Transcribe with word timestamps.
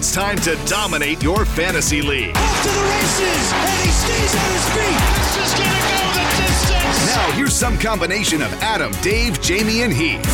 It's 0.00 0.12
time 0.12 0.38
to 0.38 0.56
dominate 0.64 1.22
your 1.22 1.44
fantasy 1.44 2.00
league. 2.00 2.34
Off 2.34 2.62
to 2.62 2.68
the 2.70 2.84
races, 2.84 3.52
and 3.52 3.70
he 3.84 3.90
stays 3.90 4.34
on 4.34 4.50
his 4.50 4.68
feet. 4.70 4.98
This 5.18 5.36
is 5.44 5.52
gonna 5.58 5.76
go 5.76 6.00
the 6.14 6.24
distance. 6.40 7.06
Now, 7.14 7.30
here's 7.32 7.52
some 7.52 7.76
combination 7.76 8.40
of 8.40 8.50
Adam, 8.62 8.92
Dave, 9.02 9.38
Jamey, 9.40 9.84
and 9.84 9.92
Heath. 9.92 10.24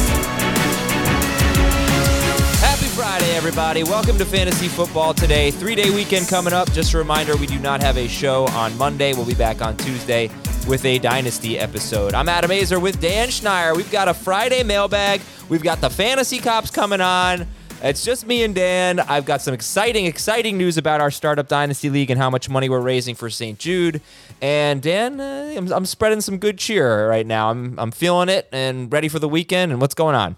Happy 2.61 2.87
Friday, 2.87 3.35
everybody. 3.35 3.83
Welcome 3.83 4.17
to 4.19 4.25
Fantasy 4.25 4.69
Football 4.69 5.15
Today. 5.15 5.51
Three 5.51 5.75
day 5.75 5.91
weekend 5.91 6.29
coming 6.29 6.53
up. 6.53 6.71
Just 6.71 6.95
a 6.95 6.99
reminder 6.99 7.37
we 7.37 7.49
do 7.49 7.59
not 7.59 7.83
have 7.83 7.99
a 7.99 8.07
show 8.07 8.47
on 8.51 8.79
Monday. 8.79 9.15
We'll 9.15 9.27
be 9.27 9.35
back 9.35 9.63
on 9.63 9.77
Tuesday 9.79 10.31
with 10.69 10.85
a 10.85 11.01
Dynasty 11.01 11.59
episode. 11.59 12.15
I'm 12.15 12.29
Adam 12.29 12.53
Aizer 12.53 12.81
with 12.81 13.01
Dan 13.01 13.31
Schneier. 13.31 13.77
We've 13.77 13.91
got 13.91 14.07
a 14.07 14.15
Friday 14.15 14.63
mailbag. 14.63 15.23
We've 15.49 15.65
got 15.65 15.81
the 15.81 15.91
Fantasy 15.91 16.39
Cops 16.39 16.71
coming 16.71 17.01
on. 17.01 17.49
It's 17.83 18.03
just 18.03 18.27
me 18.27 18.43
and 18.43 18.55
Dan. 18.55 19.01
I've 19.01 19.27
got 19.27 19.43
some 19.43 19.53
exciting, 19.53 20.07
exciting 20.07 20.57
news 20.57 20.79
about 20.79 21.01
our 21.01 21.11
Startup 21.11 21.47
Dynasty 21.47 21.91
League 21.91 22.11
and 22.11 22.19
how 22.19 22.31
much 22.31 22.49
money 22.49 22.69
we're 22.69 22.81
raising 22.81 23.15
for 23.15 23.29
St. 23.29 23.59
Jude. 23.59 24.01
And 24.41 24.81
Dan, 24.81 25.21
uh, 25.21 25.55
I'm, 25.57 25.71
I'm 25.71 25.87
spreading 25.87 26.23
some 26.23 26.39
good 26.39 26.59
cheer 26.59 27.09
right 27.09 27.27
now. 27.27 27.51
I'm, 27.51 27.79
I'm 27.79 27.91
feeling 27.91 28.31
it 28.31 28.49
and 28.51 28.91
ready 28.91 29.09
for 29.09 29.19
the 29.19 29.29
weekend. 29.29 29.73
And 29.73 29.81
what's 29.81 29.95
going 29.95 30.15
on? 30.15 30.37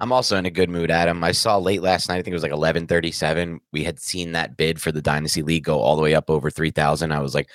I'm 0.00 0.10
also 0.10 0.36
in 0.36 0.46
a 0.46 0.50
good 0.50 0.70
mood, 0.70 0.90
Adam. 0.90 1.22
I 1.22 1.32
saw 1.32 1.58
late 1.58 1.82
last 1.82 2.08
night, 2.08 2.16
I 2.16 2.22
think 2.22 2.32
it 2.32 2.34
was 2.34 2.42
like 2.42 2.50
11:37. 2.50 3.60
We 3.72 3.84
had 3.84 4.00
seen 4.00 4.32
that 4.32 4.56
bid 4.56 4.80
for 4.80 4.90
the 4.90 5.02
Dynasty 5.02 5.42
League 5.42 5.64
go 5.64 5.78
all 5.78 5.96
the 5.96 6.02
way 6.02 6.14
up 6.14 6.28
over 6.28 6.50
3,000. 6.50 7.12
I 7.12 7.20
was 7.20 7.34
like, 7.34 7.48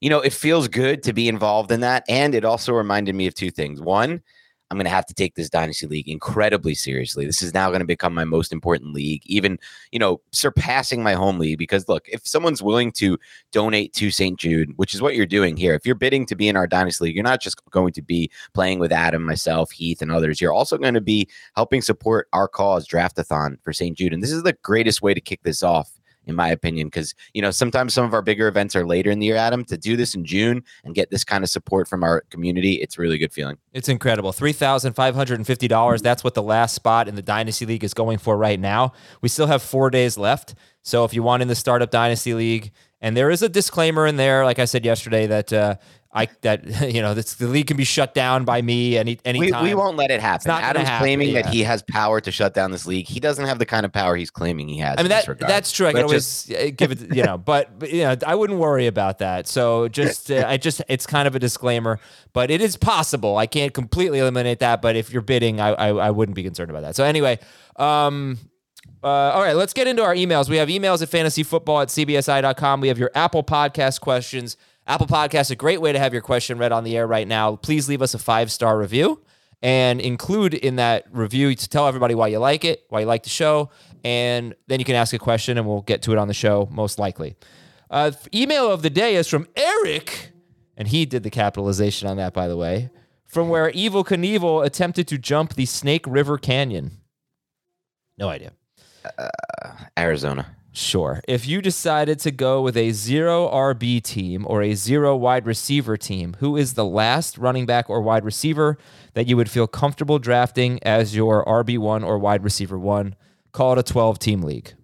you 0.00 0.10
know, 0.10 0.20
it 0.20 0.32
feels 0.32 0.66
good 0.66 1.02
to 1.04 1.12
be 1.12 1.28
involved 1.28 1.70
in 1.70 1.80
that. 1.80 2.04
And 2.08 2.34
it 2.34 2.44
also 2.44 2.72
reminded 2.72 3.14
me 3.14 3.26
of 3.26 3.34
two 3.34 3.50
things. 3.50 3.80
One, 3.80 4.22
I'm 4.70 4.76
going 4.76 4.84
to 4.86 4.90
have 4.90 5.06
to 5.06 5.14
take 5.14 5.36
this 5.36 5.48
dynasty 5.48 5.86
league 5.86 6.08
incredibly 6.08 6.74
seriously. 6.74 7.24
This 7.24 7.40
is 7.40 7.54
now 7.54 7.68
going 7.68 7.80
to 7.80 7.86
become 7.86 8.12
my 8.12 8.24
most 8.24 8.52
important 8.52 8.92
league, 8.92 9.22
even, 9.24 9.58
you 9.92 9.98
know, 9.98 10.20
surpassing 10.32 11.02
my 11.02 11.14
home 11.14 11.38
league. 11.38 11.58
Because 11.58 11.88
look, 11.88 12.08
if 12.08 12.26
someone's 12.26 12.62
willing 12.62 12.90
to 12.92 13.16
donate 13.52 13.92
to 13.94 14.10
St. 14.10 14.38
Jude, 14.38 14.72
which 14.76 14.94
is 14.94 15.00
what 15.00 15.14
you're 15.14 15.24
doing 15.24 15.56
here, 15.56 15.74
if 15.74 15.86
you're 15.86 15.94
bidding 15.94 16.26
to 16.26 16.34
be 16.34 16.48
in 16.48 16.56
our 16.56 16.66
dynasty 16.66 17.04
league, 17.04 17.14
you're 17.14 17.22
not 17.22 17.40
just 17.40 17.60
going 17.70 17.92
to 17.92 18.02
be 18.02 18.30
playing 18.54 18.80
with 18.80 18.90
Adam, 18.90 19.24
myself, 19.24 19.70
Heath, 19.70 20.02
and 20.02 20.10
others. 20.10 20.40
You're 20.40 20.52
also 20.52 20.76
going 20.76 20.94
to 20.94 21.00
be 21.00 21.28
helping 21.54 21.80
support 21.80 22.28
our 22.32 22.48
cause, 22.48 22.88
Draftathon 22.88 23.58
for 23.62 23.72
St. 23.72 23.96
Jude. 23.96 24.12
And 24.12 24.22
this 24.22 24.32
is 24.32 24.42
the 24.42 24.56
greatest 24.62 25.00
way 25.00 25.14
to 25.14 25.20
kick 25.20 25.42
this 25.44 25.62
off 25.62 25.95
in 26.26 26.34
my 26.34 26.48
opinion, 26.48 26.88
because 26.88 27.14
you 27.34 27.42
know 27.42 27.50
sometimes 27.50 27.94
some 27.94 28.04
of 28.04 28.12
our 28.12 28.22
bigger 28.22 28.48
events 28.48 28.76
are 28.76 28.86
later 28.86 29.10
in 29.10 29.18
the 29.18 29.26
year. 29.26 29.36
Adam, 29.36 29.64
to 29.64 29.76
do 29.76 29.96
this 29.96 30.14
in 30.14 30.24
June 30.24 30.62
and 30.84 30.94
get 30.94 31.10
this 31.10 31.24
kind 31.24 31.44
of 31.44 31.50
support 31.50 31.88
from 31.88 32.02
our 32.02 32.22
community, 32.30 32.74
it's 32.74 32.98
really 32.98 33.18
good 33.18 33.32
feeling. 33.32 33.56
It's 33.72 33.88
incredible. 33.88 34.32
$3,550. 34.32 36.02
That's 36.02 36.24
what 36.24 36.34
the 36.34 36.42
last 36.42 36.74
spot 36.74 37.08
in 37.08 37.14
the 37.14 37.22
Dynasty 37.22 37.66
League 37.66 37.84
is 37.84 37.94
going 37.94 38.18
for 38.18 38.36
right 38.36 38.58
now. 38.58 38.92
We 39.20 39.28
still 39.28 39.46
have 39.46 39.62
four 39.62 39.90
days 39.90 40.18
left. 40.18 40.54
So 40.82 41.04
if 41.04 41.14
you 41.14 41.22
want 41.22 41.42
in 41.42 41.48
the 41.48 41.54
Startup 41.54 41.90
Dynasty 41.90 42.34
League, 42.34 42.72
and 43.00 43.16
there 43.16 43.30
is 43.30 43.42
a 43.42 43.48
disclaimer 43.48 44.06
in 44.06 44.16
there, 44.16 44.44
like 44.44 44.58
I 44.58 44.64
said 44.64 44.84
yesterday, 44.84 45.26
that 45.26 45.52
uh, 45.52 45.76
I 46.12 46.28
that 46.42 46.64
you 46.92 47.02
know 47.02 47.14
this, 47.14 47.34
the 47.34 47.46
league 47.46 47.66
can 47.66 47.76
be 47.76 47.84
shut 47.84 48.14
down 48.14 48.44
by 48.44 48.62
me 48.62 48.96
any 48.96 49.18
We, 49.24 49.30
anytime. 49.30 49.64
we 49.64 49.74
won't 49.74 49.96
let 49.96 50.10
it 50.10 50.20
happen. 50.20 50.48
not 50.48 50.62
Adam's 50.62 50.88
happen, 50.88 51.04
claiming 51.04 51.30
yeah. 51.30 51.42
that 51.42 51.52
he 51.52 51.62
has 51.62 51.82
power 51.82 52.20
to 52.20 52.30
shut 52.30 52.54
down 52.54 52.70
this 52.70 52.86
league. 52.86 53.06
He 53.06 53.20
doesn't 53.20 53.44
have 53.44 53.58
the 53.58 53.66
kind 53.66 53.84
of 53.84 53.92
power 53.92 54.16
he's 54.16 54.30
claiming 54.30 54.68
he 54.68 54.78
has. 54.78 54.96
I 54.98 55.02
mean 55.02 55.10
that 55.10 55.38
that's 55.40 55.72
true. 55.72 55.86
I 55.86 55.92
can 55.92 56.02
always 56.02 56.50
uh, 56.50 56.70
give 56.74 56.92
it, 56.92 57.14
you 57.14 57.22
know, 57.22 57.36
but, 57.38 57.78
but 57.78 57.92
you 57.92 58.04
know, 58.04 58.16
I 58.26 58.34
wouldn't 58.34 58.58
worry 58.58 58.86
about 58.86 59.18
that. 59.18 59.46
So 59.46 59.88
just, 59.88 60.30
uh, 60.30 60.44
I 60.46 60.56
just, 60.56 60.82
it's 60.88 61.06
kind 61.06 61.28
of 61.28 61.34
a 61.34 61.38
disclaimer, 61.38 62.00
but 62.32 62.50
it 62.50 62.60
is 62.60 62.76
possible. 62.76 63.36
I 63.36 63.46
can't 63.46 63.74
completely 63.74 64.18
eliminate 64.20 64.60
that, 64.60 64.80
but 64.82 64.96
if 64.96 65.12
you're 65.12 65.22
bidding, 65.22 65.60
I, 65.60 65.70
I, 65.70 65.88
I 65.88 66.10
wouldn't 66.10 66.36
be 66.36 66.42
concerned 66.42 66.70
about 66.70 66.82
that. 66.82 66.96
So 66.96 67.04
anyway, 67.04 67.38
um, 67.76 68.38
uh, 69.02 69.08
all 69.08 69.42
right, 69.42 69.54
let's 69.54 69.72
get 69.72 69.86
into 69.86 70.02
our 70.02 70.14
emails. 70.14 70.48
We 70.48 70.56
have 70.56 70.68
emails 70.68 71.02
at 71.02 71.10
fantasyfootball 71.10 71.82
at 71.82 71.88
cbsi.com. 71.88 72.80
We 72.80 72.88
have 72.88 72.98
your 72.98 73.10
Apple 73.14 73.44
Podcast 73.44 74.00
questions. 74.00 74.56
Apple 74.86 75.06
Podcast, 75.06 75.50
a 75.50 75.56
great 75.56 75.80
way 75.80 75.92
to 75.92 75.98
have 75.98 76.12
your 76.12 76.22
question 76.22 76.58
read 76.58 76.70
on 76.70 76.84
the 76.84 76.96
air 76.96 77.06
right 77.06 77.26
now. 77.26 77.56
Please 77.56 77.88
leave 77.88 78.02
us 78.02 78.14
a 78.14 78.18
five 78.18 78.52
star 78.52 78.78
review 78.78 79.20
and 79.62 80.00
include 80.00 80.54
in 80.54 80.76
that 80.76 81.04
review 81.10 81.54
to 81.54 81.68
tell 81.68 81.88
everybody 81.88 82.14
why 82.14 82.28
you 82.28 82.38
like 82.38 82.64
it, 82.64 82.84
why 82.88 83.00
you 83.00 83.06
like 83.06 83.24
the 83.24 83.30
show, 83.30 83.70
and 84.04 84.54
then 84.68 84.78
you 84.78 84.84
can 84.84 84.94
ask 84.94 85.12
a 85.12 85.18
question 85.18 85.58
and 85.58 85.66
we'll 85.66 85.82
get 85.82 86.02
to 86.02 86.12
it 86.12 86.18
on 86.18 86.28
the 86.28 86.34
show 86.34 86.68
most 86.70 86.98
likely. 86.98 87.34
Uh, 87.90 88.12
email 88.34 88.70
of 88.70 88.82
the 88.82 88.90
day 88.90 89.16
is 89.16 89.26
from 89.26 89.48
Eric, 89.56 90.30
and 90.76 90.88
he 90.88 91.04
did 91.04 91.22
the 91.22 91.30
capitalization 91.30 92.08
on 92.08 92.16
that, 92.16 92.32
by 92.32 92.46
the 92.46 92.56
way, 92.56 92.90
from 93.26 93.48
where 93.48 93.70
Evel 93.72 94.04
Knievel 94.06 94.64
attempted 94.64 95.08
to 95.08 95.18
jump 95.18 95.54
the 95.54 95.66
Snake 95.66 96.04
River 96.06 96.38
Canyon. 96.38 96.92
No 98.18 98.28
idea. 98.28 98.52
Arizona. 99.98 100.55
Sure. 100.78 101.22
If 101.26 101.48
you 101.48 101.62
decided 101.62 102.18
to 102.18 102.30
go 102.30 102.60
with 102.60 102.76
a 102.76 102.90
zero 102.90 103.48
RB 103.48 104.02
team 104.02 104.44
or 104.46 104.60
a 104.60 104.74
zero 104.74 105.16
wide 105.16 105.46
receiver 105.46 105.96
team, 105.96 106.36
who 106.40 106.54
is 106.54 106.74
the 106.74 106.84
last 106.84 107.38
running 107.38 107.64
back 107.64 107.88
or 107.88 108.02
wide 108.02 108.26
receiver 108.26 108.76
that 109.14 109.26
you 109.26 109.38
would 109.38 109.50
feel 109.50 109.66
comfortable 109.66 110.18
drafting 110.18 110.78
as 110.82 111.16
your 111.16 111.42
RB1 111.46 112.04
or 112.04 112.18
wide 112.18 112.44
receiver 112.44 112.78
one? 112.78 113.14
Call 113.52 113.72
it 113.72 113.78
a 113.78 113.82
12 113.82 114.18
team 114.18 114.42
league. 114.42 114.74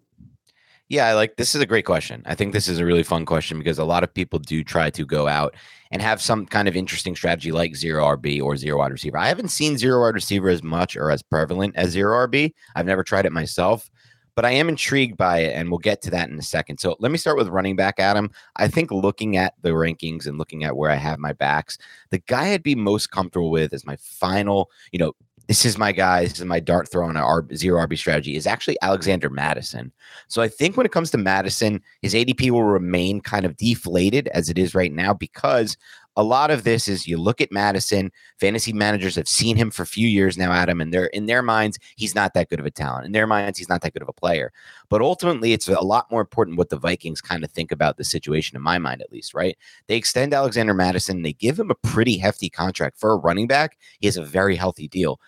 Yeah, 0.89 1.09
I 1.09 1.13
like 1.13 1.37
this 1.37 1.55
is 1.55 1.61
a 1.61 1.67
great 1.67 1.85
question. 1.85 2.23
I 2.25 2.37
think 2.37 2.55
this 2.55 2.69
is 2.69 2.79
a 2.79 2.87
really 2.87 3.03
fun 3.03 3.27
question 3.27 3.59
because 3.59 3.79
a 3.79 3.85
lot 3.85 4.03
of 4.03 4.15
people 4.15 4.39
do 4.39 4.65
try 4.65 4.89
to 4.89 5.05
go 5.05 5.29
out 5.29 5.55
and 5.91 6.01
have 6.01 6.23
some 6.23 6.47
kind 6.47 6.69
of 6.69 6.77
interesting 6.77 7.15
strategy 7.15 7.53
like 7.53 7.77
zero 7.77 8.03
RB 8.17 8.43
or 8.43 8.57
zero 8.57 8.79
wide 8.79 8.93
receiver. 8.93 9.19
I 9.19 9.29
haven't 9.29 9.49
seen 9.49 9.77
zero 9.77 10.01
wide 10.01 10.15
receiver 10.15 10.49
as 10.49 10.63
much 10.63 10.97
or 10.97 11.11
as 11.11 11.23
prevalent 11.23 11.77
as 11.77 11.91
zero 11.91 12.27
RB. 12.27 12.55
I've 12.75 12.87
never 12.87 13.05
tried 13.05 13.27
it 13.27 13.33
myself, 13.33 13.91
but 14.35 14.45
I 14.45 14.53
am 14.53 14.69
intrigued 14.69 15.17
by 15.17 15.41
it, 15.41 15.55
and 15.55 15.71
we'll 15.71 15.79
get 15.79 16.03
to 16.03 16.11
that 16.11 16.29
in 16.29 16.39
a 16.39 16.43
second. 16.43 16.79
So 16.79 16.97
let 17.01 17.13
me 17.13 17.19
start 17.19 17.37
with 17.37 17.49
running 17.49 17.77
back, 17.77 17.99
Adam. 17.99 18.31
I 18.57 18.69
think 18.69 18.91
looking 18.91 19.37
at 19.37 19.55
the 19.63 19.71
rankings 19.71 20.27
and 20.27 20.39
looking 20.39 20.65
at 20.65 20.77
where 20.77 20.91
I 20.91 20.97
have 20.97 21.19
my 21.19 21.33
backs, 21.33 21.79
the 22.11 22.19
guy 22.19 22.53
I'd 22.53 22.63
be 22.63 22.75
most 22.75 23.11
comfortable 23.11 23.51
with 23.51 23.73
as 23.73 23.87
my 23.87 23.97
final, 23.97 24.71
you 24.93 24.99
know, 24.99 25.13
this 25.49 25.65
is 25.65 25.77
my 25.77 25.93
guy, 25.93 26.23
this 26.25 26.39
is 26.39 26.45
my 26.45 26.61
dart 26.61 26.91
throw 26.91 27.07
on 27.07 27.17
a 27.17 27.57
zero 27.57 27.85
RB 27.85 27.99
strategy 27.99 28.37
is 28.37 28.47
actually 28.47 28.77
Alexander 28.81 29.29
Mattison. 29.29 29.93
So 30.29 30.41
I 30.41 30.49
think 30.49 30.77
when 30.77 30.87
it 30.87 30.93
comes 30.93 31.11
to 31.11 31.19
Mattison, 31.19 31.83
his 32.01 32.15
ADP 32.15 32.51
will 32.51 32.65
remain 32.65 33.21
kind 33.21 33.45
of 33.45 33.57
deflated 33.57 34.29
as 34.29 34.49
it 34.49 34.57
is 34.57 34.75
right 34.75 34.93
now 34.93 35.13
because 35.13 35.77
a 36.17 36.23
lot 36.23 36.51
of 36.51 36.65
this 36.65 36.89
is 36.89 37.07
you 37.07 37.17
look 37.17 37.41
at 37.41 37.53
Mattison, 37.53 38.11
fantasy 38.39 38.73
managers 38.73 39.17
have 39.17 39.29
seen 39.29 39.57
him 39.57 39.71
for 39.71 39.83
a 39.83 39.87
few 39.87 40.07
years 40.07 40.37
now, 40.37 40.53
Adam, 40.53 40.81
and 40.81 40.93
they're 40.93 41.07
in 41.07 41.27
their 41.27 41.43
minds, 41.43 41.79
he's 41.97 42.15
not 42.15 42.35
that 42.35 42.51
good 42.51 42.61
of 42.61 42.67
a 42.67 42.71
talent. 42.71 43.07
In 43.07 43.13
their 43.13 43.27
minds, 43.27 43.59
he's 43.59 43.69
not 43.69 43.81
that 43.83 43.95
good 43.95 44.03
of 44.03 44.09
a 44.09 44.13
player. 44.13 44.53
But 44.89 45.01
ultimately, 45.01 45.53
it's 45.53 45.69
a 45.69 45.81
lot 45.81 46.11
more 46.11 46.21
important 46.21 46.59
what 46.59 46.69
the 46.69 46.79
Vikings 46.79 47.21
kind 47.21 47.45
of 47.45 47.51
think 47.51 47.73
about 47.73 47.97
the 47.97 48.05
situation, 48.05 48.57
in 48.57 48.63
my 48.63 48.79
mind 48.79 49.01
at 49.01 49.13
least, 49.13 49.33
right? 49.33 49.57
They 49.87 49.97
extend 49.97 50.35
Alexander 50.35 50.75
Mattison, 50.75 51.23
they 51.23 51.33
give 51.33 51.59
him 51.59 51.71
a 51.71 51.77
pretty 51.77 52.19
hefty 52.19 52.51
contract 52.51 52.99
for 52.99 53.13
a 53.13 53.17
running 53.17 53.47
back. 53.47 53.79
He 54.01 54.07
has 54.07 54.17
a 54.17 54.25
very 54.25 54.57
healthy 54.57 54.89
deal. 54.89 55.19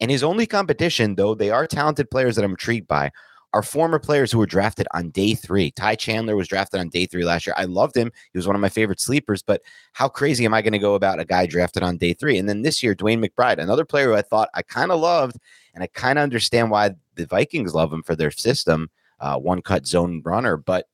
And 0.00 0.10
his 0.10 0.24
only 0.24 0.46
competition, 0.46 1.14
though 1.14 1.34
they 1.34 1.50
are 1.50 1.66
talented 1.66 2.10
players 2.10 2.36
that 2.36 2.44
I'm 2.44 2.50
intrigued 2.50 2.88
by, 2.88 3.10
are 3.54 3.62
former 3.62 3.98
players 4.00 4.30
who 4.32 4.38
were 4.38 4.46
drafted 4.46 4.86
on 4.92 5.10
day 5.10 5.34
three. 5.34 5.70
Ty 5.70 5.94
Chandler 5.94 6.34
was 6.36 6.48
drafted 6.48 6.80
on 6.80 6.88
day 6.88 7.06
three 7.06 7.24
last 7.24 7.46
year. 7.46 7.54
I 7.56 7.64
loved 7.64 7.96
him. 7.96 8.10
He 8.32 8.38
was 8.38 8.46
one 8.46 8.56
of 8.56 8.60
my 8.60 8.68
favorite 8.68 9.00
sleepers, 9.00 9.42
but 9.42 9.62
how 9.92 10.08
crazy 10.08 10.44
am 10.44 10.52
I 10.52 10.60
going 10.60 10.72
to 10.72 10.78
go 10.78 10.94
about 10.94 11.20
a 11.20 11.24
guy 11.24 11.46
drafted 11.46 11.82
on 11.84 11.96
day 11.96 12.14
three? 12.14 12.36
And 12.36 12.48
then 12.48 12.62
this 12.62 12.82
year, 12.82 12.94
DeWayne 12.94 13.24
McBride, 13.24 13.58
another 13.58 13.84
player 13.84 14.08
who 14.08 14.14
I 14.16 14.22
thought 14.22 14.48
I 14.54 14.62
kind 14.62 14.90
of 14.90 15.00
loved, 15.00 15.36
and 15.72 15.82
I 15.84 15.86
kind 15.86 16.18
of 16.18 16.24
understand 16.24 16.70
why 16.70 16.90
the 17.14 17.26
Vikings 17.26 17.74
love 17.74 17.92
him 17.92 18.02
for 18.02 18.16
their 18.16 18.32
system, 18.32 18.90
uh, 19.20 19.38
one 19.38 19.62
cut 19.62 19.86
zone 19.86 20.20
runner. 20.24 20.56
But 20.56 20.88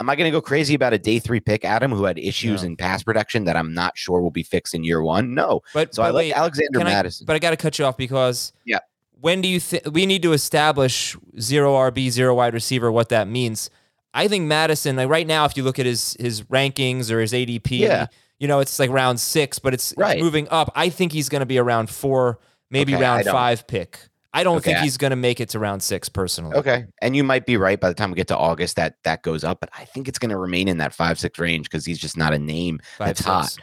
am 0.00 0.08
I 0.08 0.16
going 0.16 0.24
to 0.30 0.34
go 0.34 0.40
crazy 0.40 0.74
about 0.74 0.94
a 0.94 0.98
day 0.98 1.18
three 1.18 1.40
pick, 1.40 1.66
Adam, 1.66 1.90
who 1.92 2.04
had 2.04 2.18
issues 2.18 2.62
in 2.62 2.76
pass 2.76 3.02
production 3.02 3.44
that 3.44 3.56
I'm 3.56 3.74
not 3.74 3.96
sure 3.98 4.22
will 4.22 4.30
be 4.30 4.42
fixed 4.42 4.74
in 4.74 4.84
year 4.84 5.02
one? 5.02 5.34
No. 5.34 5.60
But 5.74 5.94
So 5.94 6.02
I 6.02 6.06
like 6.06 6.14
wait, 6.14 6.32
Alexander 6.32 6.78
can 6.78 6.86
I- 6.86 6.90
Mattison. 6.92 7.26
but 7.26 7.36
I 7.36 7.38
got 7.40 7.50
to 7.50 7.56
cut 7.58 7.78
you 7.78 7.84
off 7.84 7.98
because 7.98 8.54
Yeah. 8.64 8.78
When 9.20 9.40
do 9.40 9.48
you 9.48 9.60
think 9.60 9.84
we 9.92 10.06
need 10.06 10.22
to 10.22 10.32
establish 10.32 11.16
zero 11.40 11.74
RB, 11.74 12.10
zero 12.10 12.34
wide 12.34 12.54
receiver, 12.54 12.92
what 12.92 13.08
that 13.08 13.28
means? 13.28 13.70
I 14.12 14.28
think 14.28 14.44
Mattison, 14.46 14.96
like 14.96 15.08
right 15.08 15.26
now, 15.26 15.44
if 15.44 15.56
you 15.56 15.62
look 15.62 15.78
at 15.78 15.86
his 15.86 16.16
his 16.20 16.42
rankings 16.42 17.10
or 17.10 17.20
his 17.20 17.32
ADP, 17.32 17.78
Yeah. 17.78 18.06
you 18.38 18.48
know, 18.48 18.60
it's 18.60 18.78
like 18.78 18.90
round 18.90 19.18
six, 19.20 19.58
but 19.58 19.74
it's, 19.74 19.92
it's 19.98 20.22
moving 20.22 20.48
up. 20.50 20.70
I 20.74 20.88
think 20.90 21.12
he's 21.12 21.28
going 21.28 21.40
to 21.40 21.46
be 21.46 21.58
around 21.58 21.90
four, 21.90 22.38
maybe 22.70 22.94
Okay, 22.94 23.02
round 23.02 23.24
five 23.26 23.66
pick. 23.66 23.98
I 24.34 24.42
don't 24.44 24.62
think 24.62 24.78
he's 24.78 24.98
going 24.98 25.12
to 25.12 25.16
make 25.16 25.40
it 25.40 25.48
to 25.50 25.58
round 25.58 25.82
six 25.82 26.10
personally. 26.10 26.54
Okay, 26.56 26.84
and 27.00 27.16
you 27.16 27.24
might 27.24 27.46
be 27.46 27.56
right. 27.56 27.80
By 27.80 27.88
the 27.88 27.94
time 27.94 28.10
we 28.10 28.16
get 28.16 28.28
to 28.28 28.36
August, 28.36 28.76
that 28.76 28.96
that 29.04 29.22
goes 29.22 29.44
up, 29.44 29.60
but 29.60 29.70
I 29.76 29.86
think 29.86 30.08
it's 30.08 30.18
going 30.18 30.28
to 30.30 30.36
remain 30.36 30.68
in 30.68 30.76
that 30.78 30.92
five 30.94 31.18
six 31.18 31.38
range 31.38 31.64
because 31.70 31.86
he's 31.86 31.98
just 31.98 32.18
not 32.18 32.34
a 32.34 32.38
name 32.38 32.80
Five, 32.98 33.06
that's 33.08 33.20
six. 33.20 33.26
hot. 33.30 33.56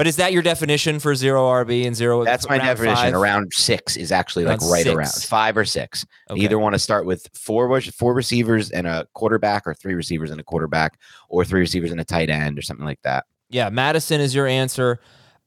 But 0.00 0.06
is 0.06 0.16
that 0.16 0.32
your 0.32 0.40
definition 0.40 0.98
for 0.98 1.14
zero 1.14 1.42
RB 1.46 1.86
and 1.86 1.94
zero? 1.94 2.24
That's 2.24 2.48
my 2.48 2.56
definition. 2.56 2.96
five? 2.96 3.12
Around 3.12 3.52
six 3.52 3.98
is 3.98 4.10
actually 4.10 4.46
like 4.46 4.58
right 4.62 4.84
six. 4.84 4.94
around 4.96 5.12
five 5.12 5.58
or 5.58 5.66
six. 5.66 6.06
You 6.34 6.44
either 6.44 6.58
want 6.58 6.72
to 6.74 6.78
start 6.78 7.04
with 7.04 7.28
four 7.34 7.78
four 7.82 8.14
receivers 8.14 8.70
and 8.70 8.86
a 8.86 9.06
quarterback, 9.12 9.66
or 9.66 9.74
three 9.74 9.92
receivers 9.92 10.30
and 10.30 10.40
a 10.40 10.42
quarterback, 10.42 10.98
or 11.28 11.44
three 11.44 11.60
receivers 11.60 11.90
and 11.90 12.00
a 12.00 12.04
tight 12.06 12.30
end, 12.30 12.58
or 12.58 12.62
something 12.62 12.86
like 12.86 13.02
that. 13.02 13.26
Yeah, 13.50 13.68
Mattison 13.68 14.22
is 14.22 14.34
your 14.34 14.46
answer. 14.46 15.00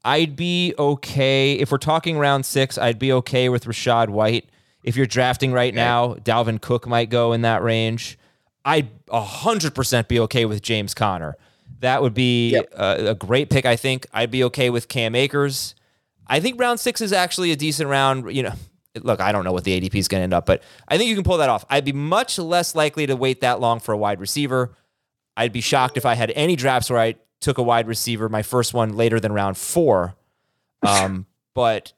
I'd 0.05 0.35
be 0.35 0.75
okay 0.77 1.53
if 1.53 1.71
we're 1.71 1.79
talking 1.79 2.19
round 2.19 2.45
six. 2.45 2.77
I'd 2.77 2.99
be 2.99 3.11
okay 3.11 3.49
with 3.49 3.65
Rachaad 3.65 4.09
White. 4.09 4.51
If 4.83 4.95
you're 4.95 5.07
drafting 5.07 5.51
right 5.51 5.73
Okay. 5.73 5.81
now, 5.83 6.13
Dalvin 6.13 6.61
Cook 6.61 6.85
might 6.85 7.09
go 7.09 7.33
in 7.33 7.41
that 7.41 7.63
range. 7.63 8.19
I'd 8.63 8.89
hundred 9.11 9.73
percent 9.73 10.07
be 10.07 10.19
okay 10.19 10.45
with 10.45 10.61
James 10.61 10.93
Conner. 10.93 11.37
That 11.83 12.01
would 12.01 12.13
be 12.13 12.51
Yep. 12.51 12.73
a, 12.77 13.07
a 13.09 13.15
great 13.15 13.49
pick. 13.49 13.65
I 13.65 13.75
think 13.75 14.07
I'd 14.13 14.31
be 14.31 14.43
okay 14.45 14.69
with 14.69 14.87
Cam 14.87 15.15
Akers. 15.15 15.75
I 16.25 16.39
think 16.39 16.59
round 16.59 16.79
six 16.79 17.01
is 17.01 17.11
actually 17.13 17.51
a 17.51 17.55
decent 17.57 17.89
round. 17.89 18.33
You 18.35 18.43
know, 18.43 18.53
look, 19.01 19.19
I 19.19 19.31
don't 19.33 19.43
know 19.43 19.51
what 19.51 19.65
the 19.65 19.79
ADP 19.79 19.95
is 19.95 20.07
going 20.07 20.21
to 20.21 20.23
end 20.23 20.33
up, 20.33 20.45
but 20.45 20.63
I 20.87 20.97
think 20.97 21.09
you 21.09 21.15
can 21.15 21.25
pull 21.25 21.37
that 21.39 21.49
off. 21.49 21.65
I'd 21.69 21.83
be 21.83 21.91
much 21.91 22.39
less 22.39 22.73
likely 22.73 23.05
to 23.07 23.15
wait 23.17 23.41
that 23.41 23.59
long 23.59 23.79
for 23.81 23.91
a 23.93 23.97
wide 23.97 24.19
receiver. 24.21 24.75
I'd 25.35 25.51
be 25.51 25.59
shocked 25.61 25.97
if 25.97 26.05
I 26.05 26.13
had 26.13 26.31
any 26.35 26.55
drafts 26.55 26.89
where 26.89 26.99
I 26.99 27.15
took 27.41 27.57
a 27.57 27.63
wide 27.63 27.87
receiver, 27.87 28.29
my 28.29 28.43
first 28.43 28.73
one 28.73 28.95
later 28.95 29.19
than 29.19 29.33
round 29.33 29.57
four. 29.57 30.15
Um, 30.81 31.25
but 31.53 31.91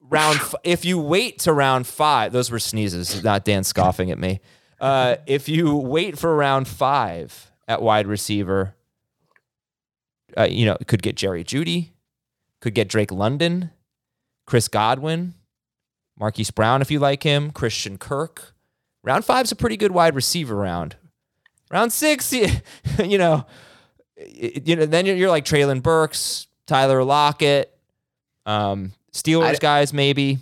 round, 0.00 0.38
f- 0.40 0.54
if 0.64 0.84
you 0.84 0.98
wait 0.98 1.38
to 1.40 1.52
round 1.52 1.86
five, 1.86 2.32
those 2.32 2.50
were 2.50 2.58
sneezes, 2.58 3.22
not 3.22 3.44
Dan 3.44 3.62
scoffing 3.62 4.10
at 4.10 4.18
me. 4.18 4.40
Uh, 4.80 5.16
if 5.26 5.48
you 5.48 5.76
wait 5.76 6.18
for 6.18 6.34
round 6.34 6.66
five 6.66 7.52
at 7.68 7.80
wide 7.80 8.08
receiver, 8.08 8.74
uh, 10.38 10.44
you 10.44 10.64
know, 10.66 10.76
could 10.86 11.02
get 11.02 11.16
Jerry 11.16 11.44
Jeudy, 11.44 11.90
could 12.60 12.74
get 12.74 12.88
Drake 12.88 13.10
London, 13.12 13.70
Chris 14.46 14.68
Godwin, 14.68 15.34
Marquise 16.18 16.50
Brown 16.50 16.82
if 16.82 16.90
you 16.90 16.98
like 16.98 17.22
him, 17.22 17.50
Christian 17.50 17.98
Kirk. 17.98 18.54
Round 19.04 19.24
five's 19.24 19.50
a 19.52 19.56
pretty 19.56 19.76
good 19.76 19.92
wide 19.92 20.14
receiver 20.14 20.54
round. 20.54 20.96
Round 21.70 21.92
six, 21.92 22.32
you, 22.34 22.48
you 23.02 23.18
know, 23.18 23.46
you 24.16 24.76
know, 24.76 24.86
then 24.86 25.06
you're, 25.06 25.16
you're 25.16 25.30
like 25.30 25.44
Treylon 25.44 25.82
Burks, 25.82 26.46
Tyler 26.66 27.02
Lockett, 27.02 27.76
um, 28.46 28.92
Steelers 29.12 29.56
I- 29.56 29.58
guys 29.58 29.92
maybe. 29.92 30.38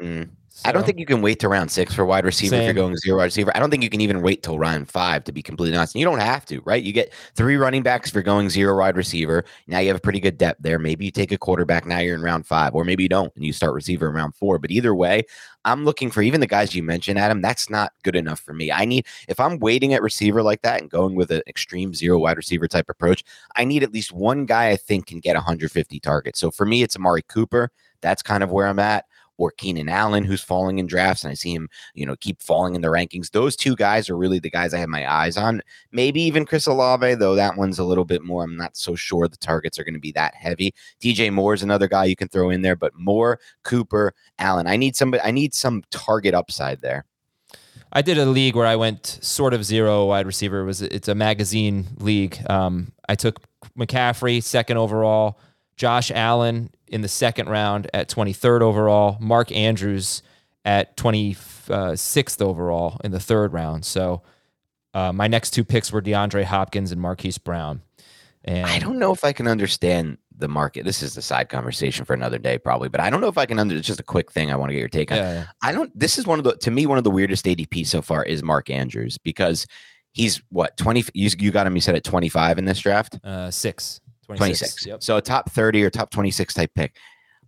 Mm. 0.00 0.30
I 0.64 0.72
don't 0.72 0.84
think 0.84 0.98
you 0.98 1.06
can 1.06 1.22
wait 1.22 1.38
to 1.40 1.48
round 1.48 1.70
six 1.70 1.94
for 1.94 2.04
wide 2.04 2.24
receiver 2.24 2.54
if 2.56 2.64
you're 2.64 2.74
going 2.74 2.96
zero 2.96 3.18
wide 3.18 3.24
receiver. 3.24 3.50
I 3.54 3.60
don't 3.60 3.70
think 3.70 3.82
you 3.82 3.90
can 3.90 4.00
even 4.00 4.20
wait 4.20 4.42
till 4.42 4.58
round 4.58 4.88
five 4.88 5.24
to 5.24 5.32
be 5.32 5.42
completely 5.42 5.76
honest. 5.76 5.94
And 5.94 6.00
you 6.00 6.06
don't 6.06 6.20
have 6.20 6.44
to, 6.46 6.60
right? 6.62 6.82
You 6.82 6.92
get 6.92 7.12
three 7.34 7.56
running 7.56 7.82
backs 7.82 8.08
if 8.08 8.14
you're 8.14 8.22
going 8.22 8.50
zero 8.50 8.76
wide 8.76 8.96
receiver. 8.96 9.44
Now 9.66 9.78
you 9.78 9.88
have 9.88 9.96
a 9.96 10.00
pretty 10.00 10.20
good 10.20 10.38
depth 10.38 10.62
there. 10.62 10.78
Maybe 10.78 11.06
you 11.06 11.10
take 11.10 11.32
a 11.32 11.38
quarterback. 11.38 11.86
Now 11.86 11.98
you're 11.98 12.14
in 12.14 12.22
round 12.22 12.46
five, 12.46 12.74
or 12.74 12.84
maybe 12.84 13.02
you 13.02 13.08
don't 13.08 13.32
and 13.36 13.44
you 13.44 13.52
start 13.52 13.74
receiver 13.74 14.08
in 14.08 14.14
round 14.14 14.34
four. 14.34 14.58
But 14.58 14.70
either 14.70 14.94
way, 14.94 15.24
I'm 15.64 15.84
looking 15.84 16.10
for 16.10 16.22
even 16.22 16.40
the 16.40 16.46
guys 16.46 16.74
you 16.74 16.82
mentioned, 16.82 17.18
Adam. 17.18 17.40
That's 17.40 17.70
not 17.70 17.92
good 18.02 18.16
enough 18.16 18.40
for 18.40 18.52
me. 18.52 18.70
I 18.70 18.84
need 18.84 19.06
if 19.28 19.40
I'm 19.40 19.58
waiting 19.58 19.94
at 19.94 20.02
receiver 20.02 20.42
like 20.42 20.62
that 20.62 20.80
and 20.80 20.90
going 20.90 21.14
with 21.14 21.30
an 21.30 21.42
extreme 21.46 21.94
zero 21.94 22.18
wide 22.18 22.36
receiver 22.36 22.68
type 22.68 22.88
approach, 22.88 23.24
I 23.56 23.64
need 23.64 23.82
at 23.82 23.92
least 23.92 24.12
one 24.12 24.46
guy 24.46 24.70
I 24.70 24.76
think 24.76 25.06
can 25.06 25.20
get 25.20 25.36
150 25.36 26.00
targets. 26.00 26.38
So 26.38 26.50
for 26.50 26.66
me, 26.66 26.82
it's 26.82 26.96
Amari 26.96 27.22
Cooper. 27.22 27.70
That's 28.02 28.22
kind 28.22 28.42
of 28.42 28.50
where 28.50 28.66
I'm 28.66 28.78
at 28.78 29.04
or 29.40 29.50
Keenan 29.50 29.88
Allen, 29.88 30.22
who's 30.22 30.42
falling 30.42 30.78
in 30.78 30.86
drafts, 30.86 31.24
and 31.24 31.30
I 31.30 31.34
see 31.34 31.54
him, 31.54 31.70
you 31.94 32.04
know, 32.04 32.14
keep 32.16 32.42
falling 32.42 32.74
in 32.74 32.82
the 32.82 32.88
rankings. 32.88 33.30
Those 33.30 33.56
two 33.56 33.74
guys 33.74 34.10
are 34.10 34.16
really 34.16 34.38
the 34.38 34.50
guys 34.50 34.74
I 34.74 34.78
have 34.78 34.90
my 34.90 35.10
eyes 35.10 35.38
on. 35.38 35.62
Maybe 35.92 36.20
even 36.20 36.44
Chris 36.44 36.66
Olave, 36.66 37.14
though 37.14 37.34
that 37.34 37.56
one's 37.56 37.78
a 37.78 37.84
little 37.84 38.04
bit 38.04 38.22
more. 38.22 38.44
I'm 38.44 38.58
not 38.58 38.76
so 38.76 38.94
sure 38.94 39.28
the 39.28 39.38
targets 39.38 39.78
are 39.78 39.84
going 39.84 39.94
to 39.94 40.00
be 40.00 40.12
that 40.12 40.34
heavy. 40.34 40.74
DJ 41.02 41.32
Moore 41.32 41.54
is 41.54 41.62
another 41.62 41.88
guy 41.88 42.04
you 42.04 42.16
can 42.16 42.28
throw 42.28 42.50
in 42.50 42.60
there, 42.60 42.76
but 42.76 42.92
Moore, 42.94 43.40
Cooper, 43.64 44.12
Allen. 44.38 44.66
I 44.66 44.76
need 44.76 44.94
somebody. 44.94 45.22
I 45.22 45.30
need 45.30 45.54
some 45.54 45.84
target 45.90 46.34
upside 46.34 46.82
there. 46.82 47.06
I 47.94 48.02
did 48.02 48.18
a 48.18 48.26
league 48.26 48.54
where 48.54 48.66
I 48.66 48.76
went 48.76 49.06
sort 49.22 49.54
of 49.54 49.64
zero 49.64 50.04
wide 50.04 50.26
receiver. 50.26 50.60
It 50.60 50.66
was 50.66 50.82
it's 50.82 51.08
a 51.08 51.14
magazine 51.14 51.86
league. 51.96 52.38
Um, 52.50 52.92
I 53.08 53.14
took 53.14 53.40
McCaffrey 53.74 54.42
second 54.42 54.76
overall, 54.76 55.40
Josh 55.78 56.10
Allen 56.10 56.70
in 56.90 57.00
the 57.00 57.08
second 57.08 57.48
round 57.48 57.88
at 57.94 58.08
23rd 58.08 58.60
overall, 58.60 59.16
Mark 59.20 59.50
Andrews 59.52 60.22
at 60.64 60.96
26th 60.96 62.42
overall 62.42 63.00
in 63.02 63.12
the 63.12 63.20
third 63.20 63.52
round. 63.52 63.84
So 63.84 64.22
uh, 64.92 65.12
my 65.12 65.28
next 65.28 65.50
two 65.50 65.64
picks 65.64 65.92
were 65.92 66.02
DeAndre 66.02 66.44
Hopkins 66.44 66.92
and 66.92 67.00
Marquise 67.00 67.38
Brown. 67.38 67.82
And 68.44 68.66
I 68.66 68.78
don't 68.78 68.98
know 68.98 69.12
if 69.12 69.24
I 69.24 69.32
can 69.32 69.46
understand 69.46 70.18
the 70.36 70.48
market. 70.48 70.84
This 70.84 71.02
is 71.02 71.14
the 71.14 71.22
side 71.22 71.48
conversation 71.48 72.04
for 72.04 72.14
another 72.14 72.38
day, 72.38 72.58
probably, 72.58 72.88
but 72.88 73.00
I 73.00 73.10
don't 73.10 73.20
know 73.20 73.28
if 73.28 73.38
I 73.38 73.46
can 73.46 73.58
under. 73.58 73.76
It's 73.76 73.86
just 73.86 74.00
a 74.00 74.04
quick 74.04 74.32
thing 74.32 74.50
I 74.50 74.56
want 74.56 74.70
to 74.70 74.74
get 74.74 74.80
your 74.80 74.88
take 74.88 75.12
on. 75.12 75.18
Yeah, 75.18 75.32
yeah. 75.32 75.46
I 75.62 75.72
don't. 75.72 75.96
This 75.98 76.18
is 76.18 76.26
one 76.26 76.38
of 76.38 76.44
the 76.44 76.56
to 76.56 76.70
me 76.70 76.86
one 76.86 76.98
of 76.98 77.04
the 77.04 77.10
weirdest 77.10 77.44
ADP 77.44 77.86
so 77.86 78.02
far 78.02 78.24
is 78.24 78.42
Mark 78.42 78.70
Andrews 78.70 79.18
because 79.18 79.66
he's 80.12 80.42
what 80.48 80.76
twenty. 80.78 81.04
You, 81.12 81.30
you 81.38 81.50
got 81.50 81.66
him. 81.66 81.74
You 81.74 81.82
said 81.82 81.94
at 81.94 82.04
twenty 82.04 82.30
five 82.30 82.58
in 82.58 82.64
this 82.64 82.80
draft. 82.80 83.18
Uh, 83.22 83.50
six. 83.50 84.00
26. 84.36 84.58
26. 84.58 84.86
Yep. 84.86 85.02
So 85.02 85.16
a 85.16 85.22
top 85.22 85.50
30 85.50 85.82
or 85.84 85.90
top 85.90 86.10
26 86.10 86.54
type 86.54 86.70
pick. 86.74 86.96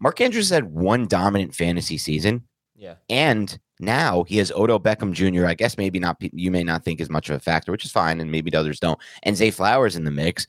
Mark 0.01 0.21
Andrews 0.21 0.51
had 0.51 0.65
one 0.65 1.07
dominant 1.07 1.55
fantasy 1.55 1.97
season, 1.99 2.43
Yeah. 2.77 2.95
and 3.09 3.59
now 3.79 4.25
he 4.25 4.39
has 4.39 4.51
Odo 4.53 4.79
Beckham 4.79 5.13
Jr. 5.13 5.47
I 5.47 5.55
guess 5.55 5.79
maybe 5.79 5.99
not, 5.99 6.17
you 6.21 6.51
may 6.51 6.65
not 6.65 6.85
think 6.85 7.01
is 7.01 7.11
much 7.11 7.31
of 7.31 7.37
a 7.37 7.41
factor, 7.41 7.71
which 7.73 7.85
is 7.85 7.93
fine, 7.93 8.21
and 8.21 8.31
maybe 8.31 8.51
the 8.51 8.59
others 8.59 8.81
don't. 8.81 8.99
And 9.23 9.37
Zay 9.37 9.51
Flowers 9.51 9.97
in 9.97 10.05
the 10.05 10.11
mix. 10.11 10.47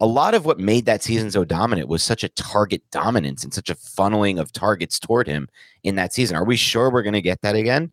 A 0.00 0.06
lot 0.06 0.34
of 0.34 0.44
what 0.44 0.58
made 0.58 0.86
that 0.86 1.00
season 1.00 1.30
so 1.30 1.44
dominant 1.44 1.86
was 1.88 2.02
such 2.02 2.24
a 2.24 2.28
target 2.30 2.82
dominance 2.90 3.44
and 3.44 3.54
such 3.54 3.70
a 3.70 3.76
funneling 3.76 4.40
of 4.40 4.50
targets 4.52 4.98
toward 4.98 5.28
him 5.28 5.48
in 5.84 5.94
that 5.94 6.12
season. 6.12 6.36
Are 6.36 6.44
we 6.44 6.56
sure 6.56 6.90
we're 6.90 7.02
going 7.04 7.12
to 7.12 7.20
get 7.22 7.40
that 7.42 7.54
again? 7.54 7.92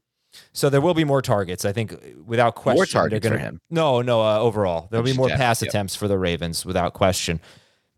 So 0.53 0.69
there 0.71 0.81
will 0.81 0.95
be 0.95 1.03
more 1.03 1.21
targets, 1.21 1.65
I 1.65 1.71
think, 1.71 1.95
without 2.25 2.55
question. 2.55 2.77
More 2.77 2.85
targets 2.87 3.27
for 3.27 3.33
gonna- 3.33 3.43
him. 3.43 3.61
No, 3.69 4.01
no. 4.01 4.21
Uh, 4.21 4.39
overall, 4.39 4.87
there'll 4.89 5.05
be 5.05 5.13
more 5.13 5.29
Jeff, 5.29 5.37
pass 5.37 5.61
yep. 5.61 5.69
attempts 5.69 5.95
for 5.95 6.07
the 6.07 6.17
Ravens, 6.17 6.65
without 6.65 6.93
question. 6.93 7.39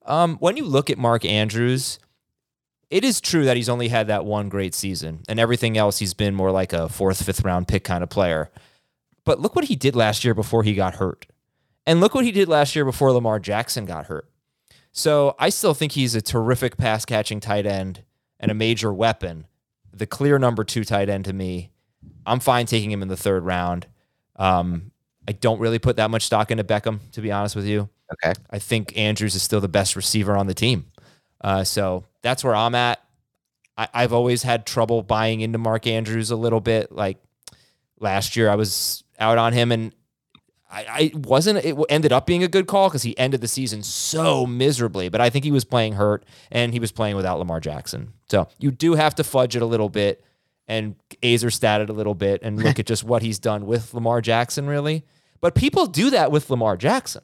Um, 0.05 0.37
when 0.37 0.57
you 0.57 0.65
look 0.65 0.89
at 0.89 0.97
Mark 0.97 1.25
Andrews, 1.25 1.99
it 2.89 3.03
is 3.03 3.21
true 3.21 3.45
that 3.45 3.55
he's 3.55 3.69
only 3.69 3.87
had 3.87 4.07
that 4.07 4.25
one 4.25 4.49
great 4.49 4.75
season, 4.75 5.21
and 5.29 5.39
everything 5.39 5.77
else 5.77 5.99
he's 5.99 6.13
been 6.13 6.35
more 6.35 6.51
like 6.51 6.73
a 6.73 6.89
fourth, 6.89 7.23
fifth 7.23 7.43
round 7.43 7.67
pick 7.67 7.83
kind 7.83 8.03
of 8.03 8.09
player. 8.09 8.51
But 9.23 9.39
look 9.39 9.55
what 9.55 9.65
he 9.65 9.75
did 9.75 9.95
last 9.95 10.23
year 10.23 10.33
before 10.33 10.63
he 10.63 10.73
got 10.73 10.95
hurt, 10.95 11.27
and 11.85 12.01
look 12.01 12.15
what 12.15 12.25
he 12.25 12.31
did 12.31 12.49
last 12.49 12.75
year 12.75 12.83
before 12.83 13.11
Lamar 13.11 13.39
Jackson 13.39 13.85
got 13.85 14.07
hurt. 14.07 14.29
So 14.91 15.35
I 15.39 15.49
still 15.49 15.73
think 15.73 15.93
he's 15.93 16.15
a 16.15 16.21
terrific 16.21 16.75
pass 16.77 17.05
catching 17.05 17.39
tight 17.39 17.65
end 17.65 18.03
and 18.39 18.51
a 18.51 18.55
major 18.55 18.91
weapon. 18.91 19.47
The 19.93 20.05
clear 20.05 20.37
number 20.37 20.63
two 20.63 20.83
tight 20.83 21.09
end 21.09 21.25
to 21.25 21.33
me. 21.33 21.71
I'm 22.25 22.39
fine 22.39 22.65
taking 22.65 22.91
him 22.91 23.01
in 23.01 23.07
the 23.07 23.17
third 23.17 23.43
round. 23.43 23.87
Um, 24.35 24.91
I 25.27 25.31
don't 25.31 25.59
really 25.59 25.79
put 25.79 25.95
that 25.97 26.11
much 26.11 26.23
stock 26.23 26.51
into 26.51 26.63
Beckham, 26.63 26.99
to 27.11 27.21
be 27.21 27.31
honest 27.31 27.55
with 27.55 27.65
you. 27.65 27.89
Okay. 28.13 28.33
I 28.49 28.59
think 28.59 28.97
Andrews 28.97 29.35
is 29.35 29.43
still 29.43 29.61
the 29.61 29.67
best 29.67 29.95
receiver 29.95 30.35
on 30.35 30.47
the 30.47 30.53
team. 30.53 30.85
Uh, 31.39 31.63
so 31.63 32.05
that's 32.21 32.43
where 32.43 32.55
I'm 32.55 32.75
at. 32.75 33.01
I, 33.77 33.87
I've 33.93 34.13
always 34.13 34.43
had 34.43 34.65
trouble 34.65 35.01
buying 35.01 35.41
into 35.41 35.57
Mark 35.57 35.87
Andrews 35.87 36.31
a 36.31 36.35
little 36.35 36.59
bit. 36.59 36.91
Like 36.91 37.17
last 37.99 38.35
year, 38.35 38.49
I 38.49 38.55
was 38.55 39.03
out 39.19 39.37
on 39.37 39.53
him, 39.53 39.71
and 39.71 39.93
I, 40.69 40.85
I 40.89 41.11
wasn't. 41.15 41.63
It 41.65 41.75
ended 41.89 42.11
up 42.11 42.25
being 42.25 42.43
a 42.43 42.47
good 42.47 42.67
call 42.67 42.89
because 42.89 43.03
he 43.03 43.17
ended 43.17 43.41
the 43.41 43.47
season 43.47 43.81
so 43.81 44.45
miserably. 44.45 45.09
But 45.09 45.21
I 45.21 45.29
think 45.29 45.45
he 45.45 45.51
was 45.51 45.63
playing 45.63 45.93
hurt, 45.93 46.25
and 46.51 46.73
he 46.73 46.79
was 46.79 46.91
playing 46.91 47.15
without 47.15 47.39
Lamar 47.39 47.59
Jackson. 47.59 48.13
So 48.29 48.47
you 48.59 48.71
do 48.71 48.95
have 48.95 49.15
to 49.15 49.23
fudge 49.23 49.55
it 49.55 49.61
a 49.61 49.65
little 49.65 49.89
bit 49.89 50.23
and 50.71 50.95
Azer 51.21 51.51
statted 51.51 51.89
a 51.89 51.93
little 51.93 52.15
bit 52.15 52.41
and 52.43 52.61
look 52.61 52.79
at 52.79 52.85
just 52.85 53.03
what 53.03 53.21
he's 53.21 53.39
done 53.39 53.65
with 53.65 53.93
Lamar 53.93 54.21
Jackson, 54.21 54.67
really. 54.67 55.03
But 55.41 55.53
people 55.53 55.85
do 55.85 56.09
that 56.11 56.31
with 56.31 56.49
Lamar 56.49 56.77
Jackson. 56.77 57.23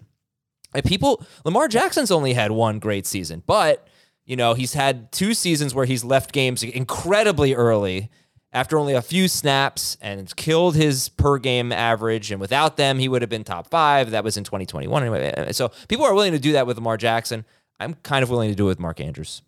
And 0.73 0.83
people, 0.85 1.25
Lamar 1.45 1.67
Jackson's 1.67 2.11
only 2.11 2.33
had 2.33 2.51
one 2.51 2.79
great 2.79 3.05
season, 3.05 3.41
but 3.45 3.87
you 4.25 4.35
know 4.35 4.53
he's 4.53 4.73
had 4.73 5.11
two 5.11 5.33
seasons 5.33 5.73
where 5.73 5.85
he's 5.85 6.03
left 6.03 6.31
games 6.33 6.61
incredibly 6.63 7.53
early 7.53 8.09
after 8.51 8.77
only 8.77 8.93
a 8.93 9.01
few 9.01 9.27
snaps 9.27 9.97
and 10.01 10.33
killed 10.35 10.75
his 10.75 11.09
per 11.09 11.37
game 11.37 11.71
average. 11.71 12.31
And 12.31 12.39
without 12.41 12.75
them, 12.77 12.97
he 12.99 13.07
would 13.09 13.21
have 13.21 13.29
been 13.29 13.43
top 13.43 13.69
five. 13.69 14.11
That 14.11 14.23
was 14.23 14.35
in 14.37 14.43
2021 14.43 15.01
anyway. 15.03 15.51
So 15.51 15.71
people 15.87 16.05
are 16.05 16.13
willing 16.13 16.31
to 16.33 16.39
do 16.39 16.53
that 16.53 16.65
with 16.67 16.77
Lamar 16.77 16.97
Jackson. 16.97 17.45
I'm 17.79 17.93
kind 17.95 18.23
of 18.23 18.29
willing 18.29 18.49
to 18.49 18.55
do 18.55 18.65
it 18.65 18.69
with 18.69 18.79
Mark 18.79 18.99
Andrews. 18.99 19.41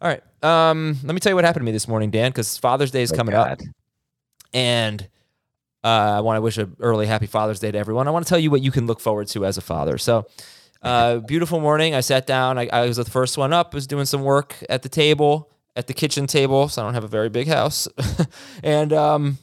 All 0.00 0.08
right. 0.08 0.22
Um, 0.44 0.96
let 1.02 1.14
me 1.14 1.20
tell 1.20 1.30
you 1.30 1.36
what 1.36 1.44
happened 1.44 1.62
to 1.62 1.66
me 1.66 1.72
this 1.72 1.88
morning, 1.88 2.10
Dan, 2.10 2.30
because 2.30 2.56
Father's 2.58 2.90
Day 2.90 3.02
is 3.02 3.12
Oh, 3.12 3.16
coming 3.16 3.32
God. 3.32 3.52
up. 3.52 3.60
And 4.52 5.08
uh, 5.84 5.86
I 5.88 6.20
want 6.20 6.36
to 6.36 6.40
wish 6.40 6.58
a 6.58 6.68
early 6.80 7.06
happy 7.06 7.26
Father's 7.26 7.60
Day 7.60 7.70
to 7.70 7.78
everyone. 7.78 8.08
I 8.08 8.10
want 8.10 8.26
to 8.26 8.28
tell 8.28 8.38
you 8.38 8.50
what 8.50 8.62
you 8.62 8.70
can 8.70 8.86
look 8.86 9.00
forward 9.00 9.28
to 9.28 9.44
as 9.46 9.56
a 9.58 9.60
father. 9.60 9.98
So, 9.98 10.26
uh, 10.82 11.18
beautiful 11.26 11.60
morning. 11.60 11.94
I 11.94 12.00
sat 12.00 12.26
down. 12.26 12.58
I, 12.58 12.68
I 12.72 12.86
was 12.86 12.96
the 12.96 13.04
first 13.04 13.38
one 13.38 13.52
up. 13.52 13.74
Was 13.74 13.86
doing 13.86 14.04
some 14.04 14.22
work 14.22 14.56
at 14.68 14.82
the 14.82 14.88
table, 14.88 15.50
at 15.76 15.86
the 15.86 15.94
kitchen 15.94 16.26
table. 16.26 16.68
So 16.68 16.82
I 16.82 16.84
don't 16.84 16.94
have 16.94 17.04
a 17.04 17.08
very 17.08 17.28
big 17.28 17.46
house. 17.46 17.86
and 18.62 18.92
um, 18.92 19.38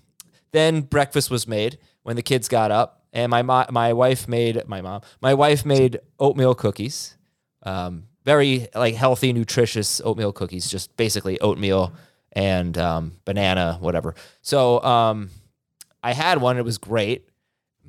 then 0.52 0.82
breakfast 0.82 1.32
was 1.32 1.48
made 1.48 1.78
when 2.04 2.16
the 2.16 2.22
kids 2.22 2.48
got 2.48 2.70
up, 2.70 3.06
and 3.14 3.30
my 3.30 3.42
mo- 3.42 3.68
my 3.72 3.94
wife 3.94 4.28
made 4.28 4.68
my 4.68 4.82
mom 4.82 5.02
my 5.22 5.34
wife 5.34 5.66
made 5.66 6.00
oatmeal 6.20 6.54
cookies. 6.54 7.16
Um, 7.64 8.08
very 8.26 8.68
like 8.76 8.96
healthy, 8.96 9.32
nutritious 9.32 10.02
oatmeal 10.04 10.34
cookies. 10.34 10.70
Just 10.70 10.98
basically 10.98 11.40
oatmeal 11.40 11.94
and 12.34 12.78
um, 12.78 13.14
banana, 13.24 13.78
whatever. 13.80 14.16
So 14.42 14.84
um, 14.84 15.30
I 16.06 16.14
had 16.14 16.40
one. 16.40 16.58
It 16.58 16.66
was 16.66 16.78
great. 16.78 17.28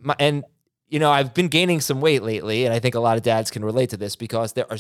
My, 0.01 0.17
and 0.19 0.43
you 0.89 0.99
know, 0.99 1.11
I've 1.11 1.35
been 1.35 1.49
gaining 1.49 1.83
some 1.83 2.01
weight 2.01 2.23
lately, 2.23 2.65
and 2.65 2.73
I 2.73 2.79
think 2.79 2.95
a 2.95 3.01
lot 3.01 3.19
of 3.19 3.23
dads 3.23 3.51
can 3.51 3.63
relate 3.63 3.91
to 3.91 3.99
this 3.99 4.17
because 4.17 4.55
there 4.55 4.67
are 4.71 4.79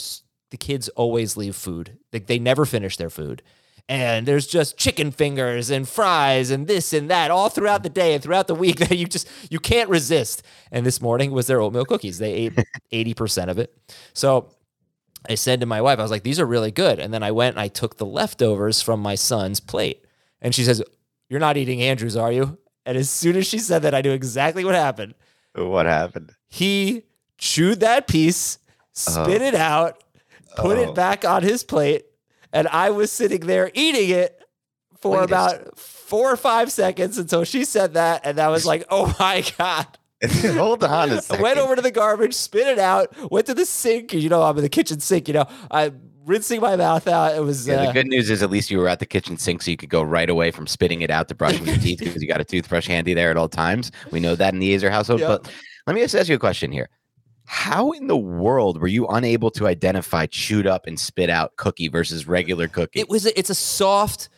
the 0.50 0.56
kids 0.56 0.88
always 0.90 1.36
leave 1.36 1.54
food. 1.54 1.98
They, 2.12 2.20
they 2.20 2.38
never 2.38 2.64
finish 2.64 2.96
their 2.96 3.10
food. 3.10 3.42
And 3.90 4.26
there's 4.26 4.46
just 4.46 4.78
chicken 4.78 5.10
fingers 5.10 5.68
and 5.70 5.86
fries 5.86 6.50
and 6.50 6.66
this 6.66 6.94
and 6.94 7.10
that 7.10 7.30
all 7.30 7.50
throughout 7.50 7.82
the 7.82 7.90
day 7.90 8.14
and 8.14 8.22
throughout 8.22 8.46
the 8.46 8.54
week 8.54 8.76
that 8.80 8.96
you 8.96 9.06
just 9.06 9.28
you 9.50 9.60
can't 9.60 9.90
resist. 9.90 10.42
And 10.72 10.86
this 10.86 11.02
morning 11.02 11.30
was 11.30 11.46
their 11.46 11.60
oatmeal 11.60 11.84
cookies. 11.84 12.18
They 12.18 12.32
ate 12.32 12.54
80% 12.92 13.48
of 13.48 13.58
it. 13.58 13.76
So 14.14 14.48
I 15.28 15.34
said 15.34 15.60
to 15.60 15.66
my 15.66 15.82
wife, 15.82 15.98
I 15.98 16.02
was 16.02 16.10
like, 16.10 16.22
these 16.22 16.40
are 16.40 16.46
really 16.46 16.70
good. 16.70 16.98
And 16.98 17.12
then 17.12 17.22
I 17.22 17.32
went 17.32 17.54
and 17.54 17.60
I 17.60 17.68
took 17.68 17.98
the 17.98 18.06
leftovers 18.06 18.80
from 18.80 19.00
my 19.00 19.14
son's 19.14 19.60
plate. 19.60 20.04
And 20.40 20.54
she 20.54 20.64
says, 20.64 20.82
You're 21.28 21.40
not 21.40 21.58
eating 21.58 21.82
Andrews, 21.82 22.16
are 22.16 22.32
you? 22.32 22.58
And 22.86 22.96
as 22.96 23.10
soon 23.10 23.36
as 23.36 23.46
she 23.46 23.58
said 23.58 23.82
that, 23.82 23.94
I 23.94 24.00
knew 24.00 24.12
exactly 24.12 24.64
what 24.64 24.74
happened. 24.74 25.14
What 25.54 25.86
happened? 25.86 26.32
He 26.48 27.02
chewed 27.36 27.80
that 27.80 28.06
piece, 28.06 28.58
spit 28.92 29.16
uh-huh. 29.42 29.44
it 29.44 29.54
out, 29.54 30.02
put 30.56 30.78
Oh. 30.78 30.82
it 30.82 30.94
back 30.94 31.24
on 31.24 31.42
his 31.42 31.64
plate, 31.64 32.06
and 32.52 32.68
I 32.68 32.90
was 32.90 33.10
sitting 33.10 33.40
there 33.40 33.70
eating 33.74 34.10
it 34.10 34.40
for 35.00 35.18
Wait 35.18 35.24
about 35.24 35.78
four 35.78 36.32
or 36.32 36.36
five 36.36 36.70
seconds 36.72 37.18
until 37.18 37.44
she 37.44 37.64
said 37.64 37.94
that. 37.94 38.22
And 38.24 38.38
that 38.38 38.48
was 38.48 38.64
like, 38.64 38.84
oh 38.90 39.14
my 39.18 39.44
God. 39.58 39.86
Hold 40.54 40.82
on 40.84 41.10
a 41.10 41.16
I 41.16 41.18
second. 41.18 41.42
went 41.42 41.58
over 41.58 41.76
to 41.76 41.82
the 41.82 41.90
garbage, 41.90 42.32
spit 42.34 42.66
it 42.66 42.78
out, 42.78 43.14
went 43.30 43.46
to 43.46 43.54
the 43.54 43.66
sink. 43.66 44.14
You 44.14 44.30
know, 44.30 44.42
I'm 44.42 44.56
in 44.56 44.62
the 44.62 44.70
kitchen 44.70 45.00
sink. 45.00 45.28
You 45.28 45.34
know, 45.34 45.46
I'm 45.70 46.00
rinsing 46.26 46.60
my 46.60 46.76
mouth 46.76 47.06
out. 47.08 47.34
It 47.34 47.40
was 47.40 47.66
Yeah, 47.66 47.76
uh, 47.76 47.86
the 47.86 47.92
good 47.92 48.06
news 48.06 48.28
is 48.28 48.42
at 48.42 48.50
least 48.50 48.70
you 48.70 48.78
were 48.78 48.88
at 48.88 48.98
the 48.98 49.06
kitchen 49.06 49.38
sink, 49.38 49.62
so 49.62 49.70
you 49.70 49.76
could 49.76 49.88
go 49.88 50.02
right 50.02 50.28
away 50.28 50.50
from 50.50 50.66
spitting 50.66 51.00
it 51.00 51.10
out 51.10 51.28
to 51.28 51.34
brushing 51.34 51.66
your 51.66 51.76
teeth 51.76 52.00
because 52.00 52.20
you 52.20 52.28
got 52.28 52.40
a 52.40 52.44
toothbrush 52.44 52.86
handy 52.86 53.14
there 53.14 53.30
at 53.30 53.36
all 53.36 53.48
times. 53.48 53.92
We 54.10 54.20
know 54.20 54.36
that 54.36 54.52
in 54.52 54.60
the 54.60 54.74
Aizer 54.74 54.90
household. 54.90 55.20
Yep. 55.20 55.28
But 55.28 55.52
let 55.86 55.94
me 55.94 56.02
just 56.02 56.14
ask 56.14 56.28
you 56.28 56.34
a 56.34 56.38
question 56.38 56.72
here. 56.72 56.88
How 57.46 57.92
in 57.92 58.08
the 58.08 58.16
world 58.16 58.80
were 58.80 58.88
you 58.88 59.06
unable 59.06 59.52
to 59.52 59.68
identify 59.68 60.26
chewed 60.26 60.66
up 60.66 60.86
and 60.86 60.98
spit 60.98 61.30
out 61.30 61.54
cookie 61.56 61.88
versus 61.88 62.26
regular 62.26 62.66
cookie? 62.66 63.00
it 63.00 63.08
was. 63.08 63.24
A, 63.24 63.38
it's 63.38 63.50
a 63.50 63.54
soft, 63.54 64.28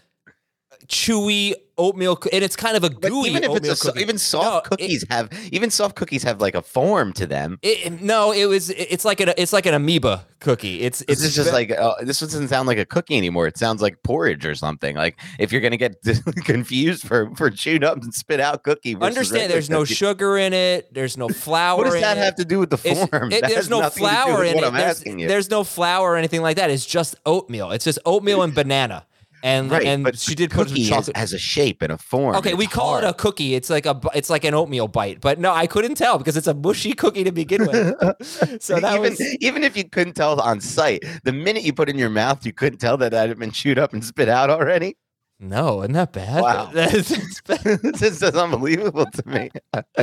chewy 0.89 1.55
oatmeal, 1.77 2.19
and 2.33 2.43
it's 2.43 2.57
kind 2.57 2.77
of 2.77 2.83
a 2.83 2.91
gooey 2.91 3.31
even 3.31 3.45
if 3.45 3.51
it's 3.51 3.57
oatmeal 3.57 3.73
a, 3.73 3.77
cookie. 3.77 4.01
even 4.01 4.19
soft 4.19 4.45
No, 4.45 4.57
it- 4.59 4.65
cookies 4.65 5.05
have 5.11 5.31
even 5.53 5.71
soft 5.71 5.95
cookies 5.97 6.23
have 6.25 6.41
like 6.41 6.55
a 6.55 6.63
form 6.63 7.13
to 7.15 7.27
them. 7.27 7.59
It, 7.63 8.01
no, 8.03 8.33
it 8.33 8.47
was. 8.47 8.71
It's 8.71 9.05
like 9.05 9.21
an. 9.21 9.33
It's 9.37 9.53
like 9.53 9.67
an 9.67 9.75
amoeba 9.75 10.27
cookie. 10.41 10.81
It's. 10.83 11.03
It's 11.03 11.21
just 11.35 11.51
ve- 11.51 11.53
like 11.53 11.71
uh, 11.71 11.95
this 12.03 12.21
doesn't 12.21 12.49
sound 12.49 12.67
like 12.67 12.79
a 12.79 12.85
cookie 12.87 13.17
anymore. 13.17 13.47
It 13.47 13.59
sounds 13.59 13.81
like 13.83 14.03
porridge 14.03 14.45
or 14.47 14.55
something. 14.55 14.97
Like 14.97 15.19
if 15.39 15.53
you're 15.53 15.61
gonna 15.61 15.77
get 15.77 15.97
confused 16.45 17.07
for 17.07 17.35
for 17.37 17.51
chewed 17.51 17.85
up 17.85 17.99
and 18.03 18.13
spit 18.13 18.41
out 18.41 18.63
cookie. 18.65 18.97
Understand? 18.97 19.53
There's 19.53 19.71
no 19.71 19.83
cookie. 19.83 19.95
sugar 19.95 20.37
in 20.39 20.53
it. 20.53 20.93
There's 20.93 21.17
no 21.17 21.29
flour. 21.45 21.79
What 21.79 21.85
does 21.85 22.01
that 22.01 22.17
it. 22.17 22.21
have 22.21 22.35
to 22.37 22.45
do 22.45 22.59
with 22.59 22.71
the 22.71 22.79
form? 22.79 23.33
it- 23.33 23.43
there's 23.49 23.69
no 23.71 23.81
nothing 23.81 24.05
to 24.05 24.11
do 24.11 24.15
flour 24.17 24.45
in 24.45 24.59
it. 24.59 24.73
There's, 24.73 25.03
there's 25.05 25.51
no 25.51 25.65
flour 25.65 26.13
or 26.13 26.17
anything 26.17 26.43
like 26.43 26.57
that. 26.57 26.71
It's 26.71 26.87
just 26.87 27.15
oatmeal. 27.27 27.71
It's 27.71 27.85
just 27.85 27.99
oatmeal 28.05 28.43
and 28.43 28.55
banana. 28.55 29.07
And 29.43 29.71
right, 29.71 29.85
and 29.85 30.03
but 30.05 30.19
she 30.19 30.35
did 30.35 30.51
put 30.51 30.69
some 30.69 30.77
chocolate. 30.83 31.17
has 31.17 31.33
a 31.33 31.39
shape 31.39 31.83
and 31.83 31.93
a 31.93 31.99
form. 31.99 32.35
Okay, 32.37 32.55
we 32.55 32.65
It's 32.65 32.75
call 32.75 32.99
it 32.99 33.05
a 33.05 33.15
cookie. 33.15 33.55
It's 33.55 33.71
like 33.71 33.87
a 33.87 34.01
it's 34.15 34.31
like 34.31 34.45
an 34.45 34.55
oatmeal 34.55 34.89
bite, 34.89 35.21
but 35.21 35.39
no, 35.39 35.53
I 35.53 35.67
couldn't 35.67 35.95
tell 35.95 36.19
because 36.19 36.37
it's 36.37 36.49
a 36.49 36.55
mushy 36.55 36.93
cookie 36.93 37.25
to 37.25 37.31
begin 37.33 37.67
with. 37.67 37.95
so 38.61 38.81
that 38.81 38.91
even 38.97 39.01
was 39.03 39.21
even 39.41 39.63
if 39.65 39.77
you 39.77 39.85
couldn't 39.89 40.15
tell 40.15 40.41
on 40.41 40.61
sight, 40.61 41.05
the 41.25 41.33
minute 41.33 41.63
you 41.63 41.73
put 41.73 41.89
it 41.89 41.93
in 41.93 41.99
your 41.99 42.11
mouth, 42.11 42.45
you 42.45 42.53
couldn't 42.53 42.79
tell 42.79 42.97
that 42.97 43.13
that 43.13 43.29
had 43.29 43.39
been 43.39 43.51
chewed 43.53 43.79
up 43.79 43.93
and 43.93 44.05
spit 44.05 44.29
out 44.29 44.51
already. 44.51 44.97
no, 45.41 45.83
isn't 45.83 45.93
that 45.93 46.13
bad? 46.13 46.43
Wow. 46.43 46.71
That's- 46.75 47.41
this 47.83 48.03
is 48.03 48.23
unbelievable 48.25 49.07
to 49.07 49.29
me. 49.29 49.51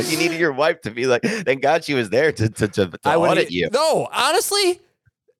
you 0.01 0.17
needed 0.17 0.39
your 0.39 0.53
wife 0.53 0.79
to 0.81 0.91
be 0.91 1.07
like, 1.07 1.23
thank 1.23 1.61
God 1.61 1.83
she 1.83 1.93
was 1.93 2.09
there 2.09 2.31
to 2.31 2.47
to, 2.49 2.67
to, 2.69 2.87
to 2.87 2.99
I 3.03 3.17
audit 3.17 3.51
you. 3.51 3.67
No, 3.73 4.07
honestly, 4.13 4.79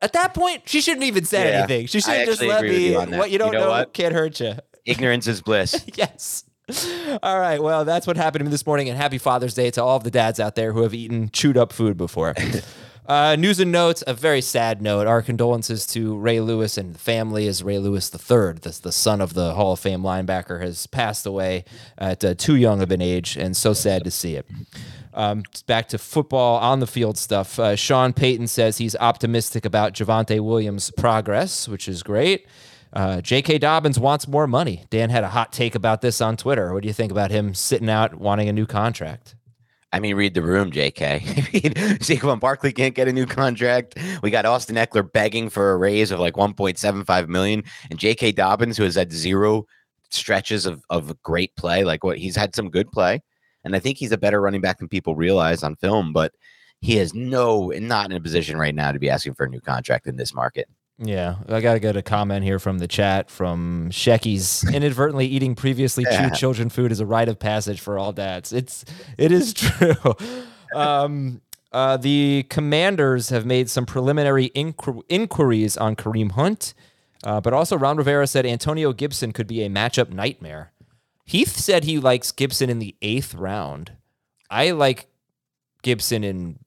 at 0.02 0.14
that 0.14 0.34
point, 0.34 0.64
she 0.68 0.82
shouldn't 0.82 1.04
even 1.06 1.25
said 1.25 1.48
Yeah, 1.48 1.60
anything. 1.60 1.88
She 1.88 2.02
should 2.02 2.25
just 2.25 2.42
let 2.42 2.64
me. 2.64 2.90
you. 2.90 3.00
What 3.00 3.32
you 3.32 3.38
don't 3.38 3.54
You 3.54 3.60
know 3.60 3.66
know, 3.66 3.70
what? 3.72 3.94
can't 3.94 4.14
hurt 4.14 4.40
you. 4.40 4.56
Ignorance 4.86 5.28
is 5.28 5.42
bliss. 5.42 5.84
yes. 5.96 6.44
All 7.24 7.40
right. 7.40 7.62
Well, 7.62 7.86
that's 7.86 8.08
what 8.08 8.18
happened 8.18 8.42
to 8.42 8.46
me 8.46 8.52
this 8.52 8.66
morning, 8.66 8.90
and 8.90 8.98
happy 8.98 9.18
Father's 9.18 9.54
Day 9.54 9.70
to 9.72 9.84
all 9.84 9.98
of 9.98 10.04
the 10.04 10.12
dads 10.12 10.40
out 10.40 10.56
there 10.56 10.74
who 10.74 10.82
have 10.84 10.94
eaten 10.94 11.30
chewed 11.30 11.58
up 11.58 11.72
food 11.74 11.98
before. 11.98 12.34
Uh, 13.08 13.36
news 13.36 13.60
and 13.60 13.72
notes, 13.72 14.04
a 14.08 14.16
very 14.16 14.42
sad 14.42 14.82
note. 14.82 15.06
Our 15.06 15.22
condolences 15.22 15.86
to 15.88 16.18
Ray 16.18 16.40
Lewis 16.40 16.76
and 16.76 16.96
the 16.96 17.00
family 17.00 17.48
as 17.48 17.62
Ray 17.62 17.78
Lewis 17.78 18.12
III, 18.12 18.54
the, 18.54 18.80
the 18.82 18.92
son 18.92 19.22
of 19.22 19.36
the 19.36 19.54
Hall 19.54 19.74
of 19.74 19.80
Fame 19.80 20.02
linebacker, 20.02 20.60
has 20.62 20.88
passed 20.88 21.28
away 21.28 21.66
at 22.00 22.26
uh, 22.26 22.34
too 22.34 22.56
young 22.56 22.82
of 22.82 22.90
an 22.92 23.04
age, 23.04 23.38
and 23.38 23.56
so 23.56 23.74
sad 23.74 24.04
to 24.06 24.12
see 24.12 24.36
it. 24.36 24.48
Um, 25.14 25.44
back 25.68 25.88
to 25.90 26.00
football 26.00 26.58
on 26.58 26.80
the 26.80 26.88
field 26.88 27.18
stuff. 27.20 27.60
Uh, 27.60 27.76
Sean 27.76 28.12
Payton 28.12 28.48
says 28.48 28.80
he's 28.80 28.96
optimistic 28.96 29.66
about 29.66 29.94
Javonte 29.94 30.40
Williams' 30.40 30.90
progress, 30.90 31.68
which 31.68 31.88
is 31.88 32.02
great. 32.02 32.48
Uh, 32.92 33.22
J.K. 33.22 33.60
Dobbins 33.60 34.00
wants 34.00 34.28
more 34.28 34.48
money. 34.48 34.86
Dan 34.90 35.12
had 35.12 35.24
a 35.24 35.30
hot 35.30 35.54
take 35.54 35.76
about 35.76 36.02
this 36.02 36.22
on 36.22 36.38
Twitter. 36.38 36.74
What 36.74 36.82
do 36.82 36.88
you 36.88 36.94
think 36.94 37.12
about 37.12 37.30
him 37.30 37.54
sitting 37.54 37.90
out 37.90 38.16
wanting 38.16 38.50
a 38.50 38.54
new 38.54 38.66
contract? 38.66 39.36
I 39.96 40.00
mean, 40.02 40.18
read 40.18 40.34
the 40.34 40.42
room, 40.42 40.72
JK. 40.72 41.22
Saquon 42.00 42.38
Barkley 42.42 42.74
can't 42.74 42.94
get 42.94 43.08
a 43.08 43.14
new 43.14 43.25
contract. 43.25 43.98
We 44.22 44.30
got 44.30 44.46
Austin 44.46 44.75
Ekeler 44.75 45.10
begging 45.10 45.50
for 45.50 45.72
a 45.72 45.78
raise 45.78 46.12
of 46.12 46.20
like 46.20 46.34
1.75 46.34 47.30
million, 47.30 47.64
and 47.90 47.98
J.K. 47.98 48.34
Dobbins, 48.34 48.75
who 48.75 48.84
has 48.84 48.96
had 48.96 49.14
zero 49.14 49.66
stretches 50.10 50.66
of 50.66 50.84
of 50.90 51.24
great 51.24 51.56
play, 51.56 51.86
like 51.86 52.04
what 52.04 52.18
he's 52.18 52.36
had 52.36 52.54
some 52.54 52.70
good 52.70 52.92
play, 52.92 53.22
and 53.64 53.74
I 53.74 53.80
think 53.80 53.98
he's 53.98 54.12
a 54.12 54.18
better 54.18 54.42
running 54.42 54.60
back 54.60 54.80
than 54.80 54.90
people 54.90 55.16
realize 55.16 55.64
on 55.64 55.78
film, 55.78 56.12
but 56.12 56.34
he 56.82 56.98
is 56.98 57.14
no 57.14 57.72
not 57.78 58.12
in 58.12 58.18
a 58.18 58.22
position 58.22 58.58
right 58.58 58.75
now 58.75 58.92
to 58.92 59.00
be 59.00 59.10
asking 59.10 59.36
for 59.36 59.46
a 59.46 59.50
new 59.50 59.62
contract 59.62 60.08
in 60.08 60.18
this 60.18 60.34
market. 60.34 60.68
Yeah, 60.98 61.36
I 61.50 61.60
got 61.60 61.74
to 61.74 61.80
get 61.80 61.98
a 61.98 62.02
comment 62.02 62.46
here 62.46 62.58
from 62.58 62.78
the 62.80 62.88
chat 62.88 63.30
from 63.30 63.90
Shecky's 63.92 64.64
inadvertently 64.74 65.25
eating 65.28 65.54
previously 65.56 66.06
Yeah. 66.10 66.22
chewed 66.30 66.36
children 66.36 66.70
food 66.70 66.92
is 66.92 67.02
a 67.02 67.06
rite 67.06 67.28
of 67.28 67.38
passage 67.38 67.82
for 67.82 68.00
all 68.00 68.14
dads. 68.14 68.54
It's 68.54 68.86
it 69.18 69.32
is 69.32 69.54
true. 69.56 69.96
Um, 70.74 71.42
uh, 71.74 71.98
the 71.98 72.46
Commanders 72.50 73.30
have 73.30 73.46
made 73.46 73.70
some 73.70 73.86
preliminary 73.86 74.50
inqu- 74.56 75.04
inquiries 75.10 75.75
on 75.75 75.98
Kareem 75.98 76.32
Hunt, 76.32 76.74
uh, 77.25 77.42
but 77.42 77.52
also 77.54 77.78
Ron 77.78 77.98
Rivera 77.98 78.25
said 78.28 78.46
Antonio 78.46 78.94
Gibson 78.94 79.34
could 79.34 79.48
be 79.48 79.64
a 79.64 79.70
matchup 79.70 80.12
nightmare. 80.14 80.72
Heath 81.25 81.58
said 81.58 81.84
he 81.84 82.00
likes 82.00 82.32
Gibson 82.32 82.70
in 82.70 82.80
the 82.80 82.96
eighth 83.02 83.34
round. 83.34 83.92
I 84.50 84.72
like 84.72 85.08
Gibson 85.82 86.24
in 86.24 86.60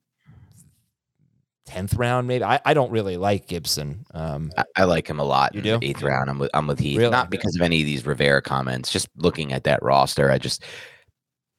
tenth 1.69 1.95
round, 1.95 2.27
maybe. 2.27 2.45
I, 2.45 2.61
I 2.65 2.75
don't 2.75 2.91
really 2.91 3.17
like 3.17 3.47
Gibson. 3.47 4.07
Um, 4.15 4.51
I, 4.57 4.65
I 4.77 4.85
like 4.85 5.09
him 5.09 5.21
a 5.21 5.25
lot. 5.25 5.55
You 5.55 5.59
in 5.59 5.65
the 5.65 5.79
do? 5.79 5.87
eighth 5.87 6.03
round. 6.03 6.31
I'm 6.31 6.39
with 6.39 6.51
I'm 6.55 6.67
with 6.67 6.79
Heath. 6.79 6.99
Really? 6.99 7.11
Not 7.11 7.31
because 7.31 7.55
of 7.55 7.63
any 7.63 7.81
of 7.81 7.87
these 7.87 8.07
Rivera 8.07 8.41
comments. 8.43 8.91
Just 8.91 9.09
looking 9.17 9.53
at 9.53 9.65
that 9.65 9.83
roster, 9.83 10.31
I 10.31 10.39
just 10.39 10.65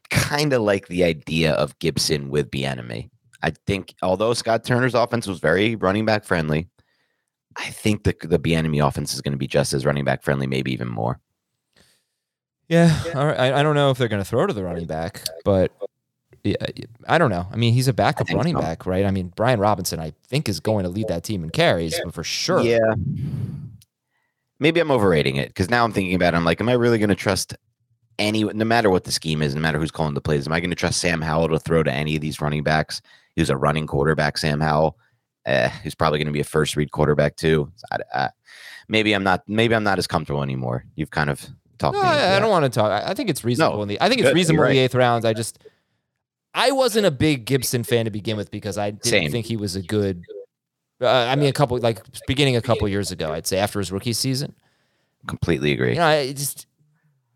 kind 0.10 0.54
of 0.54 0.62
like 0.64 0.88
the 0.88 1.04
idea 1.04 1.54
of 1.54 1.78
Gibson 1.80 2.30
with 2.30 2.50
Bieniemy. 2.50 3.10
I 3.42 3.52
think 3.68 3.94
although 4.02 4.34
Scott 4.34 4.64
Turner's 4.64 4.96
offense 4.96 5.28
was 5.28 5.40
very 5.40 5.76
running 5.76 6.06
back 6.06 6.24
friendly, 6.24 6.68
I 7.56 7.70
think 7.70 8.04
the 8.04 8.16
the 8.22 8.40
Bieniemy 8.40 8.86
offense 8.86 9.14
is 9.14 9.22
going 9.22 9.34
to 9.34 9.38
be 9.38 9.48
just 9.48 9.74
as 9.74 9.86
running 9.86 10.06
back 10.06 10.24
friendly, 10.24 10.48
maybe 10.48 10.72
even 10.74 10.88
more. 10.88 11.20
yeah, 12.68 13.02
all 13.16 13.28
right. 13.28 13.40
I, 13.40 13.60
I 13.60 13.64
don't 13.64 13.76
know 13.76 13.92
if 13.92 13.98
they're 13.98 14.08
going 14.08 14.22
to 14.22 14.30
throw 14.30 14.46
to 14.48 14.54
the 14.54 14.64
running 14.64 14.88
back, 14.88 15.24
but 15.46 15.72
yeah, 15.80 15.88
I 17.08 17.18
don't 17.18 17.30
know. 17.30 17.48
I 17.52 17.56
mean, 17.56 17.74
he's 17.74 17.88
a 17.88 17.94
backup 17.94 18.30
running 18.30 18.56
so. 18.56 18.62
back, 18.62 18.86
right? 18.86 19.06
I 19.06 19.12
mean, 19.12 19.34
Brian 19.36 19.60
Robinson, 19.60 20.00
I 20.00 20.14
think, 20.28 20.48
is 20.48 20.60
going 20.60 20.84
to 20.84 20.90
lead 20.90 21.08
that 21.08 21.24
team 21.24 21.44
in 21.44 21.50
carries 21.50 22.00
for 22.12 22.24
sure. 22.24 22.62
Yeah. 22.62 22.80
Maybe 24.60 24.80
I'm 24.80 24.92
overrating 24.92 25.38
it 25.38 25.50
because 25.50 25.70
now 25.70 25.84
I'm 25.84 25.92
thinking 25.92 26.16
about 26.16 26.34
it. 26.34 26.38
I'm 26.38 26.46
like, 26.46 26.60
am 26.60 26.70
I 26.70 26.74
really 26.74 26.98
going 26.98 27.10
to 27.10 27.16
trust 27.16 27.56
any, 28.18 28.44
no 28.44 28.66
matter 28.66 28.90
what 28.90 29.06
the 29.06 29.12
scheme 29.12 29.42
is, 29.42 29.56
no 29.56 29.62
matter 29.62 29.80
who's 29.80 29.92
calling 29.92 30.14
the 30.14 30.22
plays, 30.22 30.48
am 30.48 30.54
I 30.54 30.60
going 30.60 30.70
to 30.70 30.76
trust 30.76 31.00
Sam 31.00 31.22
Howell 31.22 31.48
to 31.50 31.60
throw 31.60 31.84
to 31.84 31.92
any 31.92 32.16
of 32.16 32.22
these 32.22 32.42
running 32.42 32.64
backs? 32.64 33.02
Who's 33.36 33.50
a 33.50 33.56
running 33.56 33.88
quarterback, 33.88 34.38
Sam 34.38 34.60
Howell, 34.60 34.98
uh, 35.46 35.70
who's 35.70 35.96
probably 35.96 36.20
going 36.20 36.28
to 36.28 36.34
be 36.34 36.42
a 36.42 36.44
first 36.44 36.76
read 36.76 36.92
quarterback 36.92 37.38
too. 37.38 37.72
So 37.76 37.86
I, 37.92 37.98
I, 38.14 38.30
maybe 38.90 39.14
I'm 39.14 39.24
not, 39.24 39.48
maybe 39.48 39.74
I'm 39.74 39.86
not 39.86 39.98
as 39.98 40.08
comfortable 40.08 40.44
anymore. 40.44 40.84
You've 40.96 41.12
kind 41.12 41.30
of 41.30 41.48
talked 41.78 41.96
No. 41.96 42.02
I, 42.02 42.36
I 42.36 42.40
don't 42.40 42.50
want 42.50 42.66
to 42.66 42.70
talk. 42.70 42.92
I 42.92 43.14
think 43.14 43.30
it's 43.30 43.46
reasonable 43.46 43.82
in 43.82 43.88
the. 43.88 44.02
I 44.02 44.10
think 44.10 44.20
it's 44.20 44.30
good, 44.30 44.36
reasonable 44.36 44.66
in 44.66 44.72
the 44.72 44.80
eighth 44.80 44.96
rounds. 44.96 45.24
I 45.24 45.32
just, 45.32 45.60
I 46.54 46.72
wasn't 46.72 47.06
a 47.06 47.12
big 47.12 47.46
Gibson 47.46 47.84
fan 47.84 48.06
to 48.06 48.12
begin 48.12 48.36
with 48.38 48.50
because 48.52 48.78
I 48.78 48.92
didn't 48.92 49.06
Same. 49.06 49.32
think 49.32 49.46
he 49.46 49.58
was 49.58 49.76
a 49.76 49.82
good. 49.82 50.24
Uh, 51.02 51.08
I 51.08 51.36
mean, 51.36 51.48
a 51.48 51.54
couple 51.54 51.78
like 51.78 52.02
beginning 52.28 52.56
a 52.56 52.62
couple 52.62 52.88
years 52.88 53.12
ago, 53.12 53.32
I'd 53.32 53.48
say 53.48 53.58
after 53.58 53.80
his 53.80 53.92
rookie 53.92 54.14
season. 54.14 54.54
completely 55.28 55.72
agree. 55.72 55.92
You 55.94 56.00
know, 56.00 56.08
I 56.08 56.34
just 56.34 56.66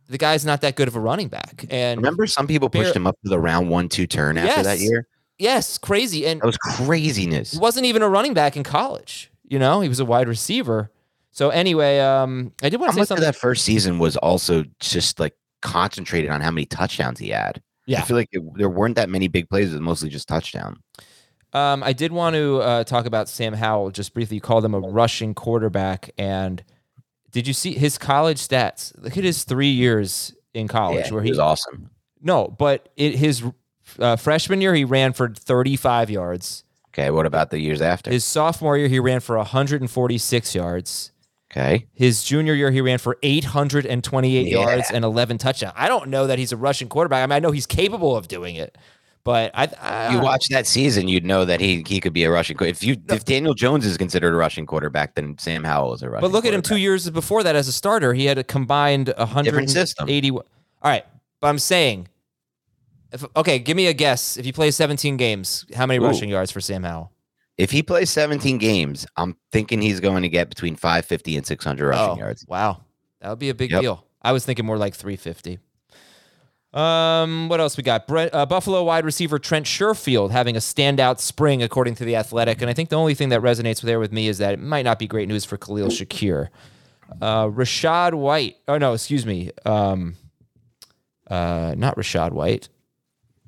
the 0.10 0.18
guy's 0.18 0.46
not 0.46 0.62
that 0.62 0.76
good 0.76 0.88
of 0.88 0.96
a 0.96 1.00
running 1.00 1.30
back, 1.30 1.66
and 1.70 1.98
Remember, 2.00 2.28
some 2.28 2.46
people 2.48 2.70
pushed 2.70 2.94
Bear- 2.94 3.02
him 3.02 3.08
up 3.08 3.18
to 3.24 3.30
the 3.30 3.40
round 3.40 3.70
one, 3.70 3.88
two 3.88 4.06
turn 4.08 4.38
after 4.38 4.64
that 4.64 4.80
year. 4.80 5.08
yes, 5.38 5.78
crazy, 5.78 6.26
and 6.28 6.42
That 6.42 6.46
was 6.48 6.58
craziness. 6.58 7.52
he 7.54 7.60
wasn't 7.60 7.86
even 7.86 8.02
a 8.02 8.10
running 8.10 8.34
back 8.34 8.58
in 8.58 8.64
college. 8.64 9.32
You 9.48 9.60
know, 9.60 9.80
he 9.82 9.88
was 9.90 10.00
a 10.00 10.06
wide 10.06 10.28
receiver. 10.28 10.92
So 11.32 11.50
anyway, 11.50 12.00
um, 12.00 12.52
I 12.62 12.70
did 12.70 12.80
want 12.80 12.92
to 12.94 13.00
say 13.00 13.06
something. 13.06 13.24
that 13.24 13.36
first 13.36 13.64
season 13.64 13.98
was 13.98 14.18
also 14.18 14.66
just 14.80 15.20
like 15.20 15.36
concentrated 15.62 16.30
on 16.30 16.42
how 16.42 16.52
many 16.52 16.66
touchdowns 16.66 17.18
he 17.20 17.30
had? 17.30 17.62
Yeah. 17.86 18.00
I 18.00 18.04
feel 18.04 18.16
like 18.18 18.30
it, 18.32 18.42
there 18.56 18.70
weren't 18.70 18.96
that 18.96 19.10
many 19.10 19.28
big 19.28 19.50
plays. 19.50 19.70
It 19.70 19.74
was 19.74 19.82
mostly 19.82 20.10
just 20.10 20.28
touchdown. 20.28 20.82
Um, 21.54 21.84
I 21.84 21.94
did 21.94 22.12
want 22.12 22.36
to 22.36 22.60
uh, 22.62 22.84
talk 22.84 23.06
about 23.06 23.30
Sam 23.30 23.54
Howell 23.54 23.92
just 23.92 24.14
briefly. 24.14 24.36
You 24.36 24.42
called 24.42 24.66
him 24.66 24.74
a 24.74 24.80
rushing 24.80 25.34
quarterback, 25.36 26.10
and 26.18 26.64
did 27.32 27.46
you 27.48 27.54
see 27.54 27.74
his 27.74 27.98
college 28.00 28.38
stats? 28.40 28.92
Look 29.02 29.18
at 29.18 29.24
his 29.24 29.44
three 29.44 29.70
years 29.70 30.34
in 30.56 30.68
college, 30.68 31.08
Yeah, 31.08 31.14
where 31.14 31.22
he 31.24 31.30
was 31.30 31.40
awesome. 31.40 31.92
no, 32.22 32.48
but 32.48 32.90
it, 32.98 33.16
his 33.16 33.44
uh, 34.00 34.16
freshman 34.16 34.62
year 34.62 34.74
he 34.74 34.84
ran 34.84 35.14
for 35.14 35.30
35 35.30 36.10
yards. 36.10 36.64
Okay, 36.90 37.12
what 37.12 37.26
about 37.26 37.50
the 37.52 37.60
years 37.60 37.82
after? 37.82 38.10
His 38.12 38.24
sophomore 38.26 38.78
year 38.78 38.88
he 38.88 39.00
ran 39.00 39.20
for 39.20 39.38
146 39.38 40.56
yards. 40.56 41.12
Okay, 41.56 41.86
His 41.94 42.24
junior 42.24 42.54
year 42.54 42.72
he 42.72 42.82
ran 42.82 42.98
for 42.98 43.18
828 43.24 44.48
Yeah. 44.48 44.60
yards 44.60 44.92
and 44.92 45.06
11 45.06 45.38
touchdowns. 45.38 45.74
I 45.78 45.88
don't 45.88 46.10
know 46.10 46.28
that 46.28 46.40
he's 46.40 46.52
a 46.52 46.58
rushing 46.58 46.90
quarterback. 46.90 47.24
I 47.24 47.26
mean, 47.28 47.34
I 47.36 47.40
know 47.40 47.52
he's 47.52 47.66
capable 47.66 48.16
of 48.16 48.28
doing 48.28 48.56
it, 48.56 48.78
but 49.24 49.52
I, 49.54 49.70
I 49.82 50.14
you 50.14 50.20
watch 50.20 50.50
that 50.50 50.68
season, 50.68 51.08
you'd 51.08 51.26
know 51.26 51.46
that 51.46 51.62
he 51.62 51.84
he 51.88 52.00
could 52.02 52.12
be 52.12 52.24
a 52.26 52.30
rushing. 52.32 52.58
If 52.60 52.84
you 52.84 52.98
if 53.10 53.24
Daniel 53.24 53.54
Jones 53.54 53.86
is 53.86 53.96
considered 53.98 54.34
a 54.34 54.38
rushing 54.38 54.66
quarterback, 54.66 55.16
then 55.16 55.38
Sam 55.38 55.64
Howell 55.64 55.94
is 55.94 56.02
a 56.04 56.10
rushing. 56.10 56.22
But 56.22 56.32
look 56.32 56.46
at 56.46 56.54
him 56.54 56.62
two 56.62 56.78
years 56.78 57.10
before 57.10 57.44
that 57.44 57.56
as 57.56 57.68
a 57.70 57.72
starter. 57.72 58.14
He 58.14 58.26
had 58.26 58.38
a 58.38 58.44
combined 58.44 59.14
180. 59.18 60.32
All 60.32 60.44
right. 60.84 61.06
But 61.40 61.48
I'm 61.48 61.60
saying, 61.60 62.10
if, 63.14 63.24
okay, 63.38 63.60
give 63.60 63.78
me 63.78 63.88
a 63.88 63.94
guess. 63.94 64.36
If 64.36 64.46
you 64.46 64.52
play 64.54 64.72
17 64.72 65.16
games, 65.16 65.66
how 65.76 65.86
many 65.86 66.00
Ooh. 66.04 66.08
rushing 66.08 66.30
yards 66.30 66.52
for 66.52 66.60
Sam 66.60 66.84
Howell? 66.84 67.13
If 67.58 67.72
he 67.72 67.84
plays 67.84 68.10
17 68.10 68.58
games, 68.58 69.06
I'm 69.16 69.38
thinking 69.52 69.82
he's 69.82 70.00
going 70.00 70.24
to 70.24 70.30
get 70.30 70.50
between 70.50 70.76
550 70.76 71.38
and 71.38 71.46
600 71.46 71.88
rushing 71.88 72.10
Oh, 72.10 72.18
yards. 72.18 72.46
Wow. 72.48 72.82
That 73.22 73.30
would 73.30 73.40
be 73.40 73.50
a 73.50 73.54
big 73.54 73.72
Yep. 73.72 73.82
deal. 73.82 74.06
I 74.22 74.32
was 74.32 74.44
thinking 74.46 74.66
more 74.66 74.78
like 74.78 74.96
350. 74.96 75.60
Um, 76.74 77.50
what 77.50 77.60
else 77.60 77.78
we 77.78 77.84
got? 77.84 78.08
Brent, 78.08 78.34
uh, 78.34 78.48
Buffalo 78.48 78.84
wide 78.84 79.06
receiver 79.06 79.38
Trent 79.38 79.68
Sherfield 79.68 80.32
having 80.32 80.56
a 80.56 80.60
standout 80.60 81.20
spring, 81.20 81.62
according 81.62 81.94
to 81.96 82.06
the 82.06 82.16
Athletic. 82.16 82.62
And 82.62 82.70
I 82.70 82.74
think 82.74 82.90
the 82.90 82.96
only 82.96 83.14
thing 83.14 83.30
that 83.30 83.42
resonates 83.42 83.82
there 83.82 84.00
with 84.00 84.12
me 84.12 84.28
is 84.28 84.40
that 84.40 84.54
it 84.54 84.60
might 84.60 84.82
not 84.84 84.98
be 84.98 85.06
great 85.06 85.28
news 85.28 85.46
for 85.46 85.56
Khalil 85.58 85.90
Shakir. 85.90 86.48
Uh, 87.22 87.46
Rachaad 87.48 88.16
White. 88.16 88.56
Oh 88.68 88.80
no, 88.80 88.94
excuse 88.94 89.24
me. 89.24 89.52
Um, 89.66 90.16
uh, 91.30 91.76
not 91.78 91.96
Rachaad 91.96 92.32
White. 92.32 92.70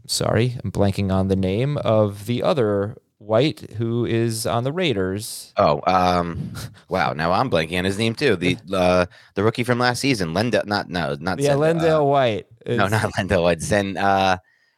Sorry, 0.05 0.55
I'm 0.63 0.71
blanking 0.71 1.11
on 1.11 1.29
the 1.29 1.35
name 1.35 1.77
of 1.77 2.27
the 2.27 2.43
other 2.43 2.95
White 3.25 3.71
who 3.77 4.05
is 4.05 4.45
on 4.45 4.63
the 4.63 4.71
Raiders. 4.71 5.53
Oh, 5.57 5.81
um, 5.87 6.53
wow! 6.89 7.13
Now 7.13 7.31
I'm 7.31 7.49
blanking 7.49 7.77
on 7.77 7.85
his 7.85 7.97
name 7.97 8.13
too. 8.15 8.35
The 8.35 8.57
uh, 8.73 9.05
the 9.33 9.43
rookie 9.43 9.63
from 9.63 9.79
last 9.79 9.99
season, 9.99 10.33
Lendell. 10.33 10.63
Not 10.65 10.89
no, 10.89 11.15
not 11.19 11.39
Yeah, 11.39 11.57
Zen- 11.57 11.79
uh, 11.79 11.81
Lendale 11.81 12.09
White. 12.09 12.47
no, 12.67 12.87
not 12.87 13.11
Lendell. 13.17 13.47
It's 13.49 13.65
Zen. 13.65 13.97
Uh, 13.97 14.37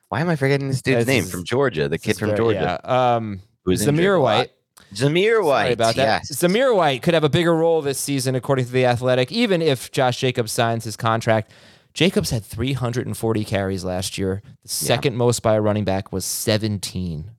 why 0.10 0.22
am 0.22 0.30
I 0.30 0.36
forgetting 0.36 0.70
this 0.70 0.82
dude's 0.82 1.06
name 1.08 1.26
from 1.26 1.44
Georgia? 1.44 1.90
The 1.90 1.98
kid 1.98 2.18
from 2.18 2.30
very- 2.30 2.38
Georgia. 2.38 2.80
Yeah. 2.84 3.16
Um, 3.16 3.42
who's 3.66 3.86
Zamir. 3.86 4.22
White. 4.22 4.52
Zamir 4.94 5.44
White. 5.44 5.64
Sorry 5.64 5.74
about 5.74 5.96
that. 5.96 6.24
Yes. 6.30 6.32
Zamir 6.32 6.74
White 6.74 7.02
could 7.02 7.14
have 7.14 7.26
a 7.26 7.30
bigger 7.30 7.54
role 7.54 7.82
this 7.82 8.00
season, 8.00 8.36
according 8.36 8.66
to 8.66 8.72
the 8.72 8.86
Athletic, 8.86 9.32
even 9.34 9.62
if 9.62 9.92
Josh 9.92 10.20
Jacobs 10.20 10.52
signs 10.54 10.86
his 10.86 10.96
contract. 10.96 11.52
Jacobs 11.94 12.30
had 12.30 12.46
340 12.46 13.44
carries 13.44 13.84
last 13.84 14.18
year. 14.18 14.42
The 14.64 14.70
second 14.70 15.18
most 15.18 15.42
by 15.42 15.56
a 15.56 15.62
running 15.62 15.84
back 15.84 16.14
was 16.14 16.24
17. 16.26 17.32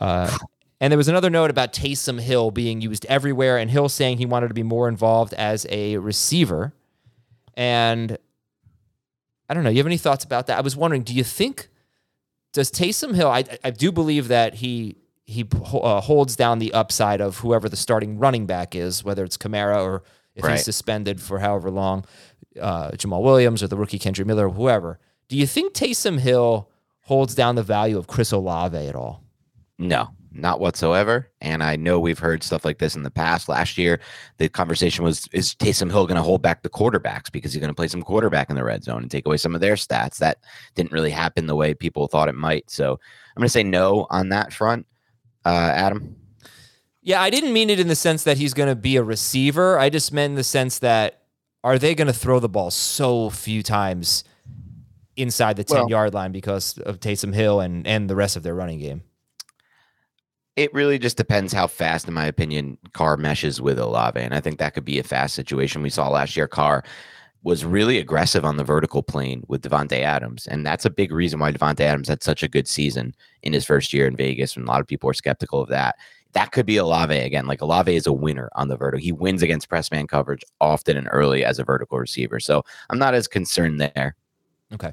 Uh, 0.00 0.36
and 0.80 0.90
there 0.92 0.98
was 0.98 1.08
another 1.08 1.30
note 1.30 1.50
about 1.50 1.72
Taysom 1.72 2.20
Hill 2.20 2.50
being 2.50 2.80
used 2.80 3.06
everywhere, 3.06 3.56
and 3.58 3.70
Hill 3.70 3.88
saying 3.88 4.18
he 4.18 4.26
wanted 4.26 4.48
to 4.48 4.54
be 4.54 4.62
more 4.62 4.88
involved 4.88 5.32
as 5.34 5.66
a 5.70 5.96
receiver. 5.96 6.74
And 7.54 8.18
I 9.48 9.54
don't 9.54 9.64
know. 9.64 9.70
You 9.70 9.78
have 9.78 9.86
any 9.86 9.96
thoughts 9.96 10.24
about 10.24 10.46
that? 10.48 10.58
I 10.58 10.60
was 10.60 10.76
wondering, 10.76 11.02
do 11.02 11.14
you 11.14 11.24
think 11.24 11.68
does 12.52 12.70
Taysom 12.70 13.14
Hill? 13.14 13.28
I 13.28 13.44
I 13.64 13.70
do 13.70 13.92
believe 13.92 14.28
that 14.28 14.54
he 14.54 14.96
he 15.24 15.44
uh, 15.72 16.00
holds 16.00 16.36
down 16.36 16.58
the 16.58 16.72
upside 16.72 17.20
of 17.20 17.38
whoever 17.38 17.68
the 17.68 17.76
starting 17.76 18.18
running 18.18 18.46
back 18.46 18.74
is, 18.74 19.02
whether 19.02 19.24
it's 19.24 19.36
Kamara 19.36 19.82
or 19.82 20.02
if 20.34 20.44
Right. 20.44 20.52
he's 20.52 20.64
suspended 20.64 21.20
for 21.20 21.38
however 21.38 21.70
long, 21.70 22.04
uh, 22.60 22.90
Jamaal 22.92 23.22
Williams 23.22 23.62
or 23.62 23.68
the 23.68 23.76
rookie 23.76 23.98
Kendrick 23.98 24.26
Miller 24.28 24.48
or 24.48 24.52
whoever. 24.52 24.98
Do 25.28 25.36
you 25.36 25.46
think 25.46 25.72
Taysom 25.72 26.20
Hill 26.20 26.70
holds 27.00 27.34
down 27.34 27.54
the 27.56 27.62
value 27.62 27.96
of 27.98 28.06
Chris 28.06 28.30
Olave 28.32 28.76
at 28.76 28.94
all? 28.94 29.22
No, 29.78 30.08
not 30.32 30.60
whatsoever. 30.60 31.30
And 31.40 31.62
I 31.62 31.76
know 31.76 32.00
we've 32.00 32.18
heard 32.18 32.42
stuff 32.42 32.64
like 32.64 32.78
this 32.78 32.96
in 32.96 33.02
the 33.02 33.10
past. 33.10 33.48
Last 33.48 33.76
year, 33.76 34.00
the 34.38 34.48
conversation 34.48 35.04
was 35.04 35.28
is 35.32 35.54
Taysom 35.54 35.90
Hill 35.90 36.06
going 36.06 36.16
to 36.16 36.22
hold 36.22 36.42
back 36.42 36.62
the 36.62 36.70
quarterbacks 36.70 37.30
because 37.30 37.52
he's 37.52 37.60
going 37.60 37.70
to 37.70 37.74
play 37.74 37.88
some 37.88 38.02
quarterback 38.02 38.48
in 38.48 38.56
the 38.56 38.64
red 38.64 38.84
zone 38.84 39.02
and 39.02 39.10
take 39.10 39.26
away 39.26 39.36
some 39.36 39.54
of 39.54 39.60
their 39.60 39.74
stats? 39.74 40.18
That 40.18 40.38
didn't 40.74 40.92
really 40.92 41.10
happen 41.10 41.46
the 41.46 41.56
way 41.56 41.74
people 41.74 42.08
thought 42.08 42.28
it 42.28 42.34
might. 42.34 42.70
So 42.70 42.92
I'm 42.92 43.40
going 43.40 43.46
to 43.46 43.50
say 43.50 43.62
no 43.62 44.06
on 44.10 44.30
that 44.30 44.52
front. 44.52 44.86
Uh, 45.44 45.70
Adam, 45.74 46.16
Yeah, 47.02 47.20
I 47.22 47.30
didn't 47.30 47.52
mean 47.52 47.70
it 47.70 47.78
in 47.78 47.88
the 47.88 47.94
sense 47.94 48.24
that 48.24 48.36
he's 48.38 48.54
going 48.54 48.68
to 48.68 48.74
be 48.74 48.96
a 48.96 49.02
receiver. 49.02 49.78
I 49.78 49.90
just 49.90 50.12
meant 50.12 50.32
in 50.32 50.36
the 50.36 50.42
sense 50.44 50.78
that 50.80 51.22
are 51.62 51.78
they 51.78 51.94
going 51.94 52.06
to 52.06 52.12
throw 52.12 52.40
the 52.40 52.48
ball 52.48 52.70
so 52.70 53.30
few 53.30 53.62
times 53.62 54.24
inside 55.16 55.56
the 55.56 55.64
10 55.64 55.76
Well- 55.76 55.90
yard 55.90 56.14
line 56.14 56.32
because 56.32 56.78
of 56.78 56.98
Taysom 57.00 57.34
Hill 57.34 57.60
and, 57.60 57.86
and 57.86 58.08
the 58.10 58.16
rest 58.16 58.36
of 58.36 58.42
their 58.42 58.54
running 58.54 58.80
game? 58.80 59.02
It 60.56 60.72
really 60.72 60.98
just 60.98 61.18
depends 61.18 61.52
how 61.52 61.66
fast, 61.66 62.08
in 62.08 62.14
my 62.14 62.24
opinion, 62.24 62.78
Carr 62.94 63.16
meshes 63.16 63.60
with 63.60 63.78
Olave. 63.78 64.18
And 64.18 64.34
I 64.34 64.40
think 64.40 64.58
that 64.58 64.74
could 64.74 64.86
be 64.86 64.98
a 64.98 65.02
fast 65.02 65.34
situation. 65.34 65.82
We 65.82 65.90
saw 65.90 66.08
last 66.08 66.36
year 66.36 66.48
Carr 66.48 66.82
was 67.42 67.64
really 67.64 67.98
aggressive 67.98 68.44
on 68.44 68.56
the 68.56 68.64
vertical 68.64 69.02
plane 69.02 69.44
with 69.46 69.62
Davante 69.62 70.00
Adams. 70.00 70.46
And 70.46 70.66
that's 70.66 70.84
a 70.84 70.90
big 70.90 71.12
reason 71.12 71.38
why 71.38 71.52
Davante 71.52 71.80
Adams 71.80 72.08
had 72.08 72.22
such 72.22 72.42
a 72.42 72.48
good 72.48 72.66
season 72.66 73.14
in 73.42 73.52
his 73.52 73.64
first 73.64 73.92
year 73.92 74.06
in 74.06 74.16
Vegas. 74.16 74.56
And 74.56 74.66
a 74.66 74.68
lot 74.68 74.80
of 74.80 74.86
people 74.86 75.08
are 75.08 75.14
skeptical 75.14 75.60
of 75.60 75.68
that. 75.68 75.96
That 76.32 76.52
could 76.52 76.66
be 76.66 76.76
Olave 76.76 77.16
again. 77.16 77.46
Like 77.46 77.62
Olave 77.62 77.94
is 77.94 78.06
a 78.06 78.12
winner 78.12 78.50
on 78.56 78.68
the 78.68 78.76
vertical. 78.76 79.02
He 79.02 79.12
wins 79.12 79.42
against 79.42 79.68
press 79.68 79.92
man 79.92 80.06
coverage 80.06 80.42
often 80.60 80.96
and 80.96 81.08
early 81.10 81.44
as 81.44 81.58
a 81.58 81.64
vertical 81.64 81.98
receiver. 81.98 82.40
So 82.40 82.64
I'm 82.90 82.98
not 82.98 83.14
as 83.14 83.28
concerned 83.28 83.80
there. 83.80 84.16
Okay. 84.72 84.92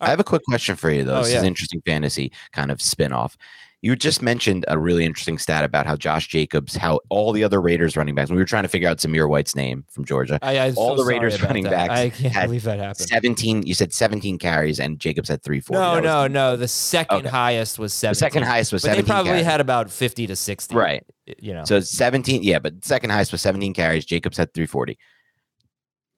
I 0.00 0.08
have 0.08 0.18
a 0.20 0.24
quick 0.24 0.42
question 0.44 0.76
for 0.76 0.90
you, 0.90 1.04
though. 1.04 1.16
Oh, 1.16 1.18
this 1.18 1.28
is 1.28 1.34
yeah. 1.34 1.40
an 1.40 1.46
interesting 1.46 1.82
fantasy 1.84 2.32
kind 2.52 2.70
of 2.70 2.80
spin 2.80 3.12
off. 3.12 3.36
You 3.84 3.96
just 3.96 4.22
mentioned 4.22 4.64
a 4.68 4.78
really 4.78 5.04
interesting 5.04 5.38
stat 5.38 5.64
about 5.64 5.86
how 5.86 5.96
Josh 5.96 6.28
Jacobs, 6.28 6.76
how 6.76 7.00
all 7.08 7.32
the 7.32 7.42
other 7.42 7.60
Raiders 7.60 7.96
running 7.96 8.14
backs, 8.14 8.30
we 8.30 8.36
were 8.36 8.44
trying 8.44 8.62
to 8.62 8.68
figure 8.68 8.88
out 8.88 8.98
Zamir 8.98 9.28
White's 9.28 9.56
name 9.56 9.84
from 9.90 10.04
Georgia. 10.04 10.38
I, 10.40 10.56
I'm 10.60 10.74
all 10.78 10.96
so 10.96 11.02
the 11.02 11.08
Raiders 11.08 11.42
running 11.42 11.64
that. 11.64 11.88
backs 11.88 11.92
I 12.00 12.10
can't 12.10 12.46
believe 12.46 12.62
that 12.62 12.78
happened. 12.78 13.08
17, 13.08 13.66
you 13.66 13.74
said 13.74 13.92
17 13.92 14.38
carries 14.38 14.78
and 14.78 15.00
Jacobs 15.00 15.28
had 15.28 15.42
340. 15.42 15.80
No, 15.80 15.94
That 15.96 16.02
was 16.24 16.30
no, 16.32 16.50
no. 16.52 16.56
The 16.56 16.68
second 16.68 17.16
Okay. 17.18 17.28
highest 17.28 17.80
was 17.80 17.92
The 17.92 17.96
seven. 17.98 18.14
second 18.14 18.42
highest 18.44 18.72
was 18.72 18.82
but 18.82 18.96
they 18.96 19.02
probably 19.02 19.30
carries. 19.32 19.46
had 19.46 19.60
about 19.60 19.90
fifty 19.90 20.28
to 20.28 20.36
sixty. 20.36 20.76
Right. 20.76 21.04
You 21.38 21.52
know. 21.54 21.64
So 21.64 21.80
17, 21.80 22.44
yeah, 22.44 22.60
but 22.60 22.84
second 22.84 23.10
highest 23.10 23.32
was 23.32 23.42
17 23.42 23.74
carries. 23.74 24.04
Jacobs 24.04 24.36
had 24.36 24.54
340. 24.54 24.96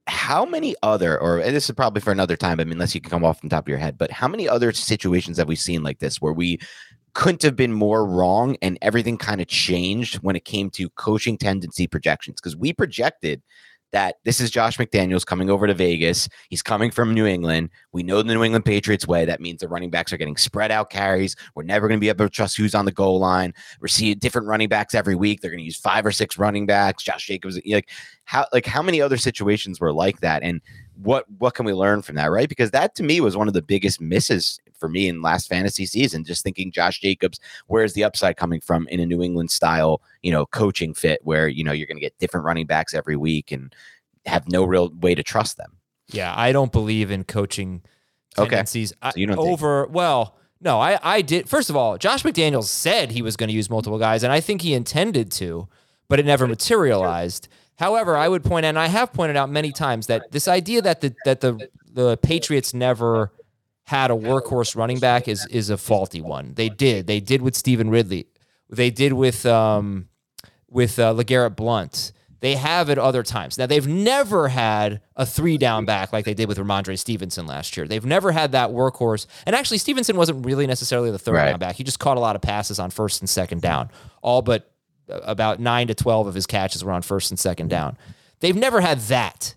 How 0.07 0.45
many 0.45 0.75
other, 0.83 1.19
or 1.19 1.39
and 1.39 1.57
this 1.57 1.71
is 1.71 1.75
probably 1.75 2.03
for 2.03 2.13
another 2.13 2.37
time, 2.37 2.61
I 2.61 2.65
mean, 2.65 2.75
unless 2.75 2.95
you 2.95 3.01
can 3.01 3.09
come 3.11 3.25
off 3.25 3.41
the 3.41 3.49
top 3.49 3.65
of 3.65 3.69
your 3.71 3.79
head, 3.79 3.97
but 3.97 4.11
how 4.11 4.29
many 4.29 4.47
other 4.47 4.71
situations 4.73 5.39
have 5.39 5.49
we 5.49 5.57
seen 5.57 5.83
like 5.83 5.99
this 5.99 6.21
where 6.21 6.35
we 6.35 6.59
couldn't 7.15 7.43
have 7.43 7.57
been 7.57 7.73
more 7.73 8.07
wrong 8.07 8.57
and 8.61 8.79
everything 8.83 9.17
kind 9.17 9.41
of 9.41 9.47
changed 9.47 10.17
when 10.17 10.37
it 10.37 10.45
came 10.45 10.71
to 10.71 10.91
coaching 10.91 11.39
tendency 11.39 11.87
projections? 11.87 12.41
Because 12.41 12.57
we 12.57 12.73
projected 12.73 13.43
that 13.95 14.17
this 14.25 14.41
is 14.41 14.51
Josh 14.51 14.77
McDaniels 14.77 15.25
coming 15.25 15.49
over 15.49 15.69
to 15.69 15.73
Vegas. 15.73 16.29
He's 16.49 16.63
coming 16.63 16.91
from 16.91 17.15
New 17.15 17.27
England. 17.27 17.71
We 17.93 18.03
know 18.03 18.23
the 18.23 18.35
New 18.35 18.43
England 18.43 18.65
Patriots 18.65 19.07
way. 19.07 19.25
That 19.25 19.41
means 19.41 19.61
the 19.61 19.69
running 19.69 19.91
backs 19.91 20.13
are 20.13 20.17
getting 20.17 20.37
spread 20.37 20.73
out 20.73 20.91
carries. 20.91 21.37
We're 21.55 21.63
never 21.63 21.87
going 21.87 21.99
to 21.99 22.01
be 22.01 22.09
able 22.09 22.25
to 22.25 22.29
trust 22.29 22.57
who's 22.57 22.75
on 22.75 22.87
the 22.87 22.93
goal 22.93 23.21
line. 23.21 23.55
We're 23.81 23.87
seeing 23.87 24.19
different 24.19 24.49
running 24.49 24.69
backs 24.69 24.97
every 24.97 25.15
week. 25.15 25.41
They're 25.41 25.51
going 25.53 25.61
to 25.61 25.65
use 25.65 25.77
five 25.77 26.05
or 26.05 26.11
six 26.11 26.37
running 26.37 26.67
backs. 26.67 27.05
Josh 27.05 27.25
Jacobs, 27.25 27.61
like 27.65 27.89
how 28.25 28.47
like 28.53 28.67
how 28.67 28.83
many 28.83 29.01
other 29.01 29.17
situations 29.17 29.79
were 29.79 29.93
like 29.93 30.19
that? 30.21 30.43
And 30.43 30.61
what 31.01 31.25
what 31.39 31.55
can 31.55 31.65
we 31.65 31.73
learn 31.73 32.03
from 32.03 32.17
that, 32.17 32.33
right? 32.33 32.49
Because 32.49 32.73
that 32.73 32.97
to 32.97 33.05
me 33.05 33.21
was 33.21 33.37
one 33.37 33.47
of 33.47 33.55
the 33.55 33.63
biggest 33.63 34.01
misses 34.01 34.59
for 34.79 34.89
me 34.89 35.09
in 35.09 35.23
last 35.23 35.49
fantasy 35.49 35.87
season. 35.87 36.25
Just 36.25 36.43
thinking 36.43 36.71
Josh 36.73 37.01
Jacobs, 37.01 37.41
where's 37.67 37.93
the 37.95 38.05
upside 38.05 38.37
coming 38.37 38.61
from 38.61 38.87
in 38.89 39.01
a 39.01 39.07
New 39.07 39.23
England 39.23 39.51
style, 39.51 40.03
you 40.23 40.31
know, 40.33 40.47
coaching 40.47 40.95
fit 40.95 41.21
where 41.23 41.49
you 41.49 41.65
know 41.65 41.73
you're 41.73 41.87
going 41.87 41.97
to 41.97 42.01
get 42.01 42.19
different 42.19 42.45
running 42.47 42.67
backs 42.67 42.95
every 42.95 43.17
week 43.17 43.53
and 43.53 43.75
have 44.27 44.49
no 44.49 44.65
real 44.65 44.91
way 45.01 45.15
to 45.15 45.23
trust 45.23 45.57
them. 45.57 45.77
Yeah, 46.09 46.35
I 46.37 46.53
don't 46.53 46.73
believe 46.73 47.11
in 47.11 47.25
coaching 47.25 47.83
tendencies. 48.35 48.93
I, 49.03 49.11
So 49.11 49.19
you 49.21 49.27
don't 49.27 49.37
think- 49.37 49.49
over 49.49 49.87
well, 49.87 50.37
no, 50.61 50.81
I 50.81 50.99
I 51.03 51.23
did. 51.23 51.49
First 51.49 51.71
of 51.71 51.77
all, 51.77 51.99
Josh 51.99 52.23
McDaniels 52.23 52.65
said 52.65 53.11
he 53.13 53.23
was 53.23 53.37
going 53.37 53.49
to 53.49 53.55
use 53.55 53.69
multiple 53.71 53.99
guys, 53.99 54.23
and 54.23 54.33
I 54.33 54.41
think 54.41 54.63
he 54.63 54.75
intended 54.75 55.31
to, 55.33 55.69
but 56.09 56.19
it 56.19 56.27
never 56.27 56.47
materialized. 56.47 57.49
However, 57.77 58.17
I 58.17 58.29
would 58.29 58.45
point 58.45 58.65
out, 58.65 58.71
and 58.71 58.79
I 58.79 58.87
have 58.87 59.13
pointed 59.13 59.37
out 59.37 59.51
many 59.51 59.73
times 59.73 60.07
that 60.07 60.31
this 60.31 60.47
idea 60.49 60.81
that 60.83 61.01
the 61.01 61.15
that 61.25 61.41
the 61.41 61.69
the 61.93 62.17
Patriots 62.19 62.73
never 62.75 63.33
had 63.85 64.11
a 64.11 64.15
workhorse 64.15 64.75
running 64.77 64.99
back 64.99 65.29
is 65.29 65.47
is 65.51 65.71
a 65.71 65.77
faulty 65.77 66.21
one. 66.21 66.55
They 66.55 66.69
did. 66.69 67.07
They 67.07 67.21
did 67.21 67.43
with 67.43 67.55
Stevan 67.57 67.91
Ridley. 67.91 68.27
They 68.71 68.91
did 68.91 69.13
with 69.13 69.45
um 69.47 70.09
with 70.69 70.99
uh, 70.99 71.13
LeGarrette 71.15 71.57
Blount. 71.57 72.13
They 72.41 72.57
have 72.57 72.91
at 72.91 72.99
other 72.99 73.23
times. 73.23 73.57
Now 73.57 73.65
they've 73.67 73.87
never 73.87 74.49
had 74.49 75.01
a 75.17 75.25
three 75.25 75.57
down 75.57 75.87
back 75.87 76.13
like 76.13 76.27
they 76.27 76.35
did 76.35 76.47
with 76.49 76.59
Rhamondre 76.59 76.99
Stevenson 76.99 77.47
last 77.47 77.75
year. 77.77 77.87
They've 77.89 78.05
never 78.05 78.33
had 78.33 78.53
that 78.53 78.71
workhorse. 78.71 79.27
And 79.47 79.57
actually, 79.57 79.79
Stevenson 79.79 80.17
wasn't 80.17 80.45
really 80.45 80.67
necessarily 80.67 81.11
the 81.11 81.19
third 81.19 81.35
Right. 81.37 81.51
down 81.51 81.59
back. 81.59 81.77
He 81.77 81.85
just 81.85 81.99
caught 82.01 82.19
a 82.19 82.21
lot 82.21 82.37
of 82.37 82.43
passes 82.43 82.79
on 82.79 82.91
first 82.91 83.23
and 83.23 83.31
second 83.31 83.63
down. 83.63 83.89
All 84.21 84.43
but 84.43 84.71
uh, 85.11 85.21
about 85.25 85.59
nine 85.59 85.87
to 85.87 85.95
twelve 85.95 86.27
of 86.27 86.35
his 86.35 86.47
catches 86.47 86.85
were 86.85 86.93
on 86.93 87.01
first 87.03 87.31
and 87.31 87.39
second 87.39 87.69
down. 87.71 87.97
They've 88.41 88.57
never 88.57 88.81
had 88.83 88.99
that, 89.03 89.55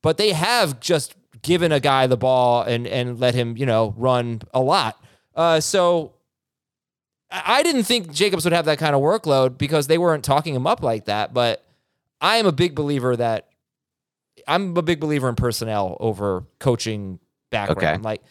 but 0.00 0.16
they 0.16 0.32
have 0.32 0.80
just 0.80 1.14
given 1.42 1.72
a 1.72 1.80
guy 1.80 2.06
the 2.06 2.16
ball 2.16 2.62
and 2.62 2.86
and 2.86 3.18
let 3.20 3.34
him 3.34 3.56
you 3.56 3.66
know 3.66 3.94
run 3.96 4.42
a 4.52 4.60
lot. 4.60 5.02
Uh, 5.34 5.60
so 5.60 6.14
I 7.30 7.62
didn't 7.62 7.84
think 7.84 8.12
Jacobs 8.12 8.44
would 8.44 8.52
have 8.52 8.64
that 8.64 8.78
kind 8.78 8.94
of 8.94 9.00
workload 9.00 9.56
because 9.56 9.86
they 9.86 9.98
weren't 9.98 10.24
talking 10.24 10.54
him 10.54 10.66
up 10.66 10.82
like 10.82 11.04
that. 11.04 11.32
But 11.32 11.64
I 12.20 12.36
am 12.36 12.46
a 12.46 12.52
big 12.52 12.74
believer 12.74 13.16
that 13.16 13.46
I'm 14.48 14.76
a 14.76 14.82
big 14.82 14.98
believer 15.00 15.28
in 15.28 15.36
personnel 15.36 15.96
over 16.00 16.44
coaching 16.58 17.20
background. 17.50 17.98
Okay. 17.98 18.02
Like, 18.02 18.22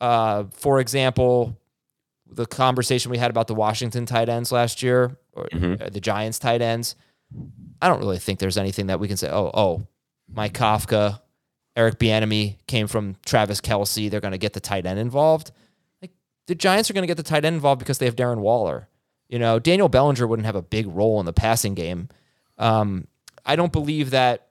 uh, 0.00 0.44
for 0.52 0.80
example, 0.80 1.58
the 2.26 2.46
conversation 2.46 3.10
we 3.10 3.18
had 3.18 3.30
about 3.30 3.46
the 3.48 3.54
Washington 3.54 4.06
tight 4.06 4.28
ends 4.28 4.52
last 4.52 4.82
year, 4.82 5.16
or 5.32 5.48
Mhm. 5.52 5.80
uh, 5.82 5.88
the 5.90 6.00
Giants 6.00 6.38
tight 6.38 6.62
ends. 6.62 6.94
I 7.82 7.88
don't 7.88 7.98
really 8.00 8.18
think 8.18 8.38
there's 8.38 8.58
anything 8.58 8.86
that 8.86 9.00
we 9.00 9.08
can 9.08 9.16
say. 9.16 9.28
Oh, 9.30 9.50
oh, 9.54 9.86
Mike 10.32 10.52
Kafka, 10.54 11.20
Eric 11.78 12.00
Bieniemy 12.00 12.56
came 12.66 12.88
from 12.88 13.14
Travis 13.24 13.60
Kelce. 13.60 14.10
They're 14.10 14.20
going 14.20 14.32
to 14.32 14.38
get 14.38 14.52
the 14.52 14.60
tight 14.60 14.84
end 14.84 14.98
involved. 14.98 15.52
Like 16.02 16.10
the 16.48 16.56
Giants 16.56 16.90
are 16.90 16.92
going 16.92 17.04
to 17.04 17.06
get 17.06 17.16
the 17.16 17.22
tight 17.22 17.44
end 17.44 17.54
involved 17.54 17.78
because 17.78 17.98
they 17.98 18.06
have 18.06 18.16
Darren 18.16 18.38
Waller. 18.38 18.88
You 19.28 19.38
know, 19.38 19.60
Daniel 19.60 19.88
Bellinger 19.88 20.26
wouldn't 20.26 20.46
have 20.46 20.56
a 20.56 20.62
big 20.62 20.88
role 20.88 21.20
in 21.20 21.26
the 21.26 21.32
passing 21.32 21.74
game. 21.74 22.08
Um, 22.58 23.06
I 23.46 23.54
don't 23.54 23.72
believe 23.72 24.10
that. 24.10 24.48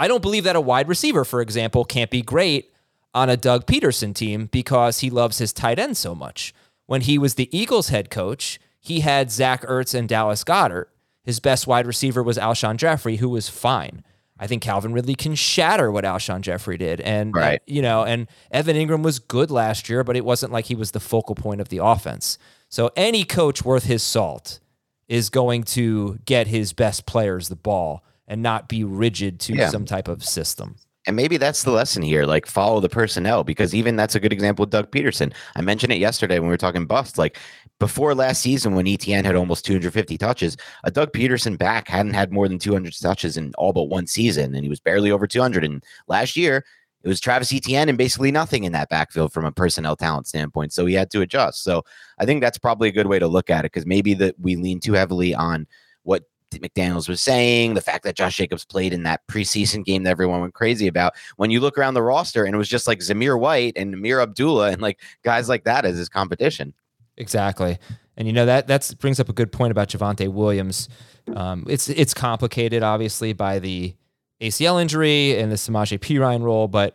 I 0.00 0.08
don't 0.08 0.22
believe 0.22 0.42
that 0.42 0.56
a 0.56 0.60
wide 0.60 0.88
receiver, 0.88 1.24
for 1.24 1.40
example, 1.40 1.84
can't 1.84 2.10
be 2.10 2.22
great 2.22 2.72
on 3.14 3.30
a 3.30 3.36
Doug 3.36 3.66
Pederson 3.66 4.12
team 4.12 4.46
because 4.46 4.98
he 5.00 5.10
loves 5.10 5.38
his 5.38 5.52
tight 5.52 5.78
end 5.78 5.96
so 5.96 6.16
much. 6.16 6.52
When 6.86 7.02
he 7.02 7.16
was 7.16 7.34
the 7.34 7.48
Eagles 7.56 7.90
head 7.90 8.10
coach, 8.10 8.58
he 8.80 9.00
had 9.00 9.30
Zach 9.30 9.62
Ertz 9.62 9.94
and 9.94 10.08
Dallas 10.08 10.42
Goedert. 10.42 10.86
His 11.22 11.38
best 11.38 11.66
wide 11.66 11.86
receiver 11.86 12.22
was 12.22 12.38
Alshon 12.38 12.76
Jeffery, 12.76 13.16
who 13.16 13.28
was 13.28 13.48
fine. 13.48 14.02
I 14.38 14.46
think 14.46 14.62
Calvin 14.62 14.92
Ridley 14.92 15.14
can 15.14 15.34
shatter 15.34 15.90
what 15.90 16.04
Alshon 16.04 16.40
Jeffery 16.42 16.76
did. 16.78 17.00
And, 17.00 17.34
uh, 17.36 17.40
Right. 17.40 17.62
you 17.66 17.82
know, 17.82 18.04
and 18.04 18.26
Evan 18.50 18.76
Engram 18.76 19.02
was 19.02 19.18
good 19.18 19.50
last 19.50 19.88
year, 19.88 20.04
but 20.04 20.16
it 20.16 20.24
wasn't 20.24 20.52
like 20.52 20.66
he 20.66 20.74
was 20.74 20.92
the 20.92 21.00
focal 21.00 21.34
point 21.34 21.60
of 21.60 21.68
the 21.68 21.78
offense. 21.78 22.38
So 22.68 22.90
any 22.96 23.24
coach 23.24 23.64
worth 23.64 23.84
his 23.84 24.02
salt 24.02 24.60
is 25.08 25.30
going 25.30 25.62
to 25.64 26.18
get 26.26 26.46
his 26.46 26.72
best 26.72 27.06
players 27.06 27.48
the 27.48 27.56
ball 27.56 28.04
and 28.26 28.42
not 28.42 28.68
be 28.68 28.84
rigid 28.84 29.40
to 29.40 29.54
Yeah. 29.54 29.70
some 29.70 29.84
type 29.86 30.06
of 30.08 30.22
system. 30.24 30.76
And 31.06 31.16
maybe 31.16 31.38
that's 31.38 31.62
the 31.62 31.70
lesson 31.70 32.02
here. 32.02 32.26
Like 32.26 32.44
follow 32.44 32.80
the 32.80 32.90
personnel 32.90 33.42
because 33.42 33.74
even 33.74 33.96
that's 33.96 34.14
a 34.14 34.20
good 34.20 34.32
example 34.34 34.64
with 34.64 34.70
Doug 34.70 34.90
Pederson. 34.90 35.32
I 35.56 35.62
mentioned 35.62 35.90
it 35.94 35.98
yesterday 35.98 36.38
when 36.38 36.48
we 36.48 36.52
were 36.52 36.58
talking 36.58 36.84
bust. 36.84 37.16
Like 37.16 37.38
before 37.78 38.14
last 38.14 38.42
season, 38.42 38.74
when 38.74 38.86
ETN 38.86 39.24
had 39.24 39.36
almost 39.36 39.64
250 39.64 40.18
touches, 40.18 40.56
a 40.84 40.90
Doug 40.90 41.12
Pederson 41.12 41.56
back 41.56 41.88
hadn't 41.88 42.14
had 42.14 42.32
more 42.32 42.48
than 42.48 42.58
200 42.58 42.92
touches 43.00 43.36
in 43.36 43.52
all 43.56 43.72
but 43.72 43.84
one 43.84 44.06
season, 44.06 44.54
and 44.54 44.64
he 44.64 44.68
was 44.68 44.80
barely 44.80 45.10
over 45.10 45.26
200. 45.26 45.64
And 45.64 45.84
last 46.08 46.36
year, 46.36 46.64
it 47.04 47.08
was 47.08 47.20
Travis 47.20 47.52
Etienne 47.52 47.88
and 47.88 47.96
basically 47.96 48.32
nothing 48.32 48.64
in 48.64 48.72
that 48.72 48.88
backfield 48.88 49.32
from 49.32 49.44
a 49.44 49.52
personnel 49.52 49.94
talent 49.94 50.26
standpoint. 50.26 50.72
So 50.72 50.86
he 50.86 50.94
had 50.94 51.10
to 51.12 51.20
adjust. 51.20 51.62
So 51.62 51.84
I 52.18 52.24
think 52.24 52.40
that's 52.40 52.58
probably 52.58 52.88
a 52.88 52.92
good 52.92 53.06
way 53.06 53.20
to 53.20 53.28
look 53.28 53.50
at 53.50 53.64
it 53.64 53.72
because 53.72 53.86
maybe 53.86 54.14
that 54.14 54.34
we 54.40 54.56
lean 54.56 54.80
too 54.80 54.94
heavily 54.94 55.34
on 55.34 55.68
what 56.02 56.24
McDaniels 56.50 57.08
was 57.08 57.20
saying, 57.20 57.74
the 57.74 57.80
fact 57.80 58.02
that 58.04 58.16
Josh 58.16 58.36
Jacobs 58.36 58.64
played 58.64 58.92
in 58.92 59.04
that 59.04 59.24
preseason 59.28 59.84
game 59.84 60.02
that 60.02 60.10
everyone 60.10 60.40
went 60.40 60.54
crazy 60.54 60.88
about. 60.88 61.12
When 61.36 61.50
you 61.50 61.60
look 61.60 61.78
around 61.78 61.94
the 61.94 62.02
roster 62.02 62.44
and 62.44 62.54
it 62.54 62.58
was 62.58 62.68
just 62.68 62.88
like 62.88 62.98
Zamir 62.98 63.38
White 63.38 63.74
and 63.76 63.94
Ameer 63.94 64.20
Abdullah 64.20 64.72
and 64.72 64.82
like 64.82 65.00
guys 65.22 65.48
like 65.48 65.64
that 65.64 65.84
as 65.84 65.96
his 65.96 66.08
competition. 66.08 66.74
Exactly. 67.18 67.78
And 68.16 68.26
you 68.26 68.32
know 68.32 68.46
that 68.46 68.66
that 68.68 68.90
brings 69.00 69.20
up 69.20 69.28
a 69.28 69.32
good 69.32 69.52
point 69.52 69.70
about 69.70 69.88
Javonte 69.90 70.28
Williams. 70.32 70.88
Um, 71.36 71.66
it's 71.68 71.88
it's 71.90 72.14
complicated, 72.14 72.82
obviously, 72.82 73.32
by 73.32 73.58
the 73.58 73.94
ACL 74.40 74.80
injury 74.80 75.38
and 75.38 75.52
the 75.52 75.56
Samaje 75.56 75.98
Perine 75.98 76.42
role, 76.42 76.66
but 76.68 76.94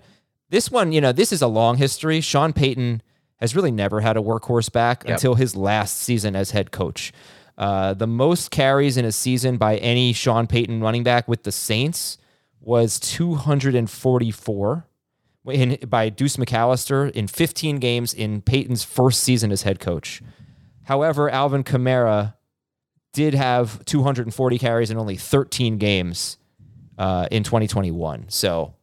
this 0.50 0.70
one, 0.72 0.92
you 0.92 1.02
know, 1.02 1.12
this 1.12 1.32
is 1.32 1.42
a 1.42 1.48
long 1.48 1.78
history. 1.78 2.20
Sean 2.22 2.52
Payton 2.54 3.02
has 3.38 3.56
really 3.56 3.72
never 3.72 4.02
had 4.02 4.18
a 4.18 4.22
workhorse 4.22 4.72
back 4.72 5.04
Yep. 5.04 5.14
until 5.14 5.36
his 5.36 5.56
last 5.56 5.98
season 5.98 6.36
as 6.36 6.52
head 6.52 6.72
coach. 6.72 7.12
Uh, 7.58 7.94
the 7.94 8.08
most 8.08 8.50
carries 8.52 8.98
in 8.98 9.06
a 9.06 9.12
season 9.12 9.58
by 9.58 9.78
any 9.78 10.14
Sean 10.14 10.48
Payton 10.48 10.82
running 10.82 11.04
back 11.04 11.28
with 11.28 11.44
the 11.44 11.52
Saints 11.52 12.18
was 12.62 13.00
244 13.00 14.86
in, 15.46 15.78
by 15.88 16.10
Deuce 16.10 16.38
McAllister 16.38 17.12
in 17.12 17.28
15 17.28 17.78
games 17.78 18.14
in 18.14 18.42
Payton's 18.42 18.84
first 18.84 19.22
season 19.22 19.52
as 19.52 19.64
head 19.64 19.80
coach. 19.80 20.22
However, 20.84 21.30
Alvin 21.30 21.64
Kamara 21.64 22.36
did 23.14 23.34
have 23.34 23.84
240 23.86 24.58
carries 24.58 24.92
in 24.92 24.98
only 24.98 25.16
13 25.16 25.78
games 25.78 26.38
uh, 26.98 27.28
in 27.32 27.44
2021. 27.44 28.26
So, 28.30 28.74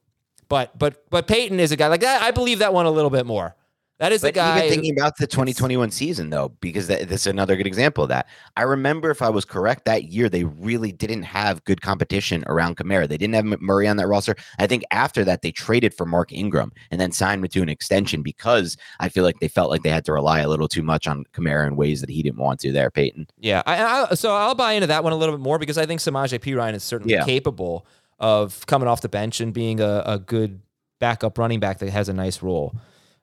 but 0.49 0.79
but 0.79 1.05
but 1.11 1.27
Payton 1.27 1.61
is 1.61 1.73
a 1.73 1.77
guy 1.77 1.88
like 1.88 2.01
that. 2.01 2.23
I 2.23 2.31
believe 2.31 2.61
that 2.61 2.73
one 2.73 2.87
a 2.87 2.90
little 2.90 3.11
bit 3.11 3.27
more. 3.27 3.55
That 4.01 4.13
is 4.13 4.23
the 4.23 4.29
But 4.29 4.35
guy. 4.35 4.59
even 4.59 4.71
thinking 4.71 4.99
about 4.99 5.19
the 5.19 5.27
2021 5.27 5.91
season, 5.91 6.31
though, 6.31 6.49
because 6.63 6.87
that, 6.87 7.09
that's 7.09 7.27
another 7.27 7.55
good 7.55 7.67
example 7.67 8.03
of 8.03 8.09
that. 8.09 8.27
I 8.57 8.63
remember, 8.63 9.11
if 9.11 9.21
I 9.21 9.29
was 9.29 9.45
correct, 9.45 9.85
that 9.85 10.05
year 10.05 10.31
they 10.31 10.45
really 10.45 10.91
didn't 10.91 11.25
have 11.25 11.63
good 11.65 11.83
competition 11.83 12.43
around 12.47 12.79
Kamara. 12.79 13.07
They 13.07 13.19
didn't 13.19 13.35
have 13.35 13.61
Murray 13.61 13.87
on 13.87 13.99
that 13.99 14.09
roster. 14.09 14.35
I 14.59 14.67
think 14.67 14.85
after 14.91 15.23
that 15.25 15.43
they 15.43 15.53
traded 15.53 15.93
for 15.93 16.07
Mark 16.07 16.33
Ingram 16.33 16.73
and 16.91 16.99
then 16.99 17.13
signed 17.13 17.45
him 17.45 17.49
to 17.51 17.63
an 17.63 17.69
extension 17.69 18.23
because 18.23 18.77
I 19.01 19.11
feel 19.11 19.23
like 19.23 19.39
they 19.41 19.49
felt 19.49 19.71
like 19.71 19.83
they 19.83 19.91
had 19.91 20.07
to 20.07 20.13
rely 20.15 20.41
a 20.41 20.49
little 20.49 20.67
too 20.69 20.83
much 20.83 21.07
on 21.07 21.25
Kamara 21.35 21.67
in 21.67 21.77
ways 21.77 22.01
that 22.01 22.09
he 22.09 22.23
didn't 22.23 22.39
want 22.41 22.59
to. 22.61 22.73
There, 22.73 22.91
Payton. 22.91 23.27
Yeah, 23.39 23.63
I, 23.67 24.07
I, 24.11 24.15
so 24.15 24.35
I'll 24.35 24.55
buy 24.55 24.73
into 24.73 24.87
that 24.87 25.05
one 25.05 25.13
a 25.13 25.17
little 25.17 25.37
bit 25.37 25.43
more 25.43 25.59
because 25.59 25.77
I 25.77 25.85
think 25.85 26.01
Samaje 26.01 26.39
Perine 26.41 26.73
is 26.75 26.83
certainly 26.83 27.13
Yeah. 27.13 27.25
capable 27.27 27.87
of 28.19 28.65
coming 28.67 28.89
off 28.89 29.03
the 29.03 29.09
bench 29.11 29.41
and 29.43 29.53
being 29.53 29.79
a, 29.81 30.03
a 30.07 30.19
good 30.19 30.61
backup 31.01 31.37
running 31.37 31.61
back 31.61 31.79
that 31.81 31.91
has 31.91 32.09
a 32.09 32.15
nice 32.15 32.43
role. 32.43 32.75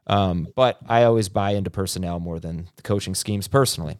Um, 0.08 0.48
but 0.56 0.80
I 0.88 1.04
always 1.04 1.30
buy 1.30 1.52
into 1.52 1.70
personnel 1.70 2.20
more 2.20 2.39
than 2.39 2.70
the 2.78 2.82
coaching 2.82 3.13
schemes 3.13 3.48
personally. 3.48 4.00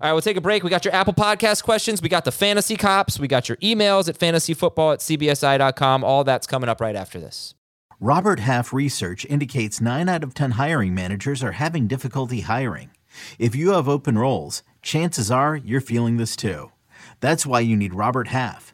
All 0.00 0.08
right, 0.08 0.12
we'll 0.12 0.22
take 0.22 0.36
a 0.36 0.40
break. 0.40 0.64
We 0.64 0.70
got 0.70 0.84
your 0.84 0.94
Apple 0.94 1.12
Podcast 1.12 1.62
questions. 1.62 2.02
We 2.02 2.08
got 2.08 2.24
the 2.24 2.32
fantasy 2.32 2.76
cops. 2.76 3.18
We 3.18 3.28
got 3.28 3.48
your 3.48 3.56
emails 3.58 4.08
at 4.08 4.18
fantasyfootball 4.18 4.94
at 4.94 5.00
cbsi.com. 5.00 6.02
All 6.02 6.24
that's 6.24 6.46
coming 6.46 6.68
up 6.68 6.80
right 6.80 6.96
after 6.96 7.20
this. 7.20 7.54
Robert 8.00 8.40
Half 8.40 8.72
research 8.72 9.24
indicates 9.26 9.80
9 9.80 10.08
out 10.08 10.24
of 10.24 10.34
10 10.34 10.52
hiring 10.52 10.94
managers 10.94 11.42
are 11.42 11.52
having 11.52 11.86
difficulty 11.86 12.40
hiring. 12.40 12.90
If 13.38 13.54
you 13.54 13.72
have 13.72 13.88
open 13.88 14.18
roles, 14.18 14.62
chances 14.82 15.30
are 15.30 15.56
you're 15.56 15.80
feeling 15.80 16.16
this 16.16 16.36
too. 16.36 16.72
That's 17.20 17.46
why 17.46 17.60
you 17.60 17.76
need 17.76 17.94
Robert 17.94 18.28
Half. 18.28 18.73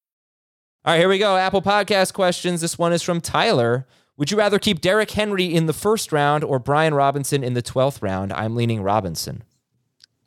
All 0.83 0.93
right, 0.93 0.99
here 0.99 1.09
we 1.09 1.19
go. 1.19 1.37
Apple 1.37 1.61
Podcast 1.61 2.11
questions. 2.11 2.61
This 2.61 2.75
one 2.75 2.91
is 2.91 3.03
from 3.03 3.21
Tyler. 3.21 3.85
Would 4.17 4.31
you 4.31 4.37
rather 4.37 4.57
keep 4.57 4.81
Derrick 4.81 5.11
Henry 5.11 5.45
in 5.45 5.67
the 5.67 5.73
first 5.73 6.11
round 6.11 6.43
or 6.43 6.57
Brian 6.57 6.95
Robinson 6.95 7.43
in 7.43 7.53
the 7.53 7.61
12th 7.61 8.01
round? 8.01 8.33
I'm 8.33 8.55
leaning 8.55 8.81
Robinson. 8.81 9.43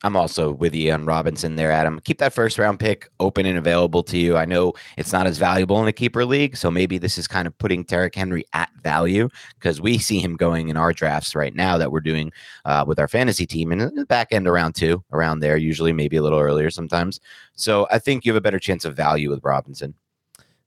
I'm 0.05 0.15
also 0.15 0.53
with 0.53 0.73
you 0.73 0.93
on 0.93 1.07
Robinson 1.07 1.57
there, 1.57 1.73
Adam. 1.73 1.99
Keep 2.05 2.19
that 2.19 2.33
first 2.33 2.57
round 2.57 2.79
pick 2.79 3.11
open 3.19 3.47
and 3.47 3.59
available 3.59 4.05
to 4.05 4.17
you. 4.17 4.37
I 4.37 4.45
know 4.45 4.75
it's 4.97 5.13
not 5.13 5.27
as 5.27 5.39
valuable 5.39 5.83
in 5.83 5.89
a 5.89 5.93
keeper 5.93 6.25
league, 6.25 6.57
so 6.57 6.71
maybe 6.71 6.99
this 6.99 7.19
is 7.19 7.27
kind 7.27 7.49
of 7.49 7.59
putting 7.59 7.83
Derrick 7.83 8.15
Henry 8.15 8.45
at 8.53 8.71
value 8.81 9.29
because 9.59 9.81
we 9.81 9.99
see 9.99 10.21
him 10.21 10.37
going 10.37 10.69
in 10.69 10.77
our 10.77 10.93
drafts 10.93 11.35
right 11.35 11.57
now 11.57 11.79
that 11.79 11.91
we're 11.91 11.99
doing 11.99 12.31
uh, 12.65 12.85
with 12.87 13.01
our 13.01 13.09
fantasy 13.09 13.45
team 13.45 13.73
in 13.73 13.79
the 13.79 14.07
back 14.07 14.29
end 14.31 14.47
around 14.47 14.77
two, 14.77 15.03
around 15.13 15.41
there, 15.41 15.57
usually 15.57 15.93
maybe 15.93 16.17
a 16.17 16.23
little 16.23 16.39
earlier 16.39 16.71
sometimes. 16.71 17.19
So 17.57 17.89
I 17.91 17.99
think 17.99 18.25
you 18.25 18.31
have 18.31 18.39
a 18.39 18.41
better 18.41 18.61
chance 18.61 18.85
of 18.85 18.95
value 18.95 19.31
with 19.31 19.43
Robinson. 19.43 19.95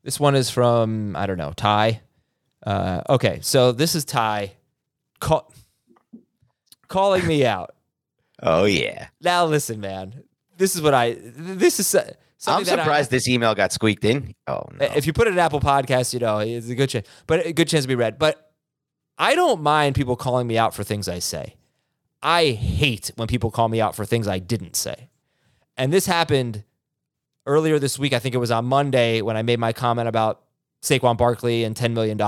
This 0.04 0.20
one 0.20 0.36
is 0.36 0.50
from, 0.50 1.16
I 1.16 1.26
don't 1.26 1.38
know, 1.38 1.54
Ty. 1.56 2.02
Uh, 2.66 3.02
okay, 3.10 3.40
so 3.42 3.72
this 3.72 3.96
is 3.96 4.06
Ty 4.06 4.54
call, 5.20 5.52
calling 6.88 7.26
me 7.28 7.46
out. 7.46 7.76
Oh, 8.42 8.66
yeah. 8.66 9.08
Now, 9.22 9.46
listen, 9.46 9.80
man. 9.80 10.24
This 10.58 10.76
is 10.76 10.82
what 10.82 10.94
I, 10.94 11.18
this 11.20 11.80
is 11.80 11.94
uh, 11.94 12.14
I'm 12.48 12.64
that 12.64 12.80
I- 12.80 12.84
surprised 12.84 13.12
this 13.12 13.28
email 13.28 13.54
got 13.56 13.72
squeaked 13.72 14.06
in. 14.06 14.34
Oh, 14.48 14.64
no. 14.80 14.86
If 14.96 15.06
you 15.06 15.14
put 15.14 15.28
it 15.28 15.34
in 15.34 15.40
Apple 15.40 15.60
Podcast, 15.60 16.14
you 16.14 16.20
know, 16.20 16.40
it's 16.40 16.70
a 16.70 16.76
good 16.76 16.90
chance, 16.90 17.08
but 17.26 17.46
a 17.46 17.54
good 17.54 17.68
chance 17.68 17.84
to 17.84 17.88
be 17.88 17.96
read. 17.96 18.18
But 18.18 18.52
I 19.18 19.36
don't 19.36 19.62
mind 19.62 19.96
people 19.96 20.16
calling 20.16 20.48
me 20.48 20.58
out 20.58 20.74
for 20.74 20.84
things 20.84 21.08
I 21.10 21.20
say. 21.20 21.56
I 22.24 22.52
hate 22.52 23.12
when 23.16 23.28
people 23.28 23.52
call 23.52 23.68
me 23.70 23.80
out 23.82 23.96
for 23.96 24.06
things 24.06 24.28
I 24.28 24.40
didn't 24.40 24.76
say. 24.76 25.10
And 25.76 25.94
this 25.94 26.06
happened 26.08 26.64
earlier 27.48 27.80
this 27.80 27.98
week. 27.98 28.14
I 28.14 28.20
think 28.20 28.36
it 28.36 28.40
was 28.40 28.52
on 28.52 28.66
Monday 28.66 29.22
when 29.22 29.36
I 29.38 29.42
made 29.42 29.60
my 29.60 29.74
comment 29.74 30.08
about 30.08 30.42
Saquon 30.84 31.18
Barkley 31.18 31.64
and 31.64 31.76
$10 31.76 31.94
million. 31.94 32.20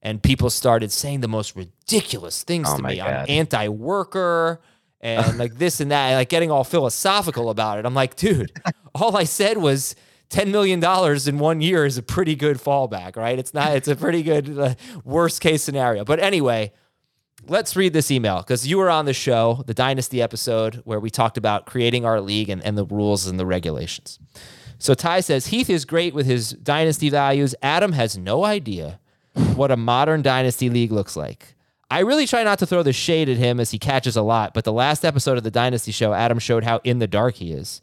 And 0.00 0.22
people 0.22 0.48
started 0.48 0.92
saying 0.92 1.20
the 1.20 1.28
most 1.28 1.56
ridiculous 1.56 2.42
things 2.44 2.68
Oh 2.70 2.76
to 2.76 2.82
me. 2.82 3.00
I'm 3.00 3.12
God. 3.12 3.28
anti 3.28 3.68
worker 3.68 4.60
and 5.00 5.38
like 5.38 5.56
this 5.56 5.80
and 5.80 5.90
that, 5.90 6.08
and 6.08 6.16
like 6.16 6.28
getting 6.28 6.50
all 6.50 6.64
philosophical 6.64 7.50
about 7.50 7.78
it. 7.78 7.86
I'm 7.86 7.94
like, 7.94 8.16
dude, 8.16 8.52
all 8.94 9.16
I 9.16 9.24
said 9.24 9.58
was 9.58 9.94
$10 10.30 10.48
million 10.50 10.82
in 11.28 11.38
one 11.38 11.60
year 11.60 11.84
is 11.84 11.98
a 11.98 12.02
pretty 12.02 12.34
good 12.34 12.56
fallback, 12.58 13.16
right? 13.16 13.38
It's 13.38 13.54
not, 13.54 13.76
it's 13.76 13.88
a 13.88 13.96
pretty 13.96 14.22
good 14.22 14.58
uh, 14.58 14.74
worst 15.04 15.40
case 15.40 15.62
scenario. 15.62 16.04
But 16.04 16.20
anyway, 16.20 16.72
let's 17.46 17.76
read 17.76 17.92
this 17.92 18.10
email 18.10 18.38
because 18.38 18.66
you 18.66 18.78
were 18.78 18.90
on 18.90 19.04
the 19.04 19.12
show, 19.12 19.62
the 19.66 19.74
Dynasty 19.74 20.20
episode, 20.20 20.76
where 20.84 21.00
we 21.00 21.10
talked 21.10 21.36
about 21.36 21.66
creating 21.66 22.04
our 22.04 22.20
league 22.20 22.48
and, 22.48 22.62
and 22.64 22.76
the 22.76 22.84
rules 22.84 23.26
and 23.26 23.38
the 23.38 23.46
regulations. 23.46 24.18
So 24.78 24.94
Ty 24.94 25.20
says 25.20 25.48
Heath 25.48 25.68
is 25.68 25.84
great 25.84 26.14
with 26.14 26.26
his 26.26 26.50
dynasty 26.50 27.10
values. 27.10 27.54
Adam 27.62 27.92
has 27.92 28.16
no 28.16 28.44
idea 28.44 29.00
what 29.54 29.70
a 29.70 29.76
modern 29.76 30.22
dynasty 30.22 30.70
league 30.70 30.92
looks 30.92 31.16
like. 31.16 31.54
I 31.90 32.00
really 32.00 32.26
try 32.26 32.44
not 32.44 32.58
to 32.60 32.66
throw 32.66 32.82
the 32.82 32.92
shade 32.92 33.28
at 33.28 33.38
him 33.38 33.58
as 33.58 33.70
he 33.70 33.78
catches 33.78 34.16
a 34.16 34.22
lot, 34.22 34.52
but 34.52 34.64
the 34.64 34.72
last 34.72 35.04
episode 35.04 35.38
of 35.38 35.42
the 35.42 35.50
Dynasty 35.50 35.90
Show, 35.90 36.12
Adam 36.12 36.38
showed 36.38 36.64
how 36.64 36.80
in 36.84 36.98
the 36.98 37.06
dark 37.06 37.36
he 37.36 37.52
is. 37.52 37.80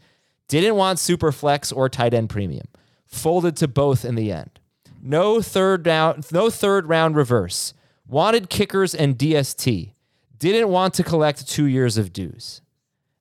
Didn't 0.47 0.75
want 0.75 0.99
super 0.99 1.31
flex 1.31 1.71
or 1.71 1.89
tight 1.89 2.13
end 2.13 2.29
premium. 2.29 2.67
Folded 3.07 3.57
to 3.57 3.67
both 3.67 4.05
in 4.05 4.15
the 4.15 4.31
end. 4.31 4.59
No 5.01 5.41
third 5.41 5.81
down, 5.83 6.23
no 6.31 6.49
third 6.49 6.87
round 6.87 7.15
reverse. 7.15 7.73
Wanted 8.07 8.49
kickers 8.49 8.93
and 8.93 9.17
DST. 9.17 9.93
Didn't 10.37 10.69
want 10.69 10.93
to 10.95 11.03
collect 11.03 11.47
two 11.47 11.65
years 11.65 11.97
of 11.97 12.13
dues. 12.13 12.61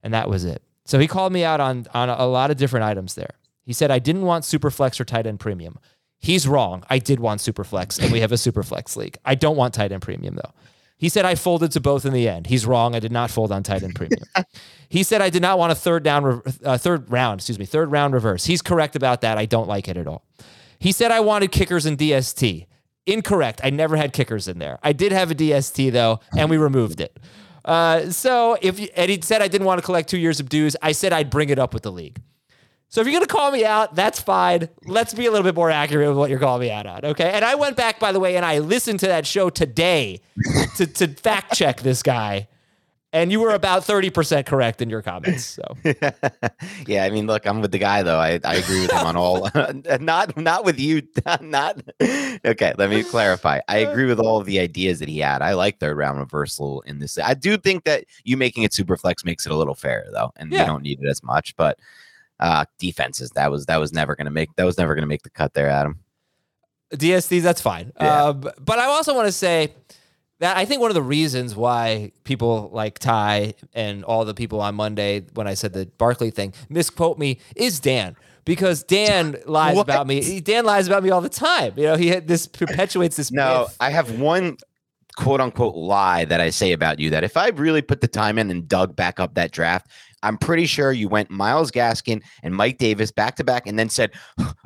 And 0.03 0.13
that 0.13 0.29
was 0.29 0.45
it. 0.45 0.63
So 0.85 0.99
he 0.99 1.07
called 1.07 1.33
me 1.33 1.45
out 1.45 1.61
on, 1.61 1.87
on 1.95 2.11
a 2.11 2.27
lot 2.27 2.51
of 2.51 2.57
different 2.57 2.85
items 2.85 3.15
there. 3.15 3.35
He 3.65 3.73
said, 3.73 3.91
I 3.91 3.99
didn't 3.99 4.23
want 4.23 4.45
super 4.45 4.71
flex 4.71 5.01
or 5.01 5.05
tight 5.05 5.27
end 5.27 5.41
premium. 5.41 5.79
He's 6.19 6.47
wrong. 6.47 6.85
I 6.91 6.99
did 6.99 7.21
want 7.21 7.41
super 7.41 7.65
flex, 7.65 7.99
and 7.99 8.13
we 8.13 8.21
have 8.21 8.33
a 8.33 8.39
super 8.39 8.63
flex 8.63 8.97
league. 8.97 9.19
I 9.25 9.35
don't 9.35 9.57
want 9.57 9.75
tight 9.75 9.93
end 9.93 10.03
premium, 10.03 10.37
though. 10.37 10.53
He 10.97 11.09
said 11.09 11.25
I 11.25 11.35
folded 11.35 11.73
to 11.73 11.81
both 11.81 12.07
in 12.07 12.13
the 12.13 12.29
end. 12.29 12.47
He's 12.47 12.65
wrong. 12.65 12.95
I 12.95 13.01
did 13.01 13.13
not 13.13 13.31
fold 13.31 13.53
on 13.53 13.63
tight 13.63 13.83
end 13.83 13.95
premium. 13.97 14.23
he 14.89 15.03
said 15.03 15.21
I 15.21 15.31
did 15.31 15.43
not 15.43 15.59
want 15.59 15.73
a 15.73 15.75
third 15.75 16.03
down, 16.03 16.43
uh, 16.65 16.79
third 16.79 17.11
round, 17.11 17.41
excuse 17.41 17.59
me, 17.59 17.67
third 17.67 17.91
round 17.91 18.15
reverse. 18.15 18.45
He's 18.45 18.63
correct 18.63 18.97
about 18.97 19.21
that. 19.23 19.37
I 19.37 19.45
don't 19.47 19.69
like 19.69 19.89
it 19.89 19.97
at 19.97 20.07
all. 20.07 20.25
He 20.79 20.93
said 20.93 21.11
I 21.11 21.21
wanted 21.21 21.51
kickers 21.53 21.87
and 21.87 21.99
DST. 21.99 22.67
Incorrect. 23.07 23.61
I 23.63 23.71
never 23.71 23.97
had 23.97 24.13
kickers 24.13 24.49
in 24.49 24.59
there. 24.59 24.79
I 24.83 24.93
did 24.93 25.13
have 25.13 25.31
a 25.31 25.35
DST 25.35 25.93
though, 25.93 26.21
and 26.37 26.49
we 26.49 26.57
removed 26.57 27.01
it. 27.01 27.19
Uh, 27.65 28.11
so 28.11 28.59
if 28.61 28.79
you, 28.79 28.89
and 28.97 29.11
he 29.11 29.21
said 29.23 29.41
I 29.43 29.49
didn't 29.49 29.67
want 29.67 29.79
to 29.79 29.85
collect 29.85 30.09
two 30.09 30.19
years 30.19 30.41
of 30.41 30.49
dues, 30.49 30.77
I 30.83 30.93
said 30.93 31.13
I'd 31.13 31.31
bring 31.31 31.49
it 31.51 31.59
up 31.59 31.75
with 31.75 31.83
the 31.83 31.93
league. 31.93 32.21
So 32.89 33.01
if 33.01 33.07
you're 33.07 33.15
gonna 33.15 33.27
call 33.27 33.51
me 33.51 33.65
out, 33.65 33.95
that's 33.95 34.21
fine. 34.21 34.69
Let's 34.85 35.15
be 35.15 35.27
a 35.27 35.31
little 35.31 35.45
bit 35.45 35.57
more 35.57 35.71
accurate 35.71 36.09
with 36.09 36.17
what 36.17 36.31
you're 36.31 36.39
calling 36.39 36.61
me 36.61 36.71
out 36.71 36.87
on, 36.87 37.05
okay? 37.07 37.33
And 37.33 37.45
I 37.45 37.57
went 37.57 37.77
back, 37.77 37.99
by 37.99 38.13
the 38.13 38.21
way, 38.21 38.37
and 38.37 38.45
I 38.47 38.59
listened 38.59 39.01
to 39.01 39.07
that 39.09 39.27
show 39.27 39.51
today 39.51 40.21
to, 40.77 40.87
to 40.87 41.09
fact 41.09 41.55
check 41.55 41.81
this 41.81 42.03
guy, 42.05 42.47
and 43.15 43.31
you 43.31 43.41
were 43.41 43.55
about 43.55 43.85
thirty 43.85 44.11
percent 44.11 44.45
correct 44.45 44.83
in 44.83 44.91
your 44.91 45.01
comments. 45.01 45.45
So 45.45 45.63
yeah, 46.87 47.05
I 47.05 47.11
mean, 47.11 47.27
look, 47.27 47.47
I'm 47.47 47.61
with 47.63 47.71
the 47.71 47.79
guy 47.79 48.03
though. 48.03 48.19
I, 48.19 48.41
I 48.45 48.57
agree 48.57 48.81
with 48.83 48.91
him 48.93 49.07
on 49.07 49.17
all. 49.17 49.49
not 50.01 50.37
not 50.37 50.65
with 50.65 50.79
you. 50.79 51.03
Not 51.41 51.81
okay. 52.45 52.75
Let 52.77 52.91
me 52.91 53.05
clarify. 53.05 53.61
I 53.69 53.79
agree 53.79 54.07
with 54.07 54.19
all 54.19 54.39
of 54.39 54.47
the 54.47 54.59
ideas 54.59 54.99
that 54.99 55.09
he 55.09 55.21
had. 55.21 55.41
I 55.41 55.55
like 55.55 55.79
third 55.79 55.97
round 55.97 56.19
reversal 56.19 56.83
in 56.83 56.99
this. 56.99 57.17
I 57.17 57.35
do 57.35 57.57
think 57.57 57.85
that 57.85 58.05
you 58.25 58.37
making 58.37 58.65
it 58.65 58.75
super 58.75 58.97
flex 58.97 59.25
makes 59.25 59.47
it 59.47 59.53
a 59.53 59.57
little 59.57 59.75
fairer 59.77 60.07
though, 60.13 60.33
and 60.37 60.53
Yeah. 60.53 60.61
you 60.61 60.67
don't 60.67 60.83
need 60.83 61.01
it 61.01 61.09
as 61.09 61.23
much. 61.23 61.57
But 61.57 61.79
uh 62.41 62.65
defenses 62.81 63.31
that 63.31 63.49
was 63.49 63.67
that 63.67 63.79
was 63.79 63.93
never 63.93 64.17
gonna 64.17 64.29
make 64.31 64.55
that 64.57 64.65
was 64.65 64.77
never 64.77 64.97
gonna 64.97 65.07
make 65.07 65.23
the 65.23 65.31
cut 65.31 65.55
there, 65.55 65.71
Adam. 65.71 66.01
DSDs, 66.93 67.43
that's 67.43 67.61
fine. 67.61 67.93
Yeah. 68.01 68.25
Um, 68.25 68.41
but 68.61 68.79
I 68.79 68.87
also 68.87 69.15
want 69.15 69.27
to 69.27 69.33
say 69.33 69.73
that 70.41 70.57
I 70.57 70.65
think 70.65 70.81
one 70.81 70.91
of 70.91 70.95
the 70.95 71.03
reasons 71.03 71.55
why 71.55 72.13
people 72.25 72.71
like 72.73 72.99
Ty 72.99 73.55
and 73.73 74.05
all 74.05 74.25
the 74.25 74.35
people 74.35 74.61
on 74.61 74.75
Monday, 74.75 75.25
when 75.35 75.47
I 75.47 75.55
said 75.55 75.73
the 75.73 75.87
Barkley 75.99 76.31
thing, 76.31 76.53
misquote 76.69 77.19
me 77.19 77.39
is 77.57 77.81
Dan. 77.81 78.17
Because 78.45 78.83
Dan 78.83 79.37
lies 79.47 79.77
What? 79.77 79.83
about 79.83 80.07
me. 80.07 80.41
Dan 80.41 80.65
lies 80.65 80.87
about 80.87 81.03
me 81.03 81.11
all 81.11 81.21
the 81.23 81.29
time. 81.31 81.73
You 81.77 81.85
know, 81.85 81.97
he 81.97 82.09
had 82.09 82.29
this 82.29 82.47
perpetuates 82.47 83.17
this. 83.17 83.33
No, 83.33 83.63
myth. 83.63 83.77
I 83.81 83.91
have 83.91 84.19
one 84.19 84.59
quote 85.17 85.41
unquote 85.41 85.77
lie 85.77 86.25
that 86.27 86.41
I 86.41 86.51
say 86.51 86.73
about 86.73 86.99
you 86.99 87.11
that 87.11 87.25
if 87.25 87.37
I 87.37 87.49
really 87.51 87.81
put 87.83 88.01
the 88.01 88.09
time 88.09 88.39
in 88.39 88.51
and 88.51 88.69
dug 88.69 88.97
back 88.97 89.19
up 89.21 89.35
that 89.35 89.51
draft, 89.53 89.87
I'm 90.25 90.39
pretty 90.39 90.67
sure 90.67 90.91
you 90.91 91.09
went 91.09 91.31
Myles 91.31 91.71
Gaskin 91.71 92.23
and 92.43 92.55
Mike 92.55 92.79
Davis 92.79 93.13
back 93.13 93.37
to 93.37 93.45
back 93.45 93.67
and 93.67 93.79
then 93.79 93.89
said, 93.89 94.11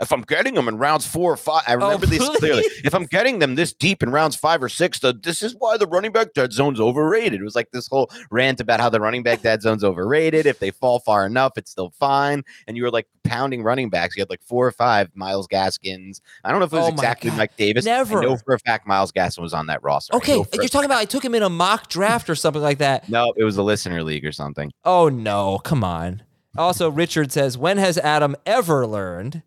if 0.01 0.13
I'm 0.13 0.23
getting 0.23 0.55
them 0.55 0.69
in 0.69 0.79
rounds 0.79 1.07
four 1.07 1.33
or 1.33 1.37
five, 1.37 1.65
I 1.67 1.75
oh, 1.75 1.79
remember 1.79 2.07
oh, 2.07 2.11
this 2.11 2.29
clearly. 2.39 2.65
If 2.85 2.95
I'm 2.95 3.05
getting 3.05 3.41
them 3.41 3.57
this 3.57 3.73
deep 3.73 4.03
in 4.03 4.11
rounds 4.11 4.37
five 4.37 4.63
or 4.63 4.69
six, 4.69 5.01
the, 5.01 5.13
this 5.13 5.43
is 5.43 5.57
why 5.59 5.77
the 5.77 5.87
running 5.87 6.13
back 6.13 6.33
dead 6.33 6.53
zone's 6.53 6.81
overrated. 6.81 7.41
It 7.41 7.45
was 7.45 7.57
like 7.57 7.71
this 7.73 7.89
whole 7.89 8.11
rant 8.31 8.61
about 8.61 8.81
how 8.81 8.89
the 8.89 9.01
running 9.01 9.23
back 9.23 9.43
dead 9.43 9.61
zone's 9.61 9.83
overrated. 9.83 10.47
If 10.47 10.61
they 10.61 10.71
fall 10.71 11.01
far 11.01 11.27
enough, 11.27 11.53
it's 11.57 11.71
still 11.71 11.91
fine. 11.91 12.45
And 12.67 12.77
you 12.77 12.85
were 12.85 12.91
like 12.91 13.09
pounding 13.25 13.63
running 13.63 13.91
backs. 13.91 14.17
You 14.17 14.23
had 14.23 14.31
like 14.31 14.43
four 14.43 14.67
or 14.67 14.73
five 14.73 15.11
Myles 15.15 15.49
Gaskins. 15.49 16.23
I 16.45 16.51
don't 16.51 16.61
know 16.61 16.67
if 16.67 16.73
it 16.73 16.77
was 16.77 16.87
oh 16.87 16.93
exactly 16.93 17.31
Mike 17.33 17.57
Davis. 17.57 17.85
Never. 17.85 18.21
I 18.21 18.23
know 18.23 18.37
for 18.37 18.55
a 18.55 18.59
fact 18.61 18.87
Myles 18.87 19.13
Gaskin 19.13 19.43
was 19.43 19.55
on 19.55 19.67
that 19.67 19.83
roster. 19.83 20.15
Okay. 20.17 20.43
You're 20.55 20.69
talking 20.69 20.87
about 20.87 20.99
I 20.99 21.05
took 21.05 21.25
him 21.25 21.35
in 21.35 21.43
a 21.43 21.51
mock 21.51 21.89
draft 21.89 22.31
or 22.31 22.35
something 22.35 22.63
like 22.63 22.79
that. 22.79 23.09
No, 23.09 23.33
it 23.37 23.45
was 23.45 23.57
a 23.57 23.63
listener 23.63 24.03
league 24.03 24.25
or 24.25 24.33
something. 24.33 24.71
Oh, 24.85 25.09
no. 25.09 25.48
Come 25.57 25.83
on. 25.83 26.23
Also, 26.59 26.91
Richard 26.91 27.33
says, 27.33 27.57
When 27.57 27.79
has 27.79 27.97
Adam 27.97 28.37
ever 28.45 28.87
learned? 28.87 29.43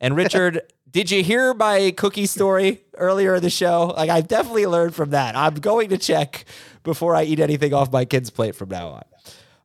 And 0.00 0.16
Richard, 0.16 0.62
did 0.90 1.10
you 1.10 1.22
hear 1.22 1.52
my 1.52 1.92
cookie 1.96 2.26
story 2.26 2.82
earlier 2.94 3.34
in 3.34 3.42
the 3.42 3.50
show? 3.50 3.92
Like, 3.96 4.08
I've 4.08 4.28
definitely 4.28 4.66
learned 4.66 4.94
from 4.94 5.10
that. 5.10 5.36
I'm 5.36 5.54
going 5.56 5.90
to 5.90 5.98
check 5.98 6.44
before 6.82 7.14
I 7.14 7.24
eat 7.24 7.40
anything 7.40 7.74
off 7.74 7.92
my 7.92 8.04
kid's 8.04 8.30
plate 8.30 8.54
from 8.54 8.70
now 8.70 8.88
on. 8.88 9.02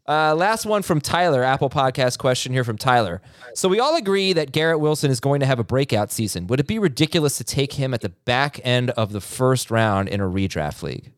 Uh, 0.08 0.34
last 0.34 0.65
one 0.65 0.82
from 0.84 1.02
Tyler, 1.02 1.43
Apple 1.43 1.69
Podcast 1.69 2.17
question 2.17 2.54
here 2.54 2.63
from 2.63 2.78
Tyler. 2.78 3.21
So 3.54 3.67
we 3.67 3.80
all 3.82 3.97
agree 3.97 4.32
that 4.34 4.54
Garrett 4.54 4.80
Wilson 4.80 5.12
is 5.12 5.19
going 5.19 5.41
to 5.41 5.45
have 5.45 5.60
a 5.60 5.65
breakout 5.65 6.13
season. 6.13 6.47
Would 6.47 6.62
it 6.62 6.67
be 6.67 6.80
ridiculous 6.80 7.38
to 7.39 7.43
take 7.43 7.73
him 7.73 7.93
at 7.93 8.00
the 8.00 8.10
back 8.10 8.62
end 8.63 8.91
of 8.91 9.12
the 9.12 9.19
first 9.19 9.69
round 9.69 10.08
in 10.08 10.21
a 10.21 10.23
redraft 10.23 10.82
league? 10.82 11.12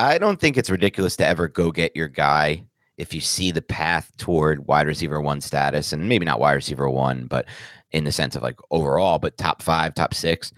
I 0.00 0.18
don't 0.18 0.40
think 0.40 0.56
it's 0.56 0.68
ridiculous 0.68 1.16
to 1.16 1.26
ever 1.26 1.46
go 1.46 1.70
get 1.70 1.94
your 1.94 2.08
guy 2.08 2.64
if 2.98 3.12
you 3.14 3.20
see 3.20 3.50
the 3.50 3.62
path 3.62 4.10
toward 4.16 4.66
wide 4.66 4.86
receiver 4.86 5.20
one 5.20 5.40
status, 5.40 5.92
and 5.92 6.08
maybe 6.08 6.24
not 6.24 6.40
wide 6.40 6.54
receiver 6.54 6.88
one, 6.88 7.26
but 7.26 7.46
in 7.92 8.04
the 8.04 8.12
sense 8.12 8.36
of 8.36 8.42
like 8.42 8.58
overall, 8.70 9.18
but 9.18 9.36
top 9.36 9.62
five, 9.62 9.94
top 9.94 10.14
six. 10.14 10.52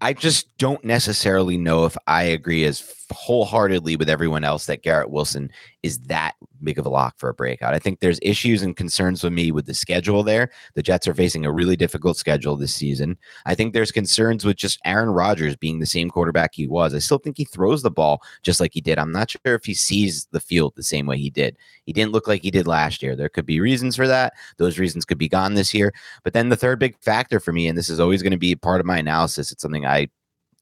I 0.00 0.12
just 0.12 0.56
don't 0.58 0.84
necessarily 0.84 1.56
know 1.56 1.84
if 1.84 1.96
I 2.06 2.24
agree 2.24 2.64
as 2.64 2.78
wholeheartedly 3.10 3.96
with 3.96 4.08
everyone 4.08 4.44
else 4.44 4.66
that 4.66 4.82
Garrett 4.82 5.10
Wilson 5.10 5.50
is 5.82 5.98
that 6.00 6.34
big 6.62 6.78
of 6.78 6.86
a 6.86 6.88
lock 6.88 7.18
for 7.18 7.28
a 7.28 7.34
breakout. 7.34 7.74
I 7.74 7.78
think 7.78 8.00
there's 8.00 8.18
issues 8.22 8.62
and 8.62 8.76
concerns 8.76 9.22
with 9.22 9.32
me 9.32 9.52
with 9.52 9.66
the 9.66 9.74
schedule 9.74 10.22
there. 10.22 10.50
The 10.74 10.82
Jets 10.82 11.06
are 11.06 11.14
facing 11.14 11.44
a 11.44 11.52
really 11.52 11.76
difficult 11.76 12.16
schedule 12.16 12.56
this 12.56 12.74
season. 12.74 13.16
I 13.46 13.54
think 13.54 13.72
there's 13.72 13.92
concerns 13.92 14.44
with 14.44 14.56
just 14.56 14.80
Aaron 14.84 15.10
Rodgers 15.10 15.56
being 15.56 15.78
the 15.78 15.86
same 15.86 16.10
quarterback 16.10 16.54
he 16.54 16.66
was. 16.66 16.94
I 16.94 16.98
still 16.98 17.18
think 17.18 17.36
he 17.36 17.44
throws 17.44 17.82
the 17.82 17.90
ball 17.90 18.22
just 18.42 18.60
like 18.60 18.72
he 18.74 18.80
did. 18.80 18.98
I'm 18.98 19.12
not 19.12 19.30
sure 19.30 19.54
if 19.54 19.64
he 19.64 19.74
sees 19.74 20.26
the 20.32 20.40
field 20.40 20.74
the 20.74 20.82
same 20.82 21.06
way 21.06 21.18
he 21.18 21.30
did. 21.30 21.56
He 21.84 21.92
didn't 21.92 22.12
look 22.12 22.26
like 22.26 22.42
he 22.42 22.50
did 22.50 22.66
last 22.66 23.02
year. 23.02 23.14
There 23.14 23.28
could 23.28 23.46
be 23.46 23.60
reasons 23.60 23.96
for 23.96 24.06
that. 24.06 24.34
Those 24.56 24.78
reasons 24.78 25.04
could 25.04 25.18
be 25.18 25.28
gone 25.28 25.54
this 25.54 25.72
year. 25.72 25.94
But 26.24 26.32
then 26.32 26.48
the 26.48 26.56
third 26.56 26.78
big 26.78 26.98
factor 27.00 27.40
for 27.40 27.52
me, 27.52 27.68
and 27.68 27.78
this 27.78 27.88
is 27.88 28.00
always 28.00 28.22
going 28.22 28.32
to 28.32 28.38
be 28.38 28.54
part 28.54 28.80
of 28.80 28.86
my 28.86 28.98
analysis, 28.98 29.52
it's 29.52 29.62
something 29.62 29.86
I 29.86 30.08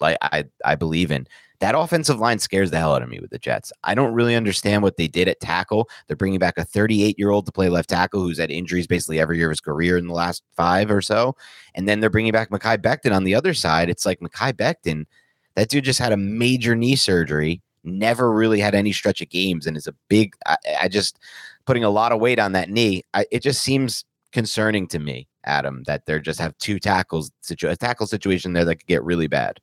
like 0.00 0.18
I 0.20 0.44
I 0.64 0.74
believe 0.74 1.10
in 1.10 1.26
that 1.60 1.74
offensive 1.74 2.18
line 2.18 2.38
scares 2.38 2.70
the 2.70 2.78
hell 2.78 2.94
out 2.94 3.02
of 3.02 3.08
me 3.08 3.20
with 3.20 3.30
the 3.30 3.38
Jets. 3.38 3.72
I 3.84 3.94
don't 3.94 4.12
really 4.12 4.34
understand 4.34 4.82
what 4.82 4.96
they 4.96 5.08
did 5.08 5.28
at 5.28 5.40
tackle. 5.40 5.88
They're 6.06 6.16
bringing 6.16 6.38
back 6.38 6.58
a 6.58 6.64
38 6.64 7.18
year 7.18 7.30
old 7.30 7.46
to 7.46 7.52
play 7.52 7.68
left 7.68 7.90
tackle 7.90 8.20
who's 8.20 8.38
had 8.38 8.50
injuries 8.50 8.86
basically 8.86 9.20
every 9.20 9.38
year 9.38 9.48
of 9.48 9.52
his 9.52 9.60
career 9.60 9.96
in 9.96 10.06
the 10.06 10.14
last 10.14 10.42
five 10.56 10.90
or 10.90 11.00
so. 11.00 11.36
And 11.74 11.88
then 11.88 12.00
they're 12.00 12.10
bringing 12.10 12.32
back 12.32 12.50
Mekhi 12.50 12.78
Becton 12.78 13.14
on 13.14 13.24
the 13.24 13.34
other 13.34 13.54
side. 13.54 13.88
It's 13.88 14.06
like 14.06 14.20
Mekhi 14.20 14.52
Becton, 14.52 15.06
that 15.54 15.68
dude 15.68 15.84
just 15.84 15.98
had 15.98 16.12
a 16.12 16.16
major 16.16 16.76
knee 16.76 16.96
surgery, 16.96 17.62
never 17.84 18.32
really 18.32 18.60
had 18.60 18.74
any 18.74 18.92
stretch 18.92 19.20
of 19.20 19.28
games, 19.30 19.66
and 19.66 19.76
is 19.76 19.86
a 19.86 19.94
big, 20.08 20.34
I, 20.46 20.56
I 20.82 20.88
just 20.88 21.18
putting 21.64 21.84
a 21.84 21.90
lot 21.90 22.12
of 22.12 22.20
weight 22.20 22.38
on 22.38 22.52
that 22.52 22.70
knee. 22.70 23.02
I, 23.14 23.26
it 23.30 23.40
just 23.40 23.62
seems 23.62 24.04
concerning 24.32 24.86
to 24.88 24.98
me, 24.98 25.26
Adam, 25.44 25.82
that 25.86 26.04
they're 26.06 26.20
just 26.20 26.40
have 26.40 26.56
two 26.58 26.78
tackles, 26.78 27.30
situ- 27.40 27.68
a 27.68 27.76
tackle 27.76 28.06
situation 28.06 28.52
there 28.52 28.64
that 28.64 28.76
could 28.76 28.86
get 28.86 29.02
really 29.02 29.26
bad. 29.26 29.60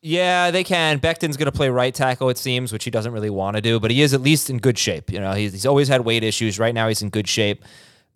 Yeah, 0.00 0.50
they 0.50 0.62
can. 0.62 0.98
Becton's 0.98 1.36
going 1.36 1.46
to 1.46 1.52
play 1.52 1.70
right 1.70 1.94
tackle, 1.94 2.28
it 2.28 2.38
seems, 2.38 2.72
which 2.72 2.84
he 2.84 2.90
doesn't 2.90 3.12
really 3.12 3.30
want 3.30 3.56
to 3.56 3.60
do, 3.60 3.80
but 3.80 3.90
he 3.90 4.02
is 4.02 4.14
at 4.14 4.20
least 4.20 4.48
in 4.48 4.58
good 4.58 4.78
shape. 4.78 5.10
You 5.10 5.20
know, 5.20 5.32
he's, 5.32 5.52
he's 5.52 5.66
always 5.66 5.88
had 5.88 6.04
weight 6.04 6.22
issues. 6.22 6.58
Right 6.58 6.74
now, 6.74 6.86
he's 6.86 7.02
in 7.02 7.10
good 7.10 7.26
shape. 7.26 7.64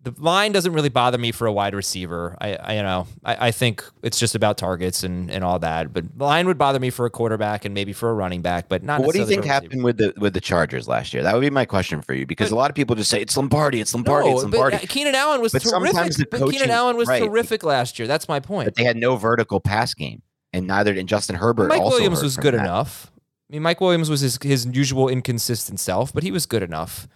The 0.01 0.13
line 0.17 0.51
doesn't 0.51 0.73
really 0.73 0.89
bother 0.89 1.17
me 1.17 1.31
for 1.31 1.47
a 1.47 1.51
wide 1.51 1.73
receiver. 1.73 2.37
I, 2.39 2.55
I 2.55 2.75
you 2.75 2.83
know, 2.83 3.07
I, 3.23 3.47
I, 3.47 3.51
think 3.51 3.85
it's 4.01 4.19
just 4.19 4.35
about 4.35 4.57
targets 4.57 5.03
and, 5.03 5.31
and 5.31 5.45
all 5.45 5.59
that. 5.59 5.93
But 5.93 6.17
the 6.17 6.25
line 6.25 6.45
would 6.47 6.57
bother 6.57 6.77
me 6.77 6.89
for 6.89 7.05
a 7.05 7.09
quarterback 7.09 7.63
and 7.63 7.73
maybe 7.73 7.93
for 7.93 8.09
a 8.09 8.13
running 8.13 8.41
back, 8.41 8.67
but 8.67 8.83
not. 8.83 8.99
what 8.99 9.13
do 9.13 9.19
you 9.19 9.25
think 9.25 9.45
happened 9.45 9.81
with 9.81 9.97
the 9.97 10.13
with 10.17 10.33
the 10.33 10.41
Chargers 10.41 10.89
last 10.89 11.13
year? 11.13 11.23
That 11.23 11.33
would 11.33 11.41
be 11.41 11.49
my 11.49 11.63
question 11.63 12.01
for 12.01 12.13
you 12.13 12.25
because 12.25 12.49
but, 12.49 12.55
a 12.55 12.59
lot 12.59 12.69
of 12.69 12.75
people 12.75 12.97
just 12.97 13.09
say 13.09 13.21
it's 13.21 13.37
Lombardi, 13.37 13.79
it's 13.79 13.93
Lombardi, 13.93 14.27
no, 14.27 14.33
it's 14.33 14.43
Lombardi. 14.43 14.77
But 14.77 14.89
Keenan 14.89 15.15
Allen 15.15 15.39
was 15.39 15.53
but 15.53 15.61
terrific. 15.61 16.29
But 16.29 16.51
Keenan 16.51 16.69
Allen 16.69 16.97
was 16.97 17.07
right. 17.07 17.23
terrific 17.23 17.63
last 17.63 17.97
year. 17.97 18.05
That's 18.05 18.27
my 18.27 18.41
point. 18.41 18.65
But 18.65 18.75
they 18.75 18.83
had 18.83 18.97
no 18.97 19.15
vertical 19.15 19.61
pass 19.61 19.93
game 19.93 20.21
and 20.53 20.67
neither 20.67 20.93
did 20.93 21.07
Justin 21.07 21.35
Herbert. 21.35 21.69
Mike 21.69 21.81
Williams 21.81 22.21
was 22.21 22.37
good 22.37 22.53
that. 22.53 22.61
enough. 22.61 23.11
I 23.49 23.53
mean, 23.53 23.63
Mike 23.63 23.81
Williams 23.81 24.09
was 24.09 24.21
his 24.21 24.37
his 24.41 24.65
usual 24.67 25.09
inconsistent 25.09 25.79
self, 25.79 26.13
but 26.13 26.23
he 26.23 26.31
was 26.31 26.45
good 26.45 26.63
enough. 26.63 27.07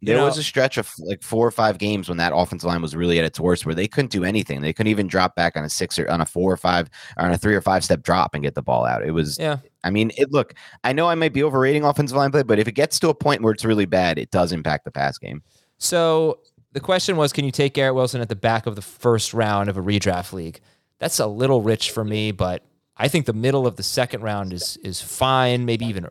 You 0.00 0.06
there 0.06 0.18
know, 0.18 0.26
was 0.26 0.38
a 0.38 0.44
stretch 0.44 0.78
of 0.78 0.92
like 0.98 1.24
four 1.24 1.44
or 1.44 1.50
five 1.50 1.78
games 1.78 2.08
when 2.08 2.18
that 2.18 2.32
offensive 2.32 2.68
line 2.68 2.80
was 2.80 2.94
really 2.94 3.18
at 3.18 3.24
its 3.24 3.40
worst, 3.40 3.66
where 3.66 3.74
they 3.74 3.88
couldn't 3.88 4.12
do 4.12 4.22
anything. 4.22 4.60
They 4.60 4.72
couldn't 4.72 4.90
even 4.90 5.08
drop 5.08 5.34
back 5.34 5.56
on 5.56 5.64
a 5.64 5.68
six 5.68 5.98
or 5.98 6.08
on 6.08 6.20
a 6.20 6.26
four 6.26 6.52
or 6.52 6.56
five 6.56 6.88
or 7.16 7.24
on 7.24 7.32
a 7.32 7.38
three 7.38 7.54
or 7.54 7.60
five 7.60 7.82
step 7.82 8.02
drop 8.02 8.32
and 8.32 8.44
get 8.44 8.54
the 8.54 8.62
ball 8.62 8.84
out. 8.84 9.04
It 9.04 9.10
was, 9.10 9.38
yeah. 9.40 9.58
I 9.82 9.90
mean, 9.90 10.12
it 10.16 10.30
look. 10.30 10.54
I 10.84 10.92
know 10.92 11.08
I 11.08 11.16
might 11.16 11.32
be 11.32 11.42
overrating 11.42 11.84
offensive 11.84 12.16
line 12.16 12.30
play, 12.30 12.44
but 12.44 12.60
if 12.60 12.68
it 12.68 12.72
gets 12.72 13.00
to 13.00 13.08
a 13.08 13.14
point 13.14 13.42
where 13.42 13.52
it's 13.52 13.64
really 13.64 13.86
bad, 13.86 14.18
it 14.18 14.30
does 14.30 14.52
impact 14.52 14.84
the 14.84 14.92
pass 14.92 15.18
game. 15.18 15.42
So 15.78 16.40
the 16.72 16.80
question 16.80 17.16
was, 17.16 17.32
can 17.32 17.44
you 17.44 17.50
take 17.50 17.74
Garrett 17.74 17.96
Wilson 17.96 18.20
at 18.20 18.28
the 18.28 18.36
back 18.36 18.66
of 18.66 18.76
the 18.76 18.82
first 18.82 19.34
round 19.34 19.68
of 19.68 19.76
a 19.76 19.82
redraft 19.82 20.32
league? 20.32 20.60
That's 21.00 21.18
a 21.18 21.26
little 21.26 21.60
rich 21.60 21.90
for 21.90 22.04
me, 22.04 22.30
but 22.30 22.62
I 22.98 23.08
think 23.08 23.26
the 23.26 23.32
middle 23.32 23.66
of 23.66 23.76
the 23.76 23.82
second 23.82 24.22
round 24.22 24.52
is 24.52 24.76
is 24.78 25.00
fine, 25.00 25.64
maybe 25.64 25.86
even 25.86 26.08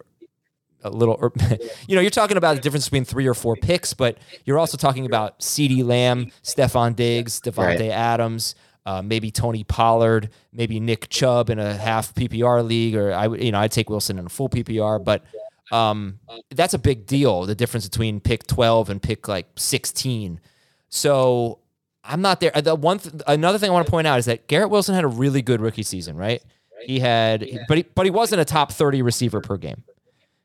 a 0.84 0.90
little. 0.90 1.34
You 1.88 1.96
know, 1.96 2.02
you're 2.02 2.10
talking 2.10 2.36
about 2.36 2.56
the 2.56 2.62
difference 2.62 2.86
between 2.86 3.06
three 3.06 3.28
or 3.28 3.34
four 3.34 3.56
picks, 3.56 3.94
but 3.94 4.18
you're 4.44 4.60
also 4.60 4.78
talking 4.78 5.06
about 5.06 5.40
CeeDee 5.40 5.86
Lamb, 5.86 6.32
Stefon 6.44 6.96
Diggs, 6.96 7.40
Davante 7.40 7.80
right. 7.80 7.92
Adams. 7.92 8.56
Uh, 8.86 9.02
maybe 9.02 9.32
Tony 9.32 9.66
Pollard, 9.66 10.30
maybe 10.54 10.80
Nick 10.80 11.10
Chubb 11.10 11.50
in 11.50 11.60
a 11.60 11.74
half 11.74 12.16
PPR 12.16 12.66
league, 12.66 12.96
or 12.96 13.12
I 13.12 13.28
would, 13.28 13.44
you 13.44 13.52
know, 13.52 13.60
I'd 13.60 13.72
take 13.72 13.90
Wilson 13.90 14.18
in 14.18 14.28
a 14.28 14.30
full 14.30 14.48
PPR, 14.48 15.04
but 15.04 15.26
um, 15.74 16.20
that's 16.56 16.74
a 16.74 16.80
big 16.80 17.06
deal. 17.06 17.46
The 17.46 17.54
difference 17.56 17.88
between 17.88 18.22
pick 18.22 18.48
12 18.48 18.90
and 18.90 19.02
pick 19.02 19.28
like 19.28 19.48
16. 19.58 20.40
So 20.88 21.60
I'm 22.04 22.22
not 22.22 22.40
there. 22.40 22.52
The 22.52 22.76
one, 22.76 23.00
th- 23.00 23.16
another 23.28 23.58
thing 23.58 23.70
I 23.70 23.74
want 23.74 23.86
to 23.86 23.92
point 23.92 24.08
out 24.08 24.20
is 24.20 24.26
that 24.26 24.48
Garrett 24.48 24.70
Wilson 24.70 24.96
had 24.96 25.04
a 25.04 25.10
really 25.10 25.42
good 25.42 25.60
rookie 25.60 25.84
season, 25.84 26.16
right? 26.16 26.42
He 26.86 27.00
had, 27.00 27.48
but 27.68 27.78
he, 27.78 27.84
but 27.96 28.06
he 28.06 28.12
wasn't 28.12 28.42
a 28.42 28.46
top 28.46 28.72
30 28.72 29.02
receiver 29.02 29.42
per 29.42 29.58
game. 29.58 29.84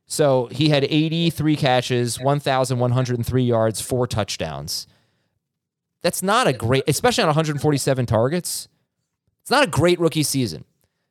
So 0.06 0.46
he 0.46 0.68
had 0.68 0.84
83 0.84 1.56
catches, 1.56 2.20
1,103 2.20 3.42
yards, 3.42 3.80
four 3.80 4.06
touchdowns. 4.06 4.86
That's 6.02 6.22
not 6.22 6.46
a 6.46 6.52
great, 6.52 6.84
especially 6.86 7.22
on 7.22 7.28
147 7.28 8.06
targets. 8.06 8.68
It's 9.40 9.50
not 9.50 9.64
a 9.64 9.70
great 9.70 9.98
rookie 10.00 10.22
season. 10.22 10.64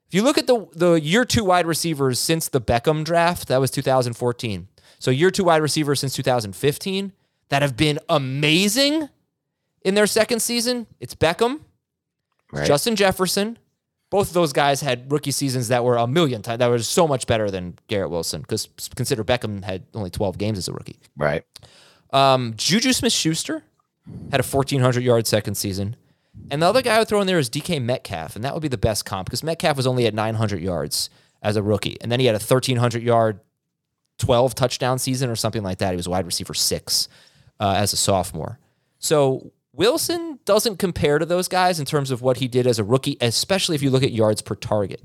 If 0.07 0.15
you 0.15 0.23
look 0.23 0.37
at 0.37 0.45
the 0.45 0.67
the 0.73 0.93
year 0.95 1.23
two 1.23 1.45
wide 1.45 1.65
receivers 1.65 2.19
since 2.19 2.49
the 2.49 2.59
Beckham 2.59 3.05
draft, 3.05 3.47
that 3.47 3.61
was 3.61 3.71
2014. 3.71 4.67
So 4.99 5.09
year 5.09 5.31
two 5.31 5.45
wide 5.45 5.61
receivers 5.61 6.01
since 6.01 6.13
2015 6.15 7.13
that 7.49 7.61
have 7.61 7.77
been 7.77 7.97
amazing 8.09 9.09
in 9.83 9.95
their 9.95 10.07
second 10.07 10.41
season. 10.41 10.85
It's 10.99 11.15
Beckham, 11.15 11.61
right. 12.51 12.67
Justin 12.67 12.95
Jefferson, 12.95 13.57
both 14.11 14.27
of 14.27 14.33
those 14.33 14.53
guys 14.53 14.81
had 14.81 15.11
rookie 15.11 15.31
seasons 15.31 15.69
that 15.69 15.83
were 15.83 15.95
a 15.95 16.05
million 16.05 16.43
times 16.43 16.59
that 16.59 16.67
was 16.67 16.87
so 16.87 17.07
much 17.07 17.25
better 17.25 17.49
than 17.49 17.79
Garrett 17.87 18.11
Wilson 18.11 18.41
because 18.41 18.69
consider 18.95 19.23
Beckham 19.23 19.63
had 19.63 19.85
only 19.95 20.11
12 20.11 20.37
games 20.37 20.59
as 20.59 20.67
a 20.67 20.73
rookie. 20.73 20.99
Right. 21.17 21.43
Um, 22.11 22.53
Juju 22.57 22.91
Smith 22.91 23.13
Schuster 23.13 23.63
had 24.29 24.41
a 24.41 24.43
1,400 24.43 25.01
yard 25.01 25.25
second 25.25 25.55
season. 25.55 25.95
And 26.49 26.61
the 26.61 26.65
other 26.65 26.81
guy 26.81 26.95
I 26.95 26.99
would 26.99 27.07
throw 27.07 27.21
in 27.21 27.27
there 27.27 27.39
is 27.39 27.49
DK 27.49 27.81
Metcalf, 27.81 28.35
and 28.35 28.43
that 28.43 28.53
would 28.53 28.61
be 28.61 28.67
the 28.67 28.77
best 28.77 29.05
comp 29.05 29.27
because 29.27 29.43
Metcalf 29.43 29.77
was 29.77 29.87
only 29.87 30.05
at 30.05 30.13
900 30.13 30.61
yards 30.61 31.09
as 31.41 31.55
a 31.55 31.63
rookie. 31.63 31.97
And 32.01 32.11
then 32.11 32.19
he 32.19 32.25
had 32.25 32.35
a 32.35 32.39
1,300 32.39 33.01
yard, 33.01 33.39
12 34.17 34.55
touchdown 34.55 34.99
season 34.99 35.29
or 35.29 35.35
something 35.35 35.63
like 35.63 35.77
that. 35.79 35.91
He 35.91 35.97
was 35.97 36.07
wide 36.07 36.25
receiver 36.25 36.53
six 36.53 37.07
uh, 37.59 37.75
as 37.77 37.93
a 37.93 37.97
sophomore. 37.97 38.59
So 38.99 39.51
Wilson 39.73 40.39
doesn't 40.45 40.77
compare 40.77 41.17
to 41.17 41.25
those 41.25 41.47
guys 41.47 41.79
in 41.79 41.85
terms 41.85 42.11
of 42.11 42.21
what 42.21 42.37
he 42.37 42.47
did 42.47 42.67
as 42.67 42.77
a 42.77 42.83
rookie, 42.83 43.17
especially 43.21 43.75
if 43.75 43.81
you 43.81 43.89
look 43.89 44.03
at 44.03 44.11
yards 44.11 44.41
per 44.41 44.55
target. 44.55 45.01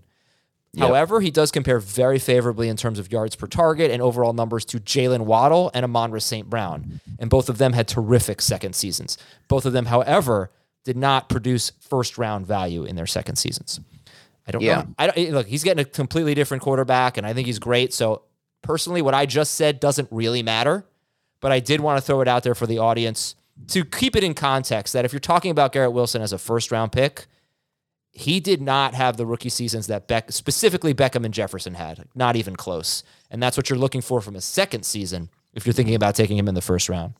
Yep. 0.72 0.88
However, 0.88 1.20
he 1.20 1.30
does 1.30 1.50
compare 1.50 1.78
very 1.78 2.18
favorably 2.18 2.68
in 2.68 2.76
terms 2.76 2.98
of 2.98 3.10
yards 3.10 3.34
per 3.36 3.46
target 3.46 3.90
and 3.90 4.02
overall 4.02 4.32
numbers 4.34 4.64
to 4.66 4.78
Jaylen 4.78 5.20
Waddle 5.20 5.70
and 5.72 5.84
Amon-Ra 5.84 6.18
St. 6.18 6.50
Brown. 6.50 7.00
And 7.18 7.30
both 7.30 7.48
of 7.48 7.58
them 7.58 7.72
had 7.72 7.88
terrific 7.88 8.42
second 8.42 8.74
seasons. 8.74 9.16
Both 9.48 9.64
of 9.64 9.72
them, 9.72 9.86
however, 9.86 10.50
did 10.84 10.96
not 10.96 11.28
produce 11.28 11.72
first 11.80 12.18
round 12.18 12.46
value 12.46 12.84
in 12.84 12.94
their 12.96 13.06
second 13.06 13.36
seasons. 13.36 13.80
I 14.46 14.50
don't 14.50 14.62
yeah. 14.62 14.82
know. 14.82 14.86
I 14.98 15.06
don't, 15.06 15.30
look, 15.30 15.46
he's 15.46 15.64
getting 15.64 15.80
a 15.80 15.88
completely 15.88 16.34
different 16.34 16.62
quarterback, 16.62 17.16
and 17.16 17.26
I 17.26 17.32
think 17.32 17.46
he's 17.46 17.58
great. 17.58 17.94
So 17.94 18.22
personally, 18.62 19.00
what 19.00 19.14
I 19.14 19.24
just 19.26 19.54
said 19.54 19.80
doesn't 19.80 20.08
really 20.10 20.42
matter. 20.42 20.84
but 21.40 21.52
I 21.52 21.60
did 21.60 21.80
want 21.80 21.98
to 21.98 22.02
throw 22.04 22.20
it 22.20 22.28
out 22.28 22.42
there 22.42 22.54
for 22.54 22.66
the 22.66 22.78
audience 22.78 23.34
to 23.68 23.84
keep 23.84 24.16
it 24.16 24.24
in 24.24 24.34
context 24.34 24.92
that 24.92 25.04
if 25.04 25.12
you're 25.12 25.20
talking 25.20 25.50
about 25.50 25.72
Garrett 25.72 25.92
Wilson 25.92 26.22
as 26.22 26.32
a 26.32 26.38
first 26.38 26.70
round 26.70 26.92
pick, 26.92 27.26
he 28.12 28.40
did 28.40 28.62
not 28.62 28.94
have 28.94 29.16
the 29.16 29.26
rookie 29.26 29.50
seasons 29.50 29.88
that 29.88 30.08
Beck, 30.08 30.32
specifically 30.32 30.94
Beckham 30.94 31.24
and 31.24 31.34
Jefferson 31.34 31.74
had, 31.74 32.06
not 32.14 32.34
even 32.34 32.56
close. 32.56 33.02
And 33.30 33.42
that's 33.42 33.56
what 33.56 33.68
you're 33.68 33.78
looking 33.78 34.00
for 34.00 34.20
from 34.20 34.36
a 34.36 34.40
second 34.40 34.84
season 34.84 35.28
if 35.52 35.66
you're 35.66 35.74
thinking 35.74 35.94
about 35.94 36.14
taking 36.14 36.38
him 36.38 36.48
in 36.48 36.54
the 36.54 36.62
first 36.62 36.88
round. 36.88 37.14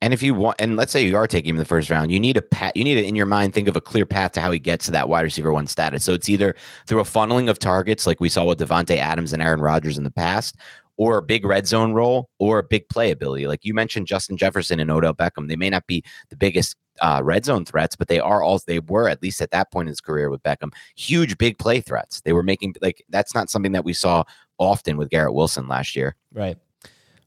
And 0.00 0.12
if 0.12 0.22
you 0.22 0.34
want, 0.34 0.56
and 0.58 0.76
let's 0.76 0.92
say 0.92 1.06
you 1.06 1.16
are 1.16 1.26
taking 1.26 1.50
him 1.50 1.56
in 1.56 1.60
the 1.60 1.64
first 1.64 1.88
round, 1.88 2.12
you 2.12 2.20
need 2.20 2.36
a 2.36 2.42
pat. 2.42 2.76
You 2.76 2.84
need 2.84 2.96
to, 2.96 3.04
in 3.06 3.14
your 3.14 3.26
mind, 3.26 3.54
think 3.54 3.68
of 3.68 3.76
a 3.76 3.80
clear 3.80 4.04
path 4.04 4.32
to 4.32 4.40
how 4.40 4.50
he 4.50 4.58
gets 4.58 4.84
to 4.86 4.90
that 4.90 5.08
wide 5.08 5.22
receiver 5.22 5.52
one 5.52 5.66
status. 5.66 6.04
So 6.04 6.12
it's 6.12 6.28
either 6.28 6.54
through 6.86 7.00
a 7.00 7.04
funneling 7.04 7.48
of 7.48 7.58
targets, 7.58 8.06
like 8.06 8.20
we 8.20 8.28
saw 8.28 8.44
with 8.44 8.58
Davante 8.58 8.98
Adams 8.98 9.32
and 9.32 9.40
Aaron 9.40 9.60
Rodgers 9.60 9.96
in 9.96 10.04
the 10.04 10.10
past, 10.10 10.56
or 10.96 11.18
a 11.18 11.22
big 11.22 11.44
red 11.44 11.66
zone 11.66 11.92
role, 11.92 12.30
or 12.38 12.58
a 12.58 12.62
big 12.62 12.88
playability. 12.88 13.48
Like 13.48 13.64
you 13.64 13.74
mentioned, 13.74 14.06
Justin 14.06 14.36
Jefferson 14.36 14.80
and 14.80 14.90
Odell 14.90 15.14
Beckham. 15.14 15.48
They 15.48 15.56
may 15.56 15.70
not 15.70 15.86
be 15.86 16.04
the 16.30 16.36
biggest 16.36 16.76
uh, 17.00 17.20
red 17.22 17.44
zone 17.44 17.64
threats, 17.64 17.96
but 17.96 18.08
they 18.08 18.20
are 18.20 18.42
all 18.42 18.60
they 18.66 18.78
were 18.78 19.08
at 19.08 19.22
least 19.22 19.40
at 19.40 19.50
that 19.50 19.72
point 19.72 19.88
in 19.88 19.90
his 19.90 20.00
career 20.00 20.30
with 20.30 20.42
Beckham, 20.42 20.72
huge 20.96 21.36
big 21.38 21.58
play 21.58 21.80
threats. 21.80 22.20
They 22.20 22.32
were 22.32 22.42
making 22.42 22.76
like 22.80 23.04
that's 23.08 23.34
not 23.34 23.50
something 23.50 23.72
that 23.72 23.84
we 23.84 23.92
saw 23.92 24.24
often 24.58 24.96
with 24.96 25.10
Garrett 25.10 25.34
Wilson 25.34 25.68
last 25.68 25.96
year. 25.96 26.16
Right. 26.32 26.56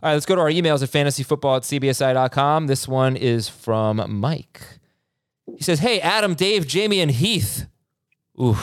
All 0.02 0.10
right, 0.10 0.14
let's 0.14 0.28
go 0.28 0.36
to 0.36 0.42
our 0.42 0.50
emails 0.50 0.84
at 0.84 0.90
fantasyfootball 0.90 1.58
at 1.58 1.64
cbsi.com. 1.64 2.68
This 2.68 2.88
one 2.88 3.16
is 3.16 3.50
from 3.50 4.04
Mike. 4.20 4.62
He 5.58 5.64
says, 5.64 5.80
Hey, 5.80 6.00
Adam, 6.00 6.36
Dave, 6.36 6.66
Jamey, 6.66 7.02
and 7.02 7.10
Heath. 7.10 7.68
Ooh, 8.40 8.58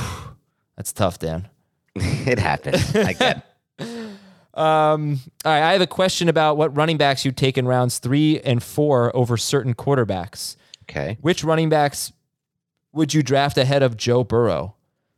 that's 0.77 0.93
tough, 0.93 1.19
Dan. 1.19 1.49
it 1.97 2.39
happened. 2.39 2.77
I 2.95 3.13
get. 3.15 3.51
Um, 4.55 5.21
all 5.45 5.53
right, 5.53 5.63
I 5.63 5.73
have 5.73 5.81
a 5.81 5.87
question 5.87 6.29
about 6.29 6.57
what 6.57 6.77
running 6.77 6.97
backs 6.97 7.25
you'd 7.25 7.37
take 7.37 7.59
in 7.59 7.67
rounds 7.67 7.99
three 7.99 8.41
and 8.41 8.63
four 8.63 9.15
over 9.15 9.37
certain 9.37 9.75
quarterbacks. 9.75 10.57
Okay. 10.83 11.19
Which 11.21 11.43
running 11.43 11.69
backs 11.69 12.13
would 12.93 13.13
you 13.13 13.23
draft 13.23 13.59
ahead 13.59 13.83
of 13.83 13.97
Joe 13.97 14.23
Burrow? 14.23 14.77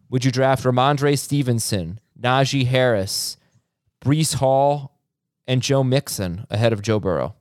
Would 0.09 0.25
you 0.25 0.31
draft 0.31 0.65
Rhamondre 0.65 1.19
Stevenson, 1.19 2.01
Najee 2.19 2.67
Harris, 2.67 3.37
Breece 4.03 4.37
Hall, 4.37 4.99
and 5.47 5.63
Joe 5.63 5.85
Mixon 5.85 6.47
ahead 6.49 6.73
of 6.73 6.81
Joe 6.81 6.99
Burrow? 6.99 7.35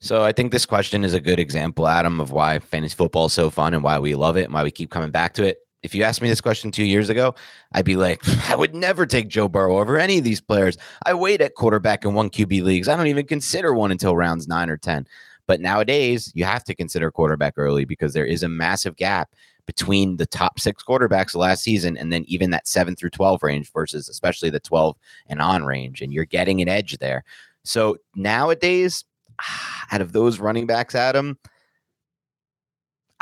So 0.00 0.24
I 0.24 0.32
think 0.32 0.50
this 0.50 0.66
question 0.66 1.04
is 1.04 1.14
a 1.14 1.20
good 1.20 1.38
example, 1.38 1.86
Adam, 1.86 2.20
of 2.20 2.32
why 2.32 2.58
fantasy 2.58 2.96
football 2.96 3.26
is 3.26 3.32
so 3.32 3.50
fun 3.50 3.72
and 3.72 3.84
why 3.84 4.00
we 4.00 4.16
love 4.16 4.36
it 4.36 4.44
and 4.44 4.52
why 4.52 4.64
we 4.64 4.72
keep 4.72 4.90
coming 4.90 5.12
back 5.12 5.34
to 5.34 5.44
it. 5.44 5.61
If 5.82 5.94
you 5.94 6.04
asked 6.04 6.22
me 6.22 6.28
this 6.28 6.40
question 6.40 6.70
two 6.70 6.84
years 6.84 7.08
ago, 7.08 7.34
I'd 7.72 7.84
be 7.84 7.96
like, 7.96 8.20
I 8.50 8.56
would 8.56 8.74
never 8.74 9.06
take 9.06 9.28
Joe 9.28 9.48
Burrow 9.48 9.78
over 9.78 9.98
any 9.98 10.18
of 10.18 10.24
these 10.24 10.40
players. 10.40 10.78
I 11.04 11.14
wait 11.14 11.40
at 11.40 11.54
quarterback 11.54 12.04
in 12.04 12.14
one 12.14 12.30
QB 12.30 12.62
leagues. 12.62 12.88
I 12.88 12.96
don't 12.96 13.08
even 13.08 13.26
consider 13.26 13.74
one 13.74 13.90
until 13.90 14.16
rounds 14.16 14.46
nine 14.46 14.70
or 14.70 14.76
10. 14.76 15.06
But 15.46 15.60
nowadays, 15.60 16.30
you 16.34 16.44
have 16.44 16.64
to 16.64 16.74
consider 16.74 17.10
quarterback 17.10 17.54
early 17.56 17.84
because 17.84 18.12
there 18.12 18.24
is 18.24 18.42
a 18.42 18.48
massive 18.48 18.96
gap 18.96 19.30
between 19.66 20.16
the 20.16 20.26
top 20.26 20.58
six 20.58 20.82
quarterbacks 20.82 21.34
last 21.34 21.62
season 21.62 21.96
and 21.96 22.12
then 22.12 22.24
even 22.26 22.50
that 22.50 22.66
seven 22.66 22.96
through 22.96 23.10
12 23.10 23.42
range 23.42 23.72
versus 23.72 24.08
especially 24.08 24.50
the 24.50 24.60
12 24.60 24.96
and 25.28 25.40
on 25.40 25.64
range. 25.64 26.00
And 26.00 26.12
you're 26.12 26.24
getting 26.24 26.60
an 26.60 26.68
edge 26.68 26.98
there. 26.98 27.24
So 27.64 27.96
nowadays, 28.14 29.04
out 29.92 30.00
of 30.00 30.12
those 30.12 30.38
running 30.38 30.66
backs, 30.66 30.94
Adam, 30.94 31.38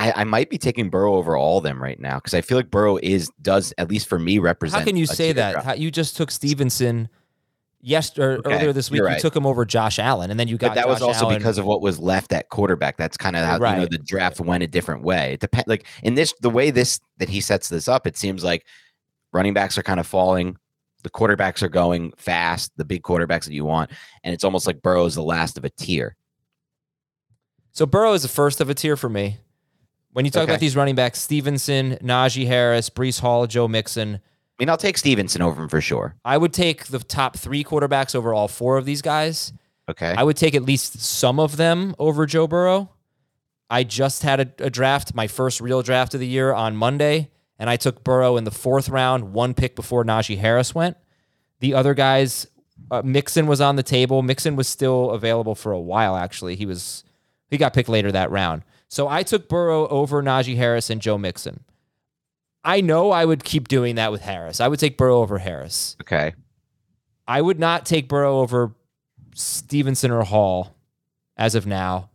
I, 0.00 0.22
I 0.22 0.24
might 0.24 0.48
be 0.48 0.56
taking 0.56 0.88
Burrow 0.88 1.14
over 1.16 1.36
all 1.36 1.58
of 1.58 1.64
them 1.64 1.80
right 1.80 2.00
now 2.00 2.16
because 2.16 2.32
I 2.32 2.40
feel 2.40 2.56
like 2.56 2.70
Burrow 2.70 2.96
is 3.02 3.30
does 3.42 3.74
at 3.76 3.90
least 3.90 4.08
for 4.08 4.18
me 4.18 4.38
represent. 4.38 4.80
How 4.80 4.86
can 4.86 4.96
you 4.96 5.04
say 5.04 5.32
that? 5.34 5.62
How, 5.62 5.74
you 5.74 5.90
just 5.90 6.16
took 6.16 6.30
Stevenson 6.30 7.10
yes 7.82 8.18
or 8.18 8.38
Okay, 8.38 8.56
earlier 8.56 8.72
this 8.72 8.90
week. 8.90 9.00
you're 9.00 9.10
You 9.10 9.20
took 9.20 9.36
him 9.36 9.44
over 9.44 9.66
Josh 9.66 9.98
Allen, 9.98 10.30
and 10.30 10.40
then 10.40 10.48
you 10.48 10.56
got 10.56 10.68
But 10.68 10.74
that 10.76 10.88
was 10.88 11.02
also 11.02 11.26
Allen. 11.26 11.36
because 11.36 11.58
of 11.58 11.66
what 11.66 11.82
was 11.82 11.98
left 11.98 12.32
at 12.32 12.48
quarterback. 12.48 12.96
That's 12.96 13.18
kind 13.18 13.36
of 13.36 13.44
how 13.44 13.56
you 13.56 13.76
know 13.76 13.86
the 13.86 13.98
draft 13.98 14.40
went 14.40 14.62
a 14.62 14.66
different 14.66 15.02
way. 15.02 15.34
It 15.34 15.40
depends. 15.40 15.68
Like 15.68 15.86
in 16.02 16.14
this, 16.14 16.32
the 16.40 16.50
way 16.50 16.70
this 16.70 16.98
that 17.18 17.28
he 17.28 17.42
sets 17.42 17.68
this 17.68 17.86
up, 17.86 18.06
it 18.06 18.16
seems 18.16 18.42
like 18.42 18.64
running 19.34 19.52
backs 19.52 19.76
are 19.76 19.82
kind 19.82 20.00
of 20.00 20.06
falling. 20.06 20.56
The 21.02 21.10
quarterbacks 21.10 21.62
are 21.62 21.68
going 21.68 22.14
fast. 22.16 22.72
The 22.78 22.86
big 22.86 23.02
quarterbacks 23.02 23.44
that 23.44 23.52
you 23.52 23.66
want, 23.66 23.90
and 24.24 24.32
it's 24.32 24.44
almost 24.44 24.66
like 24.66 24.80
Burrow 24.80 25.04
is 25.04 25.14
the 25.14 25.22
last 25.22 25.58
of 25.58 25.66
a 25.66 25.70
tier. 25.70 26.16
So 27.72 27.84
Burrow 27.84 28.14
is 28.14 28.22
the 28.22 28.28
first 28.28 28.62
of 28.62 28.70
a 28.70 28.74
tier 28.74 28.96
for 28.96 29.10
me. 29.10 29.40
When 30.12 30.24
you 30.24 30.30
talk 30.30 30.42
Okay. 30.44 30.52
about 30.52 30.60
these 30.60 30.74
running 30.76 30.94
backs, 30.96 31.20
Stevenson, 31.20 31.96
Najee 32.02 32.46
Harris, 32.46 32.90
Breece 32.90 33.20
Hall, 33.20 33.46
Joe 33.46 33.68
Mixon, 33.68 34.16
I 34.16 34.62
mean, 34.62 34.68
I'll 34.68 34.76
take 34.76 34.98
Stevenson 34.98 35.40
over 35.40 35.62
him 35.62 35.68
for 35.68 35.80
sure. 35.80 36.16
I 36.24 36.36
would 36.36 36.52
take 36.52 36.86
the 36.86 36.98
top 36.98 37.36
three 37.38 37.64
quarterbacks 37.64 38.14
over 38.14 38.34
all 38.34 38.48
four 38.48 38.76
of 38.76 38.84
these 38.84 39.00
guys. 39.02 39.52
Okay. 39.88 40.12
I 40.16 40.22
would 40.22 40.36
take 40.36 40.54
at 40.54 40.62
least 40.62 41.00
some 41.00 41.40
of 41.40 41.56
them 41.56 41.94
over 41.98 42.26
Joe 42.26 42.46
Burrow. 42.46 42.90
I 43.70 43.84
just 43.84 44.22
had 44.22 44.40
a, 44.40 44.66
a 44.66 44.68
draft, 44.70 45.14
my 45.14 45.28
first 45.28 45.60
real 45.60 45.82
draft 45.82 46.12
of 46.14 46.20
the 46.20 46.26
year 46.26 46.52
on 46.52 46.76
Monday, 46.76 47.30
and 47.58 47.70
I 47.70 47.76
took 47.76 48.02
Burrow 48.04 48.36
in 48.36 48.44
the 48.44 48.50
fourth 48.50 48.88
round, 48.88 49.32
one 49.32 49.54
pick 49.54 49.76
before 49.76 50.04
Najee 50.04 50.38
Harris 50.38 50.74
went. 50.74 50.96
The 51.60 51.74
other 51.74 51.94
guys, 51.94 52.46
uh, 52.90 53.02
Mixon 53.04 53.46
was 53.46 53.60
on 53.60 53.76
the 53.76 53.82
table. 53.82 54.22
Mixon 54.22 54.56
was 54.56 54.66
still 54.68 55.10
available 55.10 55.54
for 55.54 55.72
a 55.72 55.80
while. 55.80 56.16
Actually, 56.16 56.56
he 56.56 56.66
was 56.66 57.04
he 57.48 57.56
got 57.56 57.72
picked 57.72 57.88
later 57.88 58.10
that 58.12 58.30
round. 58.30 58.62
So 58.90 59.06
I 59.06 59.22
took 59.22 59.48
Burrow 59.48 59.86
over 59.88 60.20
Najee 60.20 60.56
Harris 60.56 60.90
and 60.90 61.00
Joe 61.00 61.16
Mixon. 61.16 61.60
I 62.64 62.80
know 62.80 63.12
I 63.12 63.24
would 63.24 63.44
keep 63.44 63.68
doing 63.68 63.94
that 63.94 64.10
with 64.12 64.20
Harris. 64.20 64.60
I 64.60 64.68
would 64.68 64.80
take 64.80 64.98
Burrow 64.98 65.20
over 65.20 65.38
Harris. 65.38 65.96
okay. 66.02 66.34
I 67.26 67.40
would 67.40 67.60
not 67.60 67.86
take 67.86 68.08
Burrow 68.08 68.40
over 68.40 68.74
Stevenson 69.34 70.10
or 70.10 70.24
Hall 70.24 70.76
as 71.36 71.54
of 71.54 71.64
now. 71.64 72.10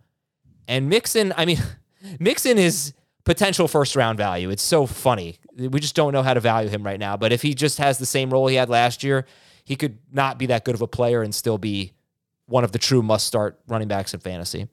And 0.67 0.89
Mixon, 0.89 1.33
I 1.37 1.45
mean, 1.45 1.59
Mixon 2.19 2.57
is 2.57 2.93
potential 3.23 3.69
first 3.69 3.95
round 3.95 4.17
value. 4.17 4.49
It's 4.49 4.61
so 4.61 4.85
funny. 4.85 5.39
We 5.57 5.79
just 5.79 5.95
don't 5.95 6.11
know 6.11 6.21
how 6.21 6.33
to 6.33 6.41
value 6.41 6.69
him 6.69 6.83
right 6.83 6.99
now. 6.99 7.15
But 7.15 7.31
if 7.31 7.41
he 7.41 7.53
just 7.53 7.77
has 7.77 7.97
the 7.97 8.05
same 8.05 8.29
role 8.29 8.47
he 8.47 8.55
had 8.55 8.67
last 8.67 9.01
year, 9.03 9.25
he 9.63 9.77
could 9.77 9.97
not 10.11 10.37
be 10.37 10.47
that 10.47 10.65
good 10.65 10.75
of 10.75 10.81
a 10.81 10.87
player 10.87 11.21
and 11.21 11.33
still 11.33 11.57
be 11.57 11.93
one 12.47 12.65
of 12.65 12.73
the 12.73 12.77
true 12.79 13.01
must 13.01 13.25
start 13.25 13.57
running 13.67 13.87
backs 13.87 14.13
in 14.13 14.19
fantasy. 14.19 14.67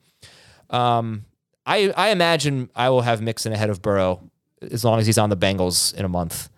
Um, 0.71 1.25
I, 1.65 1.93
I 1.97 2.09
imagine 2.11 2.71
I 2.75 2.91
will 2.91 3.03
have 3.03 3.21
Mixon 3.23 3.53
ahead 3.53 3.71
of 3.71 3.83
Burrow 3.83 4.31
as 4.61 4.85
long 4.85 4.99
as 4.99 5.07
he's 5.07 5.19
on 5.19 5.31
the 5.31 5.37
Bengals 5.37 5.95
in 5.95 6.05
a 6.05 6.09
month. 6.09 6.49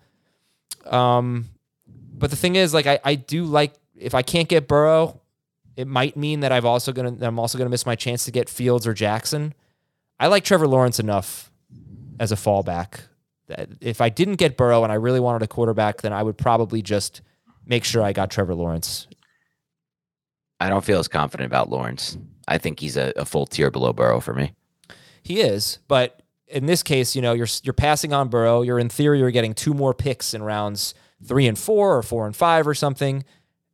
Um, 0.85 1.45
but 2.17 2.29
the 2.29 2.35
thing 2.35 2.55
is, 2.55 2.73
like, 2.73 2.87
I, 2.87 2.99
I 3.03 3.15
do 3.15 3.45
like 3.45 3.73
if 3.95 4.15
I 4.15 4.21
can't 4.21 4.47
get 4.47 4.67
Burrow, 4.67 5.21
it 5.75 5.87
might 5.87 6.15
mean 6.15 6.41
that 6.41 6.51
I've 6.51 6.65
also 6.65 6.91
gonna 6.91 7.15
I'm 7.21 7.39
also 7.39 7.57
gonna 7.57 7.69
miss 7.69 7.85
my 7.85 7.95
chance 7.95 8.25
to 8.25 8.31
get 8.31 8.49
Fields 8.49 8.87
or 8.87 8.93
Jackson. 8.93 9.53
I 10.19 10.27
like 10.27 10.43
Trevor 10.43 10.67
Lawrence 10.67 10.99
enough 10.99 11.51
as 12.19 12.31
a 12.31 12.35
fallback. 12.35 13.01
That 13.47 13.69
if 13.81 14.01
I 14.01 14.09
didn't 14.09 14.35
get 14.35 14.57
Burrow 14.57 14.83
and 14.83 14.91
I 14.91 14.95
really 14.95 15.19
wanted 15.19 15.43
a 15.43 15.47
quarterback, 15.47 16.01
then 16.01 16.13
I 16.13 16.23
would 16.23 16.37
probably 16.37 16.81
just 16.81 17.21
make 17.65 17.83
sure 17.83 18.01
I 18.01 18.13
got 18.13 18.31
Trevor 18.31 18.55
Lawrence. 18.55 19.07
I 20.59 20.69
don't 20.69 20.85
feel 20.85 20.99
as 20.99 21.07
confident 21.07 21.47
about 21.47 21.69
Lawrence. 21.69 22.17
I 22.47 22.57
think 22.57 22.79
he's 22.79 22.95
a, 22.95 23.11
a 23.17 23.25
full 23.25 23.45
tier 23.45 23.69
below 23.69 23.91
Burrow 23.91 24.19
for 24.19 24.33
me. 24.33 24.53
He 25.25 25.41
is, 25.41 25.79
but 25.89 26.21
in 26.47 26.67
this 26.67 26.83
case, 26.83 27.15
you 27.15 27.21
know, 27.21 27.33
you're 27.33 27.47
you're 27.63 27.73
passing 27.73 28.13
on 28.13 28.29
Burrow. 28.29 28.61
You're 28.61 28.79
in 28.79 28.87
theory 28.89 29.19
you're 29.19 29.31
getting 29.31 29.53
two 29.55 29.73
more 29.73 29.93
picks 29.93 30.33
in 30.33 30.43
rounds 30.43 30.93
three 31.25 31.47
and 31.47 31.57
four 31.57 31.97
or 31.97 32.03
four 32.03 32.25
and 32.27 32.35
five 32.35 32.67
or 32.67 32.75
something, 32.75 33.23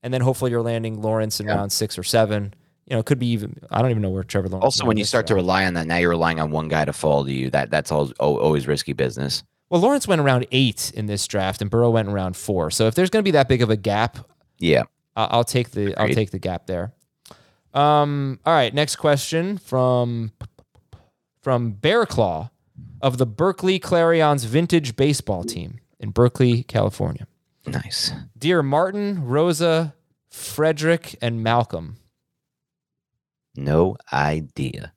and 0.02 0.14
then 0.14 0.22
hopefully 0.22 0.50
you're 0.52 0.62
landing 0.62 1.02
Lawrence 1.02 1.40
in 1.42 1.48
Yeah. 1.48 1.56
round 1.56 1.72
six 1.74 1.98
or 1.98 2.04
seven. 2.04 2.54
You 2.88 2.96
know, 2.96 3.00
it 3.02 3.06
could 3.06 3.20
be 3.20 3.28
even. 3.28 3.58
I 3.70 3.82
don't 3.82 3.92
even 3.92 4.02
know 4.02 4.10
where 4.10 4.24
Trevor 4.24 4.48
Lawrence. 4.48 4.64
Also, 4.64 4.86
when 4.86 4.96
you 4.98 5.04
start 5.04 5.28
to 5.28 5.36
rely 5.36 5.66
on 5.66 5.74
that, 5.76 5.86
now 5.88 5.98
you're 5.98 6.10
relying 6.10 6.40
on 6.40 6.50
one 6.52 6.68
guy 6.70 6.86
to 6.86 6.94
fall 6.94 7.26
to 7.26 7.32
you. 7.32 7.50
That 7.50 7.70
that's 7.70 7.92
all, 7.92 8.12
always 8.20 8.66
risky 8.68 8.94
business. 8.94 9.44
well, 9.70 9.82
Lawrence 9.82 10.08
went 10.08 10.22
around 10.22 10.48
eight 10.52 10.92
in 10.96 11.06
this 11.06 11.28
draft, 11.28 11.62
and 11.62 11.70
Burrow 11.70 11.90
went 11.90 12.08
around 12.08 12.38
four. 12.38 12.72
So 12.72 12.88
if 12.88 12.96
there's 12.96 13.10
going 13.10 13.22
to 13.24 13.28
be 13.28 13.32
that 13.32 13.48
big 13.50 13.62
of 13.62 13.70
a 13.70 13.78
gap, 13.78 14.18
Yeah. 14.58 14.84
I'll 15.18 15.44
take 15.44 15.72
the 15.72 15.94
I'll 16.00 16.08
take 16.10 16.32
the 16.32 16.40
gap 16.40 16.68
there. 16.68 16.94
Um. 17.74 18.40
All 18.46 18.54
right. 18.54 18.74
Next 18.74 18.98
question 18.98 19.58
from 19.58 20.32
from 21.42 21.72
Bear 21.74 22.06
Claw 22.06 22.50
of 23.02 23.18
the 23.18 23.26
Berkeley 23.26 23.80
Clarions 23.80 24.44
Vintage 24.46 24.96
Baseball 24.96 25.44
Team 25.44 25.80
in 26.00 26.12
Berkeley, 26.12 26.64
California. 26.64 27.28
Nice. 27.66 28.12
Dear 28.38 28.64
Martin, 28.64 29.26
Rosa, 29.26 29.94
Frederick, 30.30 31.16
and 31.22 31.44
Malcolm, 31.44 31.98
No 33.56 33.98
idea. 34.12 34.94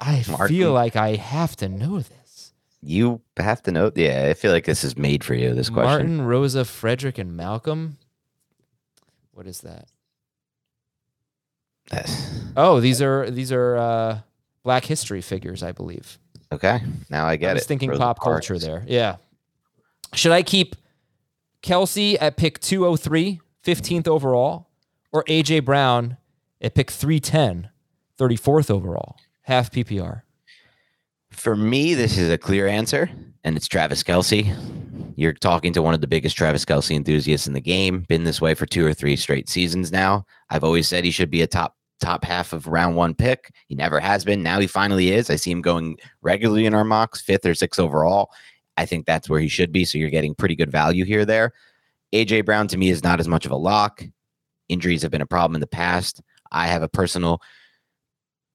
I 0.00 0.24
Martin. 0.28 0.48
feel 0.48 0.72
like 0.72 0.94
I 0.96 1.16
have 1.16 1.56
to 1.56 1.68
know 1.68 1.98
this. 2.00 2.52
You 2.80 3.22
have 3.36 3.62
to 3.64 3.72
know. 3.72 3.90
Yeah, 3.94 4.26
I 4.30 4.34
feel 4.34 4.52
like 4.52 4.64
this 4.66 4.84
is 4.84 4.96
made 4.96 5.24
for 5.24 5.34
you. 5.34 5.52
This 5.54 5.68
question. 5.68 5.84
Martin, 5.84 6.22
Rosa, 6.22 6.64
Frederick, 6.64 7.18
and 7.18 7.36
Malcolm. 7.36 7.98
What 9.32 9.46
is 9.48 9.62
that? 9.62 9.88
Oh, 12.56 12.80
these 12.80 13.00
are 13.02 13.28
these 13.30 13.50
are 13.50 13.76
uh, 13.76 14.20
Black 14.68 14.84
History 14.84 15.22
figures, 15.22 15.62
I 15.62 15.72
believe. 15.72 16.18
okay. 16.52 16.82
Now 17.08 17.24
I 17.26 17.36
get 17.36 17.52
I 17.52 17.54
was 17.54 17.62
it. 17.62 17.68
thinking 17.68 17.88
Rosa 17.88 18.00
pop 18.00 18.18
Parks. 18.18 18.48
culture 18.48 18.58
there. 18.58 18.84
Yeah. 18.86 19.16
Should 20.12 20.32
I 20.32 20.42
keep 20.42 20.76
Kelce 21.62 22.18
at 22.20 22.36
pick 22.36 22.60
203, 22.60 23.40
15th 23.64 24.06
overall, 24.06 24.68
or 25.10 25.24
AJ 25.24 25.64
Brown 25.64 26.18
at 26.60 26.74
pick 26.74 26.90
310, 26.90 27.70
34th 28.18 28.70
overall, 28.70 29.16
half 29.40 29.70
PPR? 29.70 30.20
For 31.30 31.56
me, 31.56 31.94
this 31.94 32.18
is 32.18 32.28
a 32.30 32.36
clear 32.36 32.66
answer, 32.68 33.08
and 33.44 33.56
it's 33.56 33.68
Travis 33.68 34.02
Kelce. 34.02 34.54
You're 35.16 35.32
talking 35.32 35.72
to 35.72 35.80
one 35.80 35.94
of 35.94 36.02
the 36.02 36.06
biggest 36.06 36.36
Travis 36.36 36.66
Kelce 36.66 36.94
enthusiasts 36.94 37.46
in 37.46 37.54
the 37.54 37.60
game. 37.62 38.04
Been 38.06 38.24
this 38.24 38.42
way 38.42 38.52
for 38.52 38.66
two 38.66 38.84
or 38.84 38.92
three 38.92 39.16
straight 39.16 39.48
seasons 39.48 39.90
now. 39.90 40.26
I've 40.50 40.62
always 40.62 40.86
said 40.88 41.04
he 41.04 41.10
should 41.10 41.30
be 41.30 41.40
a 41.40 41.46
top 41.46 41.74
top 42.00 42.24
half 42.24 42.52
of 42.52 42.66
round 42.66 42.96
one 42.96 43.14
pick. 43.14 43.52
He 43.66 43.74
never 43.74 44.00
has 44.00 44.24
been. 44.24 44.42
Now 44.42 44.60
he 44.60 44.66
finally 44.66 45.12
is. 45.12 45.30
I 45.30 45.36
see 45.36 45.50
him 45.50 45.62
going 45.62 45.98
regularly 46.22 46.66
in 46.66 46.74
our 46.74 46.84
mocks, 46.84 47.20
fifth 47.20 47.46
or 47.46 47.54
sixth 47.54 47.80
overall. 47.80 48.30
I 48.76 48.86
think 48.86 49.06
that's 49.06 49.28
where 49.28 49.40
he 49.40 49.48
should 49.48 49.72
be. 49.72 49.84
So 49.84 49.98
you're 49.98 50.10
getting 50.10 50.34
pretty 50.34 50.54
good 50.54 50.70
value 50.70 51.04
here. 51.04 51.24
There, 51.24 51.52
AJ 52.12 52.44
Brown 52.44 52.68
to 52.68 52.76
me 52.76 52.90
is 52.90 53.02
not 53.02 53.20
as 53.20 53.28
much 53.28 53.44
of 53.44 53.52
a 53.52 53.56
lock. 53.56 54.02
Injuries 54.68 55.02
have 55.02 55.10
been 55.10 55.20
a 55.20 55.26
problem 55.26 55.56
in 55.56 55.60
the 55.60 55.66
past. 55.66 56.22
I 56.52 56.66
have 56.68 56.82
a 56.82 56.88
personal 56.88 57.42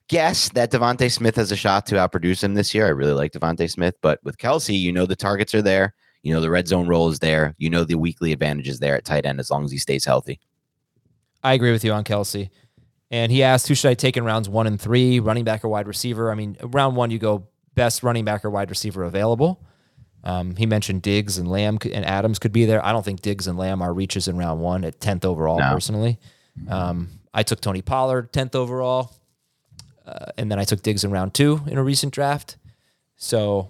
guess 0.07 0.49
that 0.49 0.71
DeVonta 0.71 1.11
Smith 1.11 1.35
has 1.35 1.51
a 1.51 1.55
shot 1.55 1.85
to 1.87 1.95
outproduce 1.95 2.43
him 2.43 2.53
this 2.53 2.73
year. 2.73 2.85
I 2.85 2.89
really 2.89 3.13
like 3.13 3.31
DeVonta 3.31 3.69
Smith, 3.69 3.95
but 4.01 4.19
with 4.23 4.37
Kelce, 4.37 4.77
you 4.77 4.91
know 4.91 5.05
the 5.05 5.15
targets 5.15 5.55
are 5.55 5.61
there. 5.61 5.93
You 6.23 6.33
know 6.33 6.41
the 6.41 6.49
red 6.49 6.67
zone 6.67 6.87
role 6.87 7.09
is 7.09 7.19
there. 7.19 7.53
You 7.57 7.69
know 7.69 7.83
the 7.83 7.95
weekly 7.95 8.31
advantage 8.31 8.69
is 8.69 8.79
there 8.79 8.95
at 8.95 9.05
tight 9.05 9.25
end 9.25 9.39
as 9.39 9.49
long 9.49 9.65
as 9.65 9.71
he 9.71 9.77
stays 9.77 10.05
healthy. 10.05 10.39
I 11.43 11.53
agree 11.53 11.71
with 11.71 11.83
you 11.83 11.91
on 11.91 12.05
Kelce. 12.05 12.49
And 13.13 13.31
he 13.31 13.43
asked, 13.43 13.67
who 13.67 13.75
should 13.75 13.91
I 13.91 13.93
take 13.93 14.17
in 14.17 14.25
rounds 14.25 14.49
one 14.49 14.65
and 14.65 14.81
three, 14.81 15.19
running 15.19 15.43
back 15.43 15.63
or 15.63 15.67
wide 15.67 15.87
receiver? 15.87 16.31
I 16.31 16.35
mean, 16.35 16.57
round 16.63 16.95
one, 16.95 17.11
you 17.11 17.19
go 17.19 17.47
best 17.75 18.01
running 18.01 18.25
back 18.25 18.43
or 18.43 18.49
wide 18.49 18.71
receiver 18.71 19.03
available. 19.03 19.63
Um, 20.23 20.55
he 20.55 20.65
mentioned 20.65 21.03
Diggs 21.03 21.37
and 21.37 21.47
Lamb 21.47 21.77
and 21.93 22.03
Adams 22.05 22.39
could 22.39 22.51
be 22.51 22.65
there. 22.65 22.83
I 22.83 22.91
don't 22.91 23.05
think 23.05 23.21
Diggs 23.21 23.45
and 23.45 23.55
Lamb 23.55 23.83
are 23.83 23.93
reaches 23.93 24.27
in 24.27 24.35
round 24.35 24.61
one 24.61 24.83
at 24.83 24.99
10th 24.99 25.25
overall, 25.25 25.59
no. 25.59 25.71
personally. 25.71 26.17
Um, 26.67 27.07
I 27.31 27.43
took 27.43 27.61
Tony 27.61 27.83
Pollard 27.83 28.33
10th 28.33 28.55
overall. 28.55 29.13
Uh, 30.07 30.31
and 30.39 30.51
then 30.51 30.57
I 30.57 30.63
took 30.63 30.81
Diggs 30.81 31.03
in 31.03 31.11
round 31.11 31.35
two 31.35 31.61
in 31.67 31.77
a 31.77 31.83
recent 31.83 32.15
draft. 32.15 32.57
So, 33.15 33.69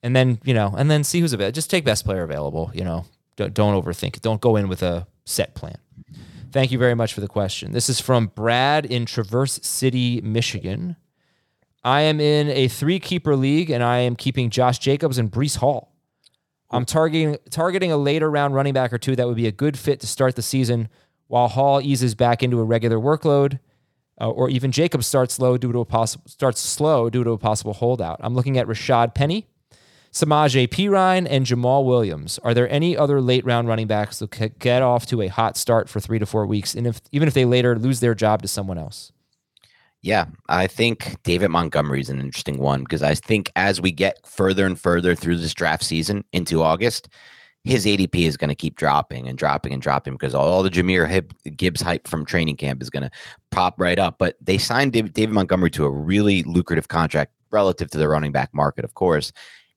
and 0.00 0.14
then, 0.14 0.38
you 0.44 0.54
know, 0.54 0.72
and 0.78 0.88
then 0.88 1.02
see 1.02 1.18
who's 1.18 1.32
available. 1.32 1.54
Just 1.54 1.70
take 1.70 1.84
best 1.84 2.04
player 2.04 2.22
available, 2.22 2.70
you 2.72 2.84
know, 2.84 3.04
don't, 3.34 3.52
don't 3.52 3.82
overthink 3.82 4.16
it. 4.16 4.22
Don't 4.22 4.40
go 4.40 4.54
in 4.54 4.68
with 4.68 4.84
a 4.84 5.08
set 5.24 5.56
plan. 5.56 5.78
Thank 6.54 6.70
you 6.70 6.78
very 6.78 6.94
much 6.94 7.12
for 7.14 7.20
the 7.20 7.26
question. 7.26 7.72
This 7.72 7.88
is 7.88 8.00
from 8.00 8.28
Brad 8.28 8.86
in 8.86 9.06
Traverse 9.06 9.58
City, 9.64 10.20
Michigan. 10.20 10.94
I 11.82 12.02
am 12.02 12.20
in 12.20 12.48
a 12.48 12.68
three 12.68 13.00
keeper 13.00 13.34
league 13.34 13.70
and 13.70 13.82
I 13.82 13.98
am 13.98 14.14
keeping 14.14 14.50
Josh 14.50 14.78
Jacobs 14.78 15.18
and 15.18 15.32
Breece 15.32 15.56
Hall. 15.56 15.96
I'm 16.70 16.84
targeting 16.84 17.38
targeting 17.50 17.90
a 17.90 17.96
later 17.96 18.30
round 18.30 18.54
running 18.54 18.72
back 18.72 18.92
or 18.92 18.98
two 18.98 19.16
that 19.16 19.26
would 19.26 19.34
be 19.34 19.48
a 19.48 19.52
good 19.52 19.76
fit 19.76 19.98
to 20.02 20.06
start 20.06 20.36
the 20.36 20.42
season 20.42 20.88
while 21.26 21.48
Hall 21.48 21.80
eases 21.80 22.14
back 22.14 22.40
into 22.40 22.60
a 22.60 22.64
regular 22.64 22.98
workload 22.98 23.58
uh, 24.20 24.30
or 24.30 24.48
even 24.48 24.70
Jacob 24.70 25.02
starts 25.02 25.34
slow 25.34 25.58
due 25.58 25.72
to 25.72 25.80
a 25.80 25.84
possible 25.84 26.22
starts 26.28 26.60
slow 26.60 27.10
due 27.10 27.24
to 27.24 27.32
a 27.32 27.38
possible 27.38 27.72
holdout. 27.72 28.20
I'm 28.22 28.36
looking 28.36 28.58
at 28.58 28.68
Rashad 28.68 29.12
Penny, 29.12 29.48
Samaje 30.14 30.68
Perine, 30.68 31.26
and 31.28 31.44
Jamaal 31.44 31.84
Williams. 31.84 32.38
Are 32.44 32.54
there 32.54 32.70
any 32.70 32.96
other 32.96 33.20
late 33.20 33.44
round 33.44 33.66
running 33.66 33.88
backs 33.88 34.20
that 34.20 34.30
could 34.30 34.56
get 34.60 34.80
off 34.80 35.06
to 35.06 35.20
a 35.20 35.26
hot 35.26 35.56
start 35.56 35.88
for 35.88 35.98
three 35.98 36.20
to 36.20 36.26
four 36.26 36.46
weeks, 36.46 36.74
and 36.74 36.86
if 36.86 37.00
even 37.10 37.26
if 37.26 37.34
they 37.34 37.44
later 37.44 37.76
lose 37.76 37.98
their 37.98 38.14
job 38.14 38.40
to 38.42 38.48
someone 38.48 38.78
else? 38.78 39.10
Yeah, 40.02 40.26
I 40.48 40.68
think 40.68 41.16
David 41.24 41.48
Montgomery 41.48 42.00
is 42.00 42.10
an 42.10 42.20
interesting 42.20 42.58
one 42.58 42.82
because 42.82 43.02
I 43.02 43.14
think 43.14 43.50
as 43.56 43.80
we 43.80 43.90
get 43.90 44.24
further 44.24 44.66
and 44.66 44.78
further 44.78 45.16
through 45.16 45.38
this 45.38 45.54
draft 45.54 45.82
season 45.82 46.24
into 46.32 46.62
August, 46.62 47.08
his 47.64 47.84
ADP 47.84 48.14
is 48.14 48.36
going 48.36 48.50
to 48.50 48.54
keep 48.54 48.76
dropping 48.76 49.26
and 49.26 49.36
dropping 49.36 49.72
and 49.72 49.82
dropping 49.82 50.12
because 50.12 50.34
all 50.34 50.62
the 50.62 50.70
Jahmyr 50.70 51.26
Gibbs 51.56 51.80
hype 51.80 52.06
from 52.06 52.24
training 52.24 52.56
camp 52.56 52.82
is 52.82 52.90
going 52.90 53.02
to 53.02 53.10
pop 53.50 53.80
right 53.80 53.98
up. 53.98 54.16
But 54.18 54.36
they 54.40 54.58
signed 54.58 54.92
David 54.92 55.30
Montgomery 55.30 55.70
to 55.70 55.86
a 55.86 55.90
really 55.90 56.44
lucrative 56.44 56.86
contract 56.86 57.32
relative 57.50 57.90
to 57.90 57.98
the 57.98 58.08
running 58.08 58.30
back 58.30 58.52
market, 58.52 58.84
of 58.84 58.94
course. 58.94 59.32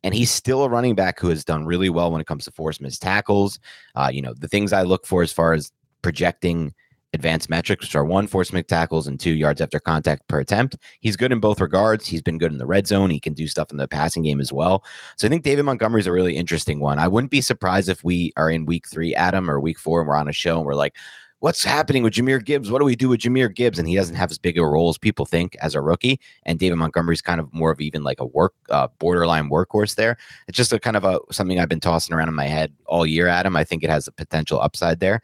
And 0.08 0.16
he's 0.16 0.32
still 0.32 0.64
a 0.64 0.70
running 0.70 0.96
back 0.96 1.20
who 1.20 1.28
has 1.28 1.44
done 1.44 1.66
really 1.66 1.90
well 1.90 2.14
when 2.14 2.22
it 2.22 2.28
comes 2.28 2.46
to 2.46 2.52
force 2.52 2.80
missed 2.80 3.02
tackles. 3.02 3.60
Uh, 3.94 4.10
you 4.10 4.22
know, 4.22 4.34
the 4.34 4.48
things 4.48 4.72
I 4.72 4.84
look 4.84 5.06
for 5.06 5.22
as 5.22 5.34
far 5.34 5.52
as 5.52 5.74
projecting 6.02 6.74
advanced 7.12 7.50
metrics, 7.50 7.84
which 7.84 7.94
are 7.94 8.06
one 8.06 8.26
force 8.26 8.54
missed 8.54 8.70
tackles 8.70 9.06
and 9.06 9.20
two 9.20 9.34
yards 9.34 9.60
after 9.60 9.82
contact 9.82 10.26
per 10.30 10.40
attempt. 10.40 10.78
He's 11.02 11.18
good 11.18 11.34
in 11.34 11.42
both 11.42 11.60
regards. 11.60 12.08
He's 12.08 12.22
been 12.22 12.38
good 12.38 12.54
in 12.54 12.58
the 12.58 12.66
red 12.66 12.88
zone. 12.88 13.10
He 13.10 13.20
can 13.20 13.34
do 13.34 13.50
stuff 13.50 13.70
in 13.70 13.76
the 13.76 13.86
passing 13.86 14.24
game 14.24 14.40
as 14.40 14.54
well. 14.54 14.86
So 15.18 15.28
I 15.28 15.30
think 15.30 15.44
David 15.44 15.64
Montgomery 15.64 16.00
is 16.00 16.08
a 16.08 16.14
really 16.14 16.38
interesting 16.38 16.80
one. 16.80 17.00
I 17.00 17.10
wouldn't 17.10 17.32
be 17.32 17.42
surprised 17.42 17.90
if 17.90 18.02
we 18.02 18.32
are 18.38 18.50
in 18.50 18.66
week 18.66 18.88
three, 18.88 19.14
Adam, 19.14 19.52
or 19.52 19.60
week 19.60 19.78
four, 19.78 20.00
and 20.00 20.08
we're 20.08 20.16
on 20.16 20.30
a 20.30 20.32
show 20.32 20.56
and 20.56 20.66
we're 20.66 20.74
like, 20.74 20.96
what's 21.40 21.64
happening 21.64 22.04
with 22.04 22.14
Jahmyr 22.14 22.44
Gibbs? 22.44 22.72
What 22.72 22.80
do 22.80 22.86
we 22.86 22.96
do 22.96 23.10
with 23.10 23.20
Jahmyr 23.20 23.54
Gibbs? 23.54 23.78
And 23.78 23.88
he 23.88 23.96
doesn't 23.96 24.16
have 24.16 24.32
as 24.32 24.38
big 24.38 24.58
a 24.58 24.66
role 24.66 24.90
as 24.90 24.98
people 24.98 25.26
think 25.26 25.56
as 25.62 25.76
a 25.76 25.82
rookie. 25.82 26.20
And 26.44 26.58
David 26.58 26.78
Montgomery's 26.78 27.22
kind 27.22 27.40
of 27.40 27.54
more 27.54 27.72
of 27.72 27.80
even 27.80 28.04
like 28.04 28.20
a 28.20 28.26
work 28.26 28.54
uh, 28.70 28.88
borderline 29.00 29.50
workhorse 29.50 29.96
there. 29.96 30.18
It's 30.48 30.58
just 30.58 30.74
a 30.74 30.80
kind 30.80 30.96
of 30.96 31.04
a 31.04 31.20
something 31.32 31.60
I've 31.60 31.70
been 31.70 31.80
tossing 31.80 32.16
around 32.16 32.30
in 32.30 32.36
my 32.36 32.48
head 32.48 32.74
all 32.86 33.06
year, 33.06 33.28
Adam. 33.28 33.56
I 33.56 33.64
think 33.64 33.84
it 33.84 33.90
has 33.90 34.08
a 34.08 34.12
potential 34.12 34.60
upside 34.60 35.00
there. 35.00 35.22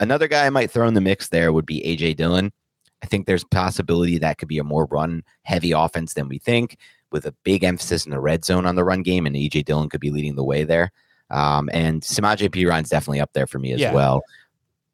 Another 0.00 0.26
guy 0.26 0.46
I 0.46 0.50
might 0.50 0.70
throw 0.70 0.88
in 0.88 0.94
the 0.94 1.00
mix 1.00 1.28
there 1.28 1.52
would 1.52 1.66
be 1.66 1.80
AJ 1.82 2.16
Dillon. 2.16 2.52
I 3.02 3.06
think 3.06 3.26
there's 3.26 3.44
possibility 3.44 4.18
that 4.18 4.38
could 4.38 4.48
be 4.48 4.58
a 4.58 4.64
more 4.64 4.86
run 4.86 5.22
heavy 5.42 5.72
offense 5.72 6.14
than 6.14 6.28
we 6.28 6.38
think, 6.38 6.76
with 7.10 7.26
a 7.26 7.34
big 7.44 7.64
emphasis 7.64 8.04
in 8.04 8.10
the 8.10 8.20
red 8.20 8.44
zone 8.44 8.64
on 8.64 8.74
the 8.74 8.84
run 8.84 9.02
game, 9.02 9.26
and 9.26 9.36
AJ 9.36 9.64
Dillon 9.64 9.88
could 9.88 10.00
be 10.00 10.10
leading 10.10 10.36
the 10.36 10.44
way 10.44 10.64
there. 10.64 10.92
Um, 11.30 11.70
and 11.72 12.02
Samaje 12.02 12.52
Perine's 12.52 12.90
definitely 12.90 13.20
up 13.20 13.32
there 13.32 13.46
for 13.46 13.58
me 13.58 13.72
as 13.72 13.80
yeah. 13.80 13.92
well. 13.92 14.22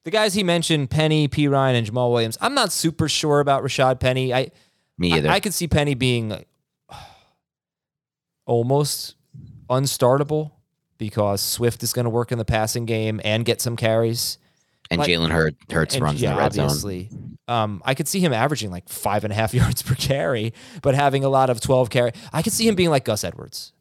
The 0.08 0.12
guys 0.12 0.32
he 0.32 0.42
mentioned, 0.42 0.88
Penny, 0.88 1.28
Perine, 1.28 1.74
and 1.74 1.86
Jamaal 1.86 2.10
Williams. 2.10 2.38
I'm 2.40 2.54
not 2.54 2.72
super 2.72 3.10
sure 3.10 3.40
about 3.40 3.62
Rashad 3.62 4.00
Penny. 4.00 4.32
I 4.32 4.52
me 4.96 5.12
either. 5.12 5.28
I, 5.28 5.34
I 5.34 5.40
could 5.40 5.52
see 5.52 5.68
Penny 5.68 5.92
being 5.92 6.46
almost 8.46 9.16
unstartable 9.68 10.52
because 10.96 11.42
Swift 11.42 11.82
is 11.82 11.92
going 11.92 12.04
to 12.04 12.10
work 12.10 12.32
in 12.32 12.38
the 12.38 12.46
passing 12.46 12.86
game 12.86 13.20
and 13.22 13.44
get 13.44 13.60
some 13.60 13.76
carries. 13.76 14.38
And 14.90 14.98
like, 14.98 15.10
Jalen 15.10 15.28
Hurt, 15.28 15.56
Hurts 15.70 15.96
and, 15.96 16.02
runs 16.02 16.22
yeah, 16.22 16.30
in 16.30 16.36
the 16.36 16.40
red 16.40 16.58
obviously. 16.58 17.10
Zone. 17.10 17.38
Um, 17.46 17.82
I 17.84 17.92
could 17.92 18.08
see 18.08 18.20
him 18.20 18.32
averaging 18.32 18.70
like 18.70 18.88
five 18.88 19.24
and 19.24 19.32
a 19.34 19.36
half 19.36 19.52
yards 19.54 19.82
per 19.82 19.94
carry, 19.94 20.54
but 20.80 20.94
having 20.94 21.22
a 21.22 21.28
lot 21.28 21.50
of 21.50 21.60
12 21.60 21.90
carry. 21.90 22.12
I 22.32 22.40
could 22.40 22.54
see 22.54 22.66
him 22.66 22.76
being 22.76 22.88
like 22.88 23.04
Gus 23.04 23.24
Edwards. 23.24 23.74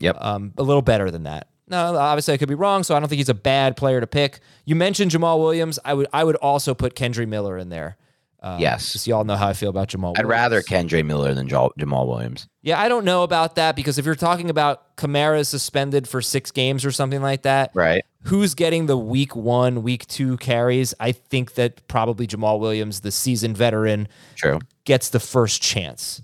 Yep. 0.00 0.16
Um, 0.20 0.52
a 0.58 0.64
little 0.64 0.82
better 0.82 1.12
than 1.12 1.22
that. 1.22 1.46
No, 1.70 1.96
obviously 1.96 2.34
I 2.34 2.36
could 2.36 2.48
be 2.48 2.54
wrong, 2.54 2.82
so 2.82 2.96
I 2.96 3.00
don't 3.00 3.08
think 3.08 3.18
he's 3.18 3.28
a 3.28 3.34
bad 3.34 3.76
player 3.76 4.00
to 4.00 4.06
pick. 4.06 4.40
You 4.64 4.74
mentioned 4.74 5.12
Jamaal 5.12 5.38
Williams. 5.38 5.78
I 5.84 5.94
would 5.94 6.08
I 6.12 6.24
would 6.24 6.36
also 6.36 6.74
put 6.74 6.94
Kendre 6.94 7.26
Miller 7.26 7.56
in 7.56 7.68
there. 7.68 7.96
Um, 8.42 8.58
yes. 8.58 8.92
Just 8.92 9.06
y'all 9.06 9.24
know 9.24 9.36
how 9.36 9.48
I 9.48 9.52
feel 9.52 9.68
about 9.68 9.88
Jamaal. 9.88 10.18
I'd 10.18 10.24
Williams. 10.24 10.28
rather 10.30 10.62
Kendre 10.62 11.04
Miller 11.04 11.34
than 11.34 11.46
Jamaal 11.48 12.08
Williams. 12.08 12.48
Yeah, 12.62 12.80
I 12.80 12.88
don't 12.88 13.04
know 13.04 13.22
about 13.22 13.56
that 13.56 13.76
because 13.76 13.98
if 13.98 14.06
you're 14.06 14.14
talking 14.14 14.48
about 14.48 14.96
Kamara 14.96 15.46
suspended 15.46 16.08
for 16.08 16.22
six 16.22 16.50
games 16.50 16.84
or 16.84 16.90
something 16.90 17.20
like 17.22 17.42
that, 17.42 17.70
right? 17.74 18.02
Who's 18.24 18.54
getting 18.54 18.86
the 18.86 18.98
week 18.98 19.36
one, 19.36 19.82
week 19.82 20.06
two 20.06 20.36
carries? 20.38 20.92
I 21.00 21.12
think 21.12 21.54
that 21.54 21.86
probably 21.88 22.26
Jamal 22.26 22.60
Williams, 22.60 23.00
the 23.00 23.10
seasoned 23.10 23.56
veteran, 23.56 24.08
True. 24.36 24.58
gets 24.84 25.08
the 25.10 25.20
first 25.20 25.62
chance. 25.62 26.20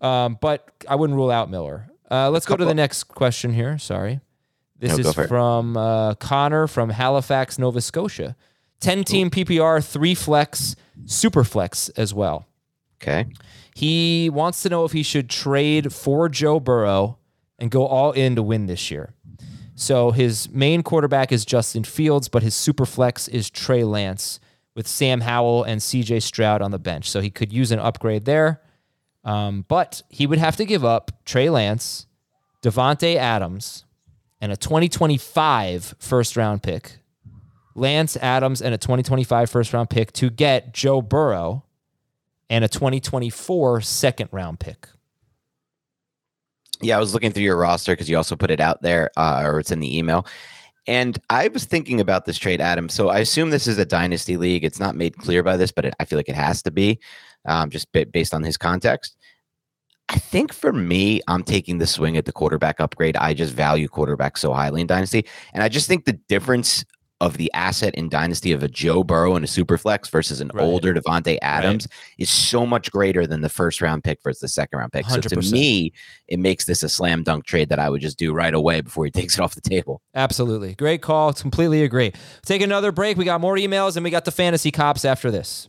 Um, 0.00 0.38
but 0.40 0.68
I 0.88 0.94
wouldn't 0.94 1.16
rule 1.16 1.30
out 1.30 1.50
Miller. 1.50 1.88
Uh, 2.10 2.30
let's 2.30 2.46
go 2.46 2.56
to 2.56 2.64
the 2.64 2.74
next 2.74 3.04
question 3.04 3.52
here. 3.52 3.78
Sorry. 3.78 4.20
This 4.78 4.96
no, 4.96 5.10
is 5.10 5.28
from 5.28 5.76
uh, 5.76 6.14
Connor 6.14 6.66
from 6.66 6.90
Halifax, 6.90 7.58
Nova 7.58 7.80
Scotia. 7.80 8.36
10 8.80 9.04
team 9.04 9.30
PPR, 9.30 9.84
three 9.84 10.14
flex, 10.14 10.76
super 11.04 11.42
flex 11.42 11.88
as 11.90 12.14
well. 12.14 12.46
Okay. 13.02 13.26
He 13.74 14.30
wants 14.30 14.62
to 14.62 14.68
know 14.68 14.84
if 14.84 14.92
he 14.92 15.02
should 15.02 15.28
trade 15.28 15.92
for 15.92 16.28
Joe 16.28 16.60
Burrow 16.60 17.18
and 17.58 17.70
go 17.70 17.86
all 17.86 18.12
in 18.12 18.36
to 18.36 18.42
win 18.42 18.66
this 18.66 18.90
year. 18.90 19.14
So 19.74 20.10
his 20.10 20.50
main 20.50 20.82
quarterback 20.82 21.30
is 21.30 21.44
Justin 21.44 21.84
Fields, 21.84 22.28
but 22.28 22.42
his 22.42 22.54
super 22.54 22.84
flex 22.84 23.28
is 23.28 23.48
Trey 23.48 23.84
Lance 23.84 24.40
with 24.74 24.88
Sam 24.88 25.20
Howell 25.20 25.64
and 25.64 25.80
CJ 25.80 26.22
Stroud 26.22 26.62
on 26.62 26.70
the 26.72 26.78
bench. 26.78 27.10
So 27.10 27.20
he 27.20 27.30
could 27.30 27.52
use 27.52 27.70
an 27.70 27.78
upgrade 27.78 28.24
there. 28.24 28.60
Um, 29.24 29.64
but 29.68 30.02
he 30.08 30.26
would 30.26 30.38
have 30.38 30.56
to 30.56 30.64
give 30.64 30.84
up 30.84 31.12
Trey 31.24 31.50
Lance, 31.50 32.06
Davante 32.62 33.16
Adams, 33.16 33.84
and 34.40 34.52
a 34.52 34.56
2025 34.56 35.94
first 35.98 36.36
round 36.36 36.62
pick 36.62 36.98
Lance 37.78 38.16
Adams 38.16 38.60
and 38.60 38.74
a 38.74 38.78
2025 38.78 39.48
first 39.48 39.72
round 39.72 39.88
pick 39.88 40.12
to 40.14 40.30
get 40.30 40.74
Joe 40.74 41.00
Burrow 41.00 41.64
and 42.50 42.64
a 42.64 42.68
2024 42.68 43.80
second 43.80 44.28
round 44.32 44.60
pick. 44.60 44.88
Yeah, 46.80 46.96
I 46.96 47.00
was 47.00 47.12
looking 47.12 47.32
through 47.32 47.42
your 47.42 47.56
roster 47.56 47.92
because 47.92 48.08
you 48.08 48.16
also 48.16 48.36
put 48.36 48.50
it 48.50 48.60
out 48.60 48.82
there, 48.82 49.10
uh, 49.16 49.42
or 49.44 49.58
it's 49.58 49.70
in 49.70 49.80
the 49.80 49.98
email. 49.98 50.26
And 50.86 51.18
I 51.28 51.48
was 51.48 51.64
thinking 51.64 52.00
about 52.00 52.24
this 52.24 52.38
trade, 52.38 52.60
Adam. 52.60 52.88
So 52.88 53.08
I 53.08 53.18
assume 53.18 53.50
this 53.50 53.66
is 53.66 53.78
a 53.78 53.84
dynasty 53.84 54.36
league. 54.36 54.64
It's 54.64 54.80
not 54.80 54.96
made 54.96 55.16
clear 55.18 55.42
by 55.42 55.56
this, 55.56 55.72
but 55.72 55.84
it, 55.84 55.94
I 56.00 56.04
feel 56.04 56.18
like 56.18 56.28
it 56.28 56.34
has 56.34 56.62
to 56.62 56.70
be, 56.70 57.00
um, 57.44 57.68
just 57.68 57.88
based 57.92 58.32
on 58.32 58.42
his 58.42 58.56
context. 58.56 59.16
I 60.10 60.18
think 60.18 60.52
for 60.54 60.72
me, 60.72 61.20
I'm 61.28 61.42
taking 61.42 61.78
the 61.78 61.86
swing 61.86 62.16
at 62.16 62.24
the 62.24 62.32
quarterback 62.32 62.80
upgrade. 62.80 63.16
I 63.16 63.34
just 63.34 63.52
value 63.52 63.88
quarterback 63.88 64.38
so 64.38 64.52
highly 64.54 64.80
in 64.80 64.86
dynasty, 64.86 65.26
and 65.52 65.62
I 65.62 65.68
just 65.68 65.86
think 65.88 66.04
the 66.06 66.14
difference 66.28 66.84
of 67.20 67.36
the 67.36 67.52
asset 67.52 67.94
in 67.96 68.08
dynasty 68.08 68.52
of 68.52 68.62
a 68.62 68.68
Joe 68.68 69.02
Burrow 69.02 69.34
and 69.34 69.44
a 69.44 69.48
superflex 69.48 70.08
versus 70.08 70.40
an 70.40 70.52
Right. 70.54 70.62
older 70.62 70.94
Davante 70.94 71.36
Adams 71.42 71.88
is 72.16 72.30
so 72.30 72.64
much 72.64 72.92
greater 72.92 73.26
than 73.26 73.40
the 73.40 73.48
first 73.48 73.80
round 73.80 74.04
pick 74.04 74.22
versus 74.22 74.40
the 74.40 74.48
second 74.48 74.78
round 74.78 74.92
pick. 74.92 75.04
So 75.06 75.20
to 75.20 75.36
me, 75.50 75.92
it 76.28 76.38
makes 76.38 76.64
this 76.66 76.84
a 76.84 76.88
slam 76.88 77.24
dunk 77.24 77.44
trade 77.44 77.70
that 77.70 77.80
I 77.80 77.90
would 77.90 78.00
just 78.00 78.18
do 78.18 78.32
right 78.32 78.54
away 78.54 78.82
before 78.82 79.04
he 79.04 79.10
takes 79.20 79.36
it 79.36 79.40
off 79.40 79.56
the 79.56 79.60
table. 79.60 80.00
Absolutely. 80.14 80.74
Great 80.76 81.02
call. 81.02 81.32
Completely 81.32 81.82
agree. 81.82 82.12
Take 82.46 82.62
another 82.62 82.92
break. 82.92 83.16
We 83.16 83.24
got 83.24 83.40
more 83.40 83.56
emails 83.56 83.96
and 83.96 84.04
we 84.04 84.10
got 84.10 84.24
the 84.24 84.30
fantasy 84.30 84.70
cops 84.70 85.04
after 85.04 85.30
this. 85.32 85.68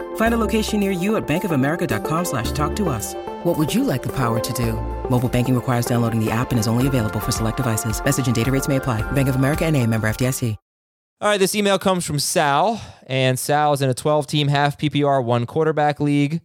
Find 0.15 0.33
a 0.33 0.37
location 0.37 0.79
near 0.79 0.91
you 0.91 1.17
at 1.17 1.27
bankofamerica.com 1.27 2.25
slash 2.25 2.51
talk 2.53 2.75
to 2.77 2.87
us. 2.87 3.13
What 3.43 3.57
would 3.57 3.73
you 3.73 3.83
like 3.83 4.01
the 4.01 4.15
power 4.15 4.39
to 4.39 4.53
do? 4.53 4.73
Mobile 5.09 5.29
banking 5.29 5.55
requires 5.55 5.85
downloading 5.85 6.23
the 6.23 6.31
app 6.31 6.51
and 6.51 6.59
is 6.59 6.67
only 6.67 6.87
available 6.87 7.19
for 7.19 7.31
select 7.31 7.57
devices. 7.57 8.03
Message 8.03 8.27
and 8.27 8.35
data 8.35 8.51
rates 8.51 8.67
may 8.69 8.77
apply. 8.77 9.01
Bank 9.11 9.27
of 9.27 9.35
America 9.35 9.65
and 9.65 9.75
a 9.75 9.85
member 9.85 10.07
FDIC. 10.09 10.55
All 11.21 11.29
right, 11.29 11.37
this 11.37 11.53
email 11.53 11.77
comes 11.77 12.03
from 12.03 12.17
Sal, 12.17 12.81
and 13.05 13.37
Sal 13.37 13.73
is 13.73 13.83
in 13.83 13.91
a 13.91 13.93
12 13.93 14.25
team 14.25 14.47
half 14.47 14.75
PPR 14.75 15.23
one 15.23 15.45
quarterback 15.45 15.99
league. 15.99 16.41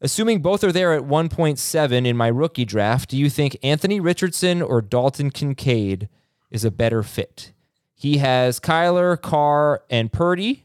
Assuming 0.00 0.40
both 0.40 0.64
are 0.64 0.72
there 0.72 0.94
at 0.94 1.02
1.7 1.02 2.06
in 2.06 2.16
my 2.16 2.28
rookie 2.28 2.64
draft, 2.64 3.10
do 3.10 3.18
you 3.18 3.28
think 3.28 3.58
Anthony 3.62 4.00
Richardson 4.00 4.62
or 4.62 4.80
Dalton 4.80 5.30
Kincaid 5.30 6.08
is 6.50 6.64
a 6.64 6.70
better 6.70 7.02
fit? 7.02 7.52
He 7.94 8.16
has 8.16 8.58
Kyler, 8.58 9.20
Carr, 9.20 9.82
and 9.90 10.10
Purdy. 10.10 10.64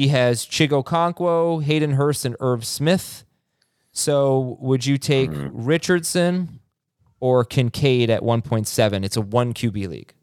He 0.00 0.08
has 0.08 0.46
Chig 0.46 0.70
Okonkwo, 0.70 1.62
Hayden 1.62 1.90
Hurst, 1.90 2.24
and 2.24 2.34
Irv 2.40 2.64
Smith. 2.64 3.26
So 3.92 4.56
would 4.58 4.86
you 4.86 4.96
take 4.96 5.28
mm-hmm. 5.28 5.48
Richardson 5.52 6.60
or 7.20 7.44
Kincaid 7.44 8.08
at 8.08 8.22
1.7? 8.22 9.04
It's 9.04 9.18
a 9.18 9.20
one 9.20 9.52
QB 9.52 9.88
league. 9.88 10.14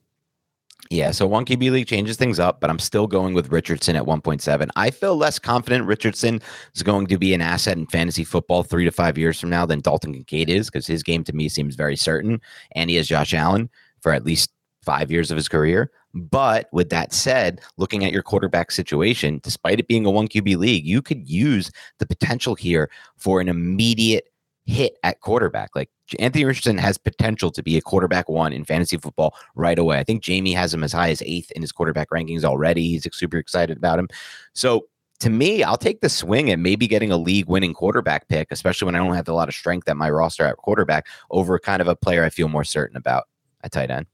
Yeah, 0.90 1.12
so 1.12 1.28
one 1.28 1.46
QB 1.46 1.70
league 1.70 1.86
changes 1.86 2.18
things 2.18 2.40
up, 2.40 2.60
but 2.60 2.72
I'm 2.72 2.80
still 2.80 3.06
going 3.06 3.36
with 3.36 3.52
Richardson 3.52 3.96
at 3.96 4.06
1.7. 4.06 4.68
I 4.76 4.90
feel 4.90 5.16
less 5.16 5.38
confident 5.38 5.86
Richardson 5.86 6.42
is 6.74 6.82
going 6.82 7.06
to 7.06 7.20
be 7.20 7.36
an 7.36 7.42
asset 7.42 7.78
in 7.78 7.86
fantasy 7.86 8.24
football 8.24 8.64
three 8.64 8.86
to 8.86 8.92
five 8.92 9.16
years 9.16 9.40
from 9.40 9.52
now 9.52 9.68
than 9.68 9.82
Dalton 9.82 10.12
Kincaid 10.12 10.50
is 10.50 10.72
because 10.72 10.88
his 10.88 11.04
game 11.04 11.24
to 11.26 11.34
me 11.34 11.50
seems 11.50 11.76
very 11.76 11.96
certain, 11.96 12.42
and 12.72 12.90
he 12.90 12.96
has 12.96 13.08
Josh 13.08 13.36
Allen 13.36 13.70
for 14.02 14.12
at 14.12 14.26
least 14.26 14.50
five 14.82 15.12
years 15.12 15.30
of 15.30 15.38
his 15.38 15.48
career. 15.48 15.92
But 16.18 16.68
with 16.72 16.90
that 16.90 17.14
said, 17.14 17.62
looking 17.78 18.04
at 18.04 18.12
your 18.12 18.24
quarterback 18.24 18.72
situation, 18.72 19.40
despite 19.44 19.80
it 19.80 19.88
being 19.88 20.06
a 20.06 20.12
one 20.12 20.28
QB 20.28 20.58
league, 20.58 20.86
you 20.86 21.02
could 21.02 21.30
use 21.30 21.72
the 22.00 22.08
potential 22.08 22.56
here 22.56 22.90
for 23.18 23.40
an 23.40 23.48
immediate 23.48 24.30
hit 24.66 24.98
at 25.04 25.22
quarterback. 25.22 25.76
Like 25.76 25.90
Anthony 26.20 26.46
Richardson 26.46 26.78
has 26.78 26.98
potential 26.98 27.52
to 27.52 27.64
be 27.64 27.78
a 27.78 27.82
quarterback 27.82 28.28
one 28.30 28.52
in 28.52 28.66
fantasy 28.66 28.98
football 28.98 29.36
right 29.56 29.80
away. 29.80 30.00
I 30.00 30.04
think 30.04 30.24
Jamey 30.24 30.54
has 30.56 30.74
him 30.74 30.84
as 30.84 30.92
high 30.92 31.10
as 31.10 31.22
eighth 31.22 31.52
in 31.52 31.62
his 31.62 31.72
quarterback 31.72 32.10
rankings 32.10 32.44
already. 32.44 32.90
He's 32.90 33.08
super 33.14 33.38
excited 33.38 33.78
about 33.78 34.00
him. 34.00 34.10
So 34.54 34.88
to 35.20 35.30
me, 35.30 35.64
I'll 35.64 35.78
take 35.78 36.02
the 36.02 36.10
swing 36.10 36.52
at 36.52 36.60
maybe 36.60 36.88
getting 36.88 37.12
a 37.12 37.18
league 37.18 37.48
winning 37.48 37.74
quarterback 37.74 38.28
pick, 38.28 38.50
especially 38.52 38.86
when 38.88 38.96
I 38.96 39.00
don't 39.00 39.16
have 39.16 39.28
a 39.28 39.34
lot 39.34 39.48
of 39.48 39.56
strength 39.56 39.88
at 39.90 39.98
my 39.98 40.10
roster 40.10 40.46
at 40.46 40.58
quarterback 40.58 41.08
over 41.32 41.58
kind 41.58 41.82
of 41.82 41.88
a 41.88 41.96
player 41.96 42.24
I 42.24 42.30
feel 42.30 42.50
more 42.50 42.64
certain 42.64 42.98
about 42.98 43.26
at 43.64 43.72
tight 43.72 43.90
end. 43.90 44.06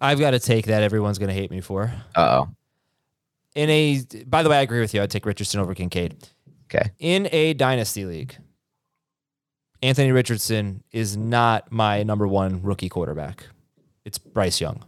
I've 0.00 0.18
got 0.18 0.30
to 0.30 0.38
take 0.38 0.66
that. 0.66 0.82
Everyone's 0.82 1.18
going 1.18 1.28
to 1.28 1.34
hate 1.34 1.50
me 1.50 1.60
for. 1.60 1.92
Uh 2.16 2.42
oh. 2.42 2.48
In 3.54 3.68
a, 3.68 4.02
by 4.26 4.42
the 4.42 4.48
way, 4.48 4.58
I 4.58 4.62
agree 4.62 4.80
with 4.80 4.94
you. 4.94 5.02
I'd 5.02 5.10
take 5.10 5.26
Richardson 5.26 5.60
over 5.60 5.74
Kincaid. 5.74 6.16
Okay. 6.66 6.90
In 7.00 7.28
a 7.32 7.52
dynasty 7.54 8.04
league, 8.04 8.36
Anthony 9.82 10.12
Richardson 10.12 10.84
is 10.92 11.16
not 11.16 11.72
my 11.72 12.02
number 12.02 12.28
one 12.28 12.62
rookie 12.62 12.88
quarterback. 12.88 13.46
It's 14.04 14.18
Bryce 14.18 14.60
Young. 14.60 14.84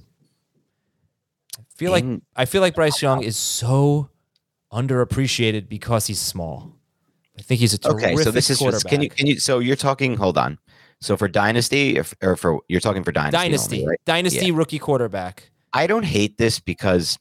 I 1.59 1.63
feel 1.75 1.91
like 1.91 2.05
I 2.37 2.45
feel 2.45 2.61
like 2.61 2.75
Bryce 2.75 3.03
Young 3.03 3.23
is 3.23 3.37
so 3.37 4.11
underappreciated 4.73 5.69
because 5.69 6.07
he's 6.07 6.21
small. 6.21 6.73
I 7.39 7.43
think 7.43 7.61
he's 7.61 7.75
a 7.75 7.79
terrific 7.79 8.13
Okay. 8.13 8.23
So 8.23 8.31
this 8.31 8.51
is 8.51 8.61
just, 8.61 8.87
can 8.87 9.03
you 9.03 9.11
can 9.11 9.27
you 9.27 9.41
so 9.41 9.59
you're 9.59 9.77
talking 9.77 10.17
hold 10.17 10.39
on. 10.39 10.59
So 11.03 11.16
for 11.16 11.28
dynasty 11.28 11.96
if, 11.98 12.14
or 12.22 12.36
for 12.36 12.61
you're 12.68 12.80
talking 12.80 13.03
for 13.03 13.12
dynasty. 13.12 13.36
only, 13.36 13.48
dynasty 13.48 13.86
right? 13.86 14.00
dynasty 14.07 14.50
rookie 14.53 14.78
quarterback. 14.78 15.50
I 15.72 15.86
don't 15.86 16.05
hate 16.05 16.38
this 16.38 16.61
because 16.61 17.18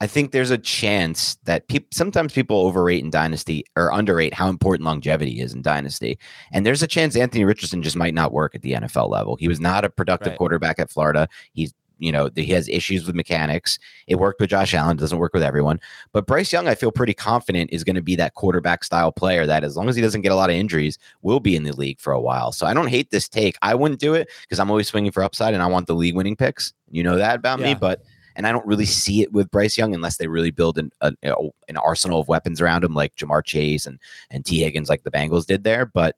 I 0.00 0.06
think 0.08 0.32
there's 0.32 0.50
a 0.50 0.58
chance 0.58 1.36
that 1.44 1.68
people 1.68 1.88
sometimes 1.92 2.32
people 2.32 2.56
overrate 2.56 3.04
in 3.04 3.10
dynasty 3.10 3.64
or 3.76 3.92
underrate 3.92 4.34
how 4.34 4.48
important 4.48 4.84
longevity 4.84 5.40
is 5.40 5.52
in 5.52 5.62
dynasty. 5.62 6.18
And 6.52 6.66
there's 6.66 6.82
a 6.82 6.88
chance 6.88 7.14
Anthony 7.14 7.44
Richardson 7.44 7.82
just 7.82 7.96
might 7.96 8.14
not 8.14 8.32
work 8.32 8.54
at 8.54 8.62
the 8.62 8.72
NFL 8.72 9.10
level. 9.10 9.36
He 9.36 9.46
was 9.46 9.60
not 9.60 9.84
a 9.84 9.90
productive 9.90 10.30
Right. 10.32 10.38
quarterback 10.38 10.80
at 10.80 10.90
Florida. 10.90 11.28
He's 11.52 11.72
you 12.02 12.10
know, 12.10 12.28
that 12.28 12.42
he 12.42 12.52
has 12.52 12.68
issues 12.68 13.06
with 13.06 13.14
mechanics. 13.14 13.78
It 14.08 14.16
worked 14.16 14.40
with 14.40 14.50
Josh 14.50 14.74
Allen, 14.74 14.96
doesn't 14.96 15.18
work 15.18 15.32
with 15.32 15.42
everyone. 15.42 15.80
But 16.12 16.26
Bryce 16.26 16.52
Young, 16.52 16.66
I 16.66 16.74
feel 16.74 16.90
pretty 16.90 17.14
confident 17.14 17.72
is 17.72 17.84
going 17.84 17.94
to 17.96 18.02
be 18.02 18.16
that 18.16 18.34
quarterback 18.34 18.82
style 18.82 19.12
player 19.12 19.46
that, 19.46 19.62
as 19.62 19.76
long 19.76 19.88
as 19.88 19.94
he 19.94 20.02
doesn't 20.02 20.22
get 20.22 20.32
a 20.32 20.36
lot 20.36 20.50
of 20.50 20.56
injuries, 20.56 20.98
will 21.22 21.38
be 21.38 21.54
in 21.54 21.62
the 21.62 21.72
league 21.72 22.00
for 22.00 22.12
a 22.12 22.20
while. 22.20 22.50
So 22.50 22.66
I 22.66 22.74
don't 22.74 22.88
hate 22.88 23.10
this 23.10 23.28
take. 23.28 23.56
I 23.62 23.76
wouldn't 23.76 24.00
do 24.00 24.14
it 24.14 24.28
because 24.42 24.58
I'm 24.58 24.70
always 24.70 24.88
swinging 24.88 25.12
for 25.12 25.22
upside 25.22 25.54
and 25.54 25.62
I 25.62 25.66
want 25.66 25.86
the 25.86 25.94
league 25.94 26.16
winning 26.16 26.36
picks. 26.36 26.74
You 26.90 27.04
know 27.04 27.16
that 27.16 27.36
about 27.36 27.60
me. 27.60 27.74
But 27.74 28.02
and 28.34 28.46
I 28.46 28.52
don't 28.52 28.66
really 28.66 28.86
see 28.86 29.22
it 29.22 29.32
with 29.32 29.50
Bryce 29.50 29.78
Young 29.78 29.94
unless 29.94 30.16
they 30.16 30.26
really 30.26 30.50
build 30.50 30.78
an 30.78 30.90
a, 31.00 31.12
an 31.22 31.76
arsenal 31.76 32.20
of 32.20 32.28
weapons 32.28 32.60
around 32.60 32.82
him, 32.82 32.94
like 32.94 33.14
Ja'Marr 33.14 33.44
Chase 33.44 33.86
and 33.86 33.98
and 34.30 34.44
Tee 34.44 34.60
Higgins, 34.60 34.88
like 34.88 35.04
the 35.04 35.10
Bengals 35.10 35.46
did 35.46 35.64
there. 35.64 35.86
But 35.86 36.16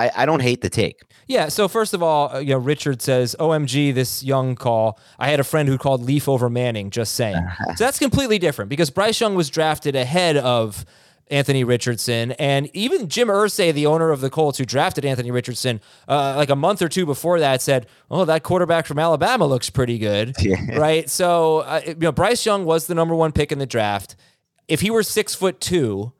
I, 0.00 0.22
I 0.22 0.26
don't 0.26 0.40
hate 0.40 0.62
the 0.62 0.70
take. 0.70 1.02
Yeah. 1.26 1.48
So 1.48 1.68
first 1.68 1.94
of 1.94 2.02
all, 2.02 2.34
uh, 2.34 2.38
you 2.38 2.50
know, 2.50 2.58
Richard 2.58 3.02
says, 3.02 3.36
"OMG, 3.38 3.94
this 3.94 4.22
young 4.22 4.54
call." 4.54 4.98
I 5.18 5.28
had 5.28 5.40
a 5.40 5.44
friend 5.44 5.68
who 5.68 5.78
called 5.78 6.02
Leaf 6.02 6.28
over 6.28 6.48
Manning. 6.48 6.90
Just 6.90 7.14
saying. 7.14 7.36
so 7.76 7.84
that's 7.84 7.98
completely 7.98 8.38
different 8.38 8.68
because 8.68 8.90
Bryce 8.90 9.20
Young 9.20 9.34
was 9.34 9.50
drafted 9.50 9.94
ahead 9.94 10.36
of 10.36 10.84
Anthony 11.28 11.62
Richardson, 11.62 12.32
and 12.32 12.68
even 12.74 13.08
Jim 13.08 13.28
Irsay, 13.28 13.72
the 13.72 13.86
owner 13.86 14.10
of 14.10 14.20
the 14.20 14.30
Colts, 14.30 14.58
who 14.58 14.64
drafted 14.64 15.04
Anthony 15.04 15.30
Richardson, 15.30 15.80
uh, 16.08 16.34
like 16.36 16.50
a 16.50 16.56
month 16.56 16.82
or 16.82 16.88
two 16.88 17.06
before 17.06 17.38
that, 17.38 17.62
said, 17.62 17.86
"Oh, 18.10 18.24
that 18.24 18.42
quarterback 18.42 18.86
from 18.86 18.98
Alabama 18.98 19.46
looks 19.46 19.70
pretty 19.70 19.98
good." 19.98 20.34
Right. 20.76 21.08
So 21.08 21.58
uh, 21.58 21.80
you 21.86 21.94
know, 21.94 22.12
Bryce 22.12 22.44
Young 22.44 22.64
was 22.64 22.86
the 22.86 22.94
number 22.94 23.14
one 23.14 23.32
pick 23.32 23.52
in 23.52 23.58
the 23.58 23.66
draft. 23.66 24.16
If 24.66 24.80
he 24.80 24.90
were 24.90 25.02
six 25.02 25.34
foot 25.34 25.60
two. 25.60 26.12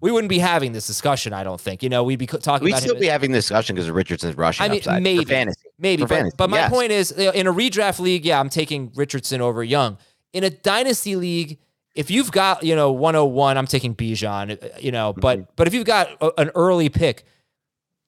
We 0.00 0.10
wouldn't 0.10 0.28
be 0.30 0.38
having 0.38 0.72
this 0.72 0.86
discussion, 0.86 1.32
I 1.32 1.44
don't 1.44 1.60
think. 1.60 1.82
You 1.82 1.88
know, 1.90 2.04
we'd 2.04 2.18
be 2.18 2.26
talking 2.26 2.64
We'd 2.64 2.70
about 2.72 2.82
still 2.82 2.98
be 2.98 3.06
having 3.06 3.32
this 3.32 3.44
discussion 3.44 3.76
because 3.76 3.88
of 3.88 3.94
Richardson's 3.94 4.36
rushing 4.36 4.64
I 4.64 4.68
mean, 4.68 4.78
upside. 4.78 5.02
maybe, 5.02 5.24
fantasy. 5.24 5.60
maybe, 5.78 6.02
but, 6.02 6.08
fantasy, 6.08 6.34
but 6.38 6.48
my 6.50 6.58
yes. 6.58 6.70
point 6.70 6.90
is, 6.92 7.10
in 7.12 7.46
a 7.46 7.52
redraft 7.52 7.98
league, 8.00 8.24
yeah, 8.24 8.40
I'm 8.40 8.48
taking 8.48 8.92
Richardson 8.94 9.40
over 9.42 9.62
Young. 9.62 9.98
In 10.32 10.42
a 10.44 10.50
dynasty 10.50 11.16
league, 11.16 11.58
if 11.94 12.10
you've 12.10 12.32
got 12.32 12.62
you 12.62 12.74
know 12.76 12.92
101, 12.92 13.58
I'm 13.58 13.66
taking 13.66 13.94
Bijan. 13.94 14.62
uh, 14.62 14.68
You 14.80 14.92
know, 14.92 15.12
Mm-hmm. 15.12 15.20
but 15.20 15.56
but 15.56 15.66
if 15.66 15.74
you've 15.74 15.84
got 15.86 16.08
a, 16.22 16.30
an 16.40 16.50
early 16.54 16.88
pick, 16.88 17.24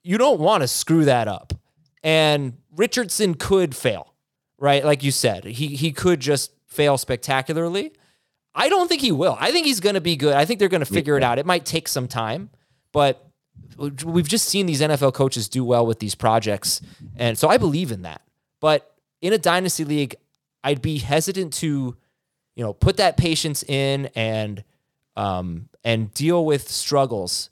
you 0.02 0.16
don't 0.18 0.40
want 0.40 0.62
to 0.62 0.68
screw 0.68 1.04
that 1.04 1.28
up. 1.28 1.52
And 2.02 2.54
Richardson 2.74 3.34
could 3.34 3.76
fail, 3.76 4.14
right? 4.58 4.84
Like 4.84 5.02
you 5.02 5.10
said, 5.10 5.44
he 5.44 5.68
he 5.76 5.92
could 5.92 6.20
just 6.20 6.52
fail 6.66 6.96
spectacularly. 6.96 7.92
I 8.54 8.68
don't 8.68 8.88
think 8.88 9.00
he 9.00 9.12
will. 9.12 9.36
I 9.40 9.50
think 9.50 9.66
he's 9.66 9.80
going 9.80 9.94
to 9.94 10.00
be 10.00 10.16
good. 10.16 10.34
I 10.34 10.44
think 10.44 10.58
they're 10.58 10.68
going 10.68 10.84
to 10.84 10.92
figure 10.92 11.16
it 11.16 11.22
out. 11.22 11.38
It 11.38 11.46
might 11.46 11.64
take 11.64 11.88
some 11.88 12.06
time, 12.06 12.50
but 12.92 13.26
we've 14.04 14.28
just 14.28 14.48
seen 14.48 14.66
these 14.66 14.80
NFL 14.80 15.14
coaches 15.14 15.48
do 15.48 15.64
well 15.64 15.86
with 15.86 15.98
these 15.98 16.14
projects. 16.14 16.80
And 17.16 17.38
so 17.38 17.48
I 17.48 17.56
believe 17.56 17.92
in 17.92 18.02
that. 18.02 18.22
But 18.60 18.94
in 19.20 19.32
a 19.32 19.38
dynasty 19.38 19.84
league, 19.84 20.16
I'd 20.62 20.82
be 20.82 20.98
hesitant 20.98 21.54
to, 21.54 21.96
you 22.54 22.64
know, 22.64 22.72
put 22.72 22.98
that 22.98 23.16
patience 23.16 23.62
in 23.62 24.10
and 24.14 24.64
um 25.14 25.68
and 25.84 26.12
deal 26.14 26.44
with 26.46 26.70
struggles 26.70 27.50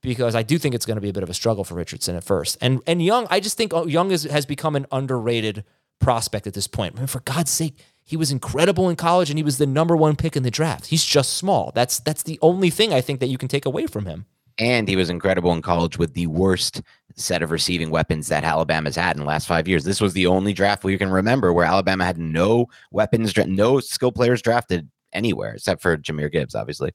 because 0.00 0.34
I 0.34 0.42
do 0.42 0.58
think 0.58 0.74
it's 0.74 0.86
going 0.86 0.96
to 0.96 1.00
be 1.00 1.08
a 1.08 1.12
bit 1.12 1.22
of 1.22 1.30
a 1.30 1.34
struggle 1.34 1.64
for 1.64 1.74
Richardson 1.74 2.16
at 2.16 2.24
first. 2.24 2.56
And 2.60 2.80
and 2.86 3.02
Young, 3.02 3.26
I 3.30 3.40
just 3.40 3.56
think 3.56 3.72
oh, 3.74 3.86
Young 3.86 4.10
is, 4.10 4.24
has 4.24 4.46
become 4.46 4.76
an 4.76 4.86
underrated 4.92 5.64
prospect 5.98 6.46
at 6.46 6.54
this 6.54 6.66
point. 6.66 6.94
I 6.96 7.00
mean, 7.00 7.06
for 7.06 7.20
God's 7.20 7.50
sake, 7.50 7.78
he 8.06 8.16
was 8.16 8.30
incredible 8.30 8.88
in 8.88 8.96
college 8.96 9.28
and 9.30 9.38
he 9.38 9.42
was 9.42 9.58
the 9.58 9.66
number 9.66 9.94
one 9.96 10.16
pick 10.16 10.36
in 10.36 10.42
the 10.44 10.50
draft. 10.50 10.86
He's 10.86 11.04
just 11.04 11.34
small. 11.36 11.72
That's 11.74 11.98
that's 11.98 12.22
the 12.22 12.38
only 12.40 12.70
thing 12.70 12.94
I 12.94 13.00
think 13.02 13.20
that 13.20 13.26
you 13.26 13.36
can 13.36 13.48
take 13.48 13.66
away 13.66 13.86
from 13.86 14.06
him. 14.06 14.24
And 14.58 14.88
he 14.88 14.96
was 14.96 15.10
incredible 15.10 15.52
in 15.52 15.60
college 15.60 15.98
with 15.98 16.14
the 16.14 16.28
worst 16.28 16.80
set 17.16 17.42
of 17.42 17.50
receiving 17.50 17.90
weapons 17.90 18.28
that 18.28 18.42
Alabama's 18.44 18.96
had 18.96 19.16
in 19.16 19.20
the 19.20 19.26
last 19.28 19.46
five 19.46 19.68
years. 19.68 19.84
This 19.84 20.00
was 20.00 20.14
the 20.14 20.26
only 20.26 20.54
draft 20.54 20.82
we 20.84 20.96
can 20.96 21.10
remember 21.10 21.52
where 21.52 21.66
Alabama 21.66 22.04
had 22.06 22.16
no 22.16 22.66
weapons, 22.90 23.36
no 23.36 23.80
skill 23.80 24.12
players 24.12 24.40
drafted 24.40 24.88
anywhere 25.12 25.54
except 25.54 25.82
for 25.82 25.96
Jahmyr 25.98 26.30
Gibbs, 26.32 26.54
obviously. 26.54 26.92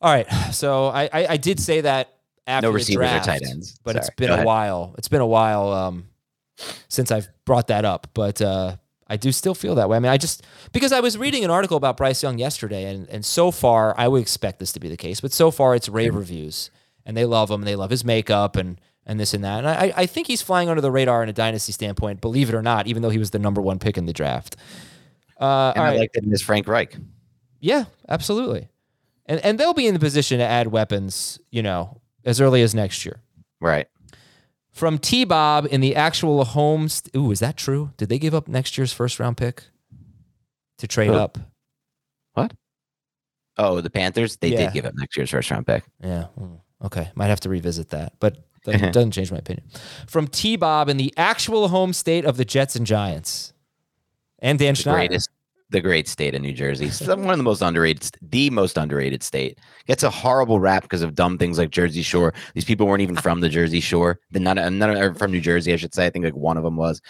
All 0.00 0.12
right. 0.12 0.30
So 0.52 0.86
I 0.88 1.04
I, 1.12 1.26
I 1.30 1.36
did 1.38 1.58
say 1.58 1.80
that 1.80 2.12
after 2.46 2.68
No 2.68 2.72
receivers 2.72 3.10
or 3.10 3.18
tight 3.20 3.42
ends. 3.42 3.80
but 3.82 3.96
it's 3.96 4.10
been 4.10 4.28
Go 4.28 4.34
a 4.34 4.36
ahead. 4.36 4.46
while. 4.46 4.94
It's 4.98 5.08
been 5.08 5.22
a 5.22 5.26
while 5.26 5.72
um, 5.72 6.08
since 6.88 7.10
I've 7.10 7.28
brought 7.44 7.66
that 7.68 7.84
up, 7.84 8.06
but 8.14 8.40
uh, 8.40 8.76
I 9.08 9.16
do 9.16 9.30
still 9.32 9.54
feel 9.54 9.74
that 9.76 9.88
way. 9.88 9.96
I 9.96 10.00
mean, 10.00 10.10
I 10.10 10.16
just 10.16 10.44
because 10.72 10.92
I 10.92 11.00
was 11.00 11.16
reading 11.16 11.44
an 11.44 11.50
article 11.50 11.76
about 11.76 11.96
Bryce 11.96 12.22
Young 12.22 12.38
yesterday, 12.38 12.84
and 12.92 13.08
and 13.08 13.24
so 13.24 13.50
far 13.50 13.94
I 13.98 14.08
would 14.08 14.20
expect 14.20 14.58
this 14.58 14.72
to 14.72 14.80
be 14.80 14.88
the 14.88 14.96
case, 14.96 15.20
but 15.20 15.32
so 15.32 15.50
far 15.50 15.74
it's 15.74 15.88
rave 15.88 16.14
reviews, 16.14 16.70
and 17.04 17.16
they 17.16 17.24
love 17.24 17.50
him, 17.50 17.60
and 17.60 17.68
they 17.68 17.76
love 17.76 17.90
his 17.90 18.04
makeup, 18.04 18.56
and 18.56 18.80
and 19.06 19.20
this 19.20 19.32
and 19.34 19.44
that, 19.44 19.58
and 19.58 19.68
I 19.68 19.92
I 19.96 20.06
think 20.06 20.26
he's 20.26 20.42
flying 20.42 20.68
under 20.68 20.80
the 20.80 20.90
radar 20.90 21.22
in 21.22 21.28
a 21.28 21.32
dynasty 21.32 21.72
standpoint, 21.72 22.20
believe 22.20 22.48
it 22.48 22.54
or 22.54 22.62
not, 22.62 22.88
even 22.88 23.02
though 23.02 23.10
he 23.10 23.18
was 23.18 23.30
the 23.30 23.38
number 23.38 23.60
one 23.62 23.78
pick 23.78 23.96
in 23.96 24.06
the 24.06 24.12
draft. 24.12 24.56
Uh, 25.40 25.72
And 25.76 25.84
I 25.84 25.88
right. 25.90 25.98
like 25.98 26.12
that 26.14 26.24
in 26.24 26.30
this 26.30 26.42
Frank 26.42 26.66
Reich. 26.66 26.96
Yeah, 27.60 27.84
absolutely. 28.08 28.68
And 29.26 29.38
and 29.44 29.58
they'll 29.60 29.74
be 29.74 29.86
in 29.86 29.94
the 29.94 30.00
position 30.00 30.38
to 30.38 30.44
add 30.44 30.68
weapons, 30.68 31.38
you 31.50 31.62
know, 31.62 32.00
as 32.24 32.40
early 32.40 32.62
as 32.62 32.74
next 32.74 33.04
year. 33.04 33.20
Right. 33.60 33.86
From 34.76 34.98
T 34.98 35.24
Bob 35.24 35.66
in 35.70 35.80
the 35.80 35.96
actual 35.96 36.44
home. 36.44 36.90
St- 36.90 37.16
Ooh, 37.16 37.30
is 37.30 37.38
that 37.40 37.56
true? 37.56 37.92
Did 37.96 38.10
they 38.10 38.18
give 38.18 38.34
up 38.34 38.46
next 38.46 38.76
year's 38.76 38.92
first 38.92 39.18
round 39.18 39.38
pick 39.38 39.64
to 40.76 40.86
trade 40.86 41.06
Who? 41.08 41.14
up? 41.14 41.38
What? 42.34 42.52
Oh, 43.56 43.80
the 43.80 43.88
Panthers. 43.88 44.36
They 44.36 44.48
Yeah. 44.48 44.64
did 44.66 44.74
give 44.74 44.84
up 44.84 44.92
next 44.94 45.16
year's 45.16 45.30
first 45.30 45.50
round 45.50 45.66
pick. 45.66 45.82
Yeah. 46.04 46.24
hmm, 46.24 46.56
Okay. 46.84 47.10
Might 47.14 47.28
have 47.28 47.40
to 47.40 47.48
revisit 47.48 47.88
that, 47.88 48.12
but 48.20 48.36
that 48.66 48.92
doesn't 48.92 49.12
change 49.12 49.32
my 49.32 49.38
opinion. 49.38 49.66
From 50.06 50.28
T 50.28 50.56
Bob 50.56 50.90
in 50.90 50.98
the 50.98 51.10
actual 51.16 51.68
home 51.68 51.94
state 51.94 52.26
of 52.26 52.36
the 52.36 52.44
Jets 52.44 52.76
and 52.76 52.86
Giants. 52.86 53.54
And 54.40 54.58
Dan 54.58 54.74
The 54.74 54.82
Schneider. 54.82 54.98
greatest, 55.08 55.30
the 55.70 55.80
great 55.80 56.08
state 56.08 56.34
of 56.34 56.42
New 56.42 56.52
Jersey. 56.52 56.86
It's 56.96 57.00
one 57.00 57.30
of 57.30 57.38
the 57.38 57.42
most 57.42 57.62
underrated, 57.62 58.10
the 58.22 58.50
most 58.50 58.76
underrated 58.76 59.22
state. 59.22 59.58
Gets 59.86 60.02
a 60.02 60.10
horrible 60.10 60.60
rap 60.60 60.82
because 60.82 61.02
of 61.02 61.14
dumb 61.14 61.38
things 61.38 61.58
like 61.58 61.70
Jersey 61.70 62.02
Shore. 62.02 62.34
These 62.54 62.64
people 62.64 62.86
weren't 62.86 63.02
even 63.02 63.16
from 63.16 63.40
the 63.40 63.48
Jersey 63.48 63.80
Shore. 63.80 64.20
They're 64.30 64.42
not, 64.42 64.58
uh, 64.58 64.70
none 64.70 64.96
are 64.96 65.14
from 65.14 65.32
New 65.32 65.40
Jersey, 65.40 65.72
I 65.72 65.76
should 65.76 65.94
say. 65.94 66.06
I 66.06 66.10
think 66.10 66.24
like 66.24 66.36
one 66.36 66.56
of 66.56 66.64
them 66.64 66.76
was. 66.76 67.00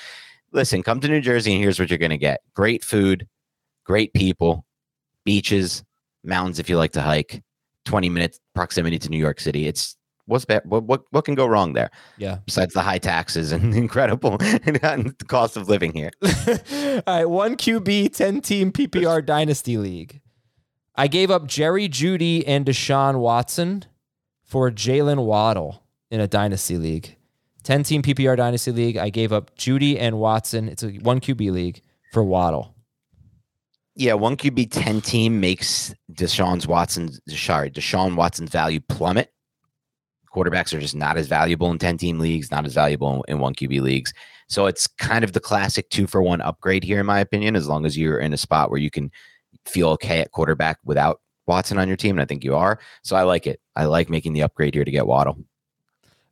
Listen, 0.52 0.82
come 0.82 1.00
to 1.00 1.08
New 1.08 1.20
Jersey 1.20 1.52
and 1.52 1.62
here's 1.62 1.78
what 1.78 1.90
you're 1.90 1.98
gonna 1.98 2.16
get: 2.16 2.40
great 2.54 2.84
food, 2.84 3.26
great 3.84 4.12
people, 4.14 4.64
beaches, 5.24 5.84
mountains 6.24 6.58
if 6.58 6.68
you 6.68 6.78
like 6.78 6.92
to 6.92 7.02
hike. 7.02 7.42
Twenty 7.84 8.08
minutes 8.08 8.40
proximity 8.54 8.98
to 8.98 9.08
New 9.10 9.18
York 9.18 9.38
City. 9.38 9.66
It's 9.66 9.95
what's 10.26 10.44
bad. 10.44 10.62
What 10.64 10.84
what 10.84 11.04
what 11.10 11.24
can 11.24 11.34
go 11.34 11.46
wrong 11.46 11.72
there? 11.72 11.90
Yeah. 12.18 12.38
Besides 12.44 12.74
the 12.74 12.82
high 12.82 12.98
taxes 12.98 13.52
and 13.52 13.74
incredible 13.84 14.36
and 14.40 14.76
the 15.18 15.24
cost 15.26 15.56
of 15.56 15.68
living 15.68 15.92
here. 15.92 16.10
All 16.22 17.02
right, 17.06 17.24
one 17.24 17.56
QB, 17.56 18.14
10 18.14 18.40
team 18.42 18.72
PPR 18.72 19.24
Dynasty 19.24 19.78
League. 19.78 20.20
I 20.94 21.08
gave 21.08 21.30
up 21.30 21.46
Jerry 21.46 21.88
Jeudy 21.88 22.44
and 22.46 22.64
Deshaun 22.64 23.20
Watson 23.20 23.84
for 24.44 24.70
Jalen 24.70 25.24
Waddle 25.24 25.82
in 26.10 26.20
a 26.20 26.26
Dynasty 26.26 26.78
League. 26.78 27.16
10 27.64 27.82
team 27.82 28.02
PPR 28.02 28.36
Dynasty 28.36 28.70
League. 28.70 28.96
I 28.96 29.10
gave 29.10 29.32
up 29.32 29.56
Jeudy 29.56 29.98
and 29.98 30.18
Watson. 30.18 30.68
It's 30.68 30.82
a 30.82 30.90
one 30.90 31.20
QB 31.20 31.50
league 31.50 31.82
for 32.12 32.22
Waddle. 32.22 32.76
Yeah, 33.98 34.12
one 34.12 34.36
QB 34.36 34.70
ten 34.70 35.00
team 35.00 35.40
makes 35.40 35.94
Deshaun's 36.12 36.66
Watson's 36.66 37.18
sorry, 37.28 37.70
Deshaun 37.70 38.14
Watson's 38.14 38.50
value 38.50 38.80
plummet. 38.80 39.32
Quarterbacks 40.36 40.74
are 40.74 40.80
just 40.80 40.94
not 40.94 41.16
as 41.16 41.28
valuable 41.28 41.70
in 41.70 41.78
10 41.78 41.96
team 41.96 42.18
leagues, 42.18 42.50
not 42.50 42.66
as 42.66 42.74
valuable 42.74 43.24
in 43.26 43.38
one 43.38 43.54
QB 43.54 43.80
leagues. 43.80 44.12
So 44.48 44.66
it's 44.66 44.86
kind 44.86 45.24
of 45.24 45.32
the 45.32 45.40
classic 45.40 45.88
two 45.88 46.06
for 46.06 46.22
one 46.22 46.42
upgrade 46.42 46.84
here, 46.84 47.00
in 47.00 47.06
my 47.06 47.20
opinion, 47.20 47.56
as 47.56 47.66
long 47.66 47.86
as 47.86 47.96
you're 47.96 48.18
in 48.18 48.34
a 48.34 48.36
spot 48.36 48.70
where 48.70 48.78
you 48.78 48.90
can 48.90 49.10
feel 49.64 49.88
okay 49.90 50.20
at 50.20 50.32
quarterback 50.32 50.78
without 50.84 51.20
Watson 51.46 51.78
on 51.78 51.88
your 51.88 51.96
team. 51.96 52.16
And 52.16 52.20
I 52.20 52.26
think 52.26 52.44
you 52.44 52.54
are. 52.54 52.78
So 53.02 53.16
I 53.16 53.22
like 53.22 53.46
it. 53.46 53.60
I 53.74 53.86
like 53.86 54.10
making 54.10 54.34
the 54.34 54.42
upgrade 54.42 54.74
here 54.74 54.84
to 54.84 54.90
get 54.90 55.06
Waddle. 55.06 55.38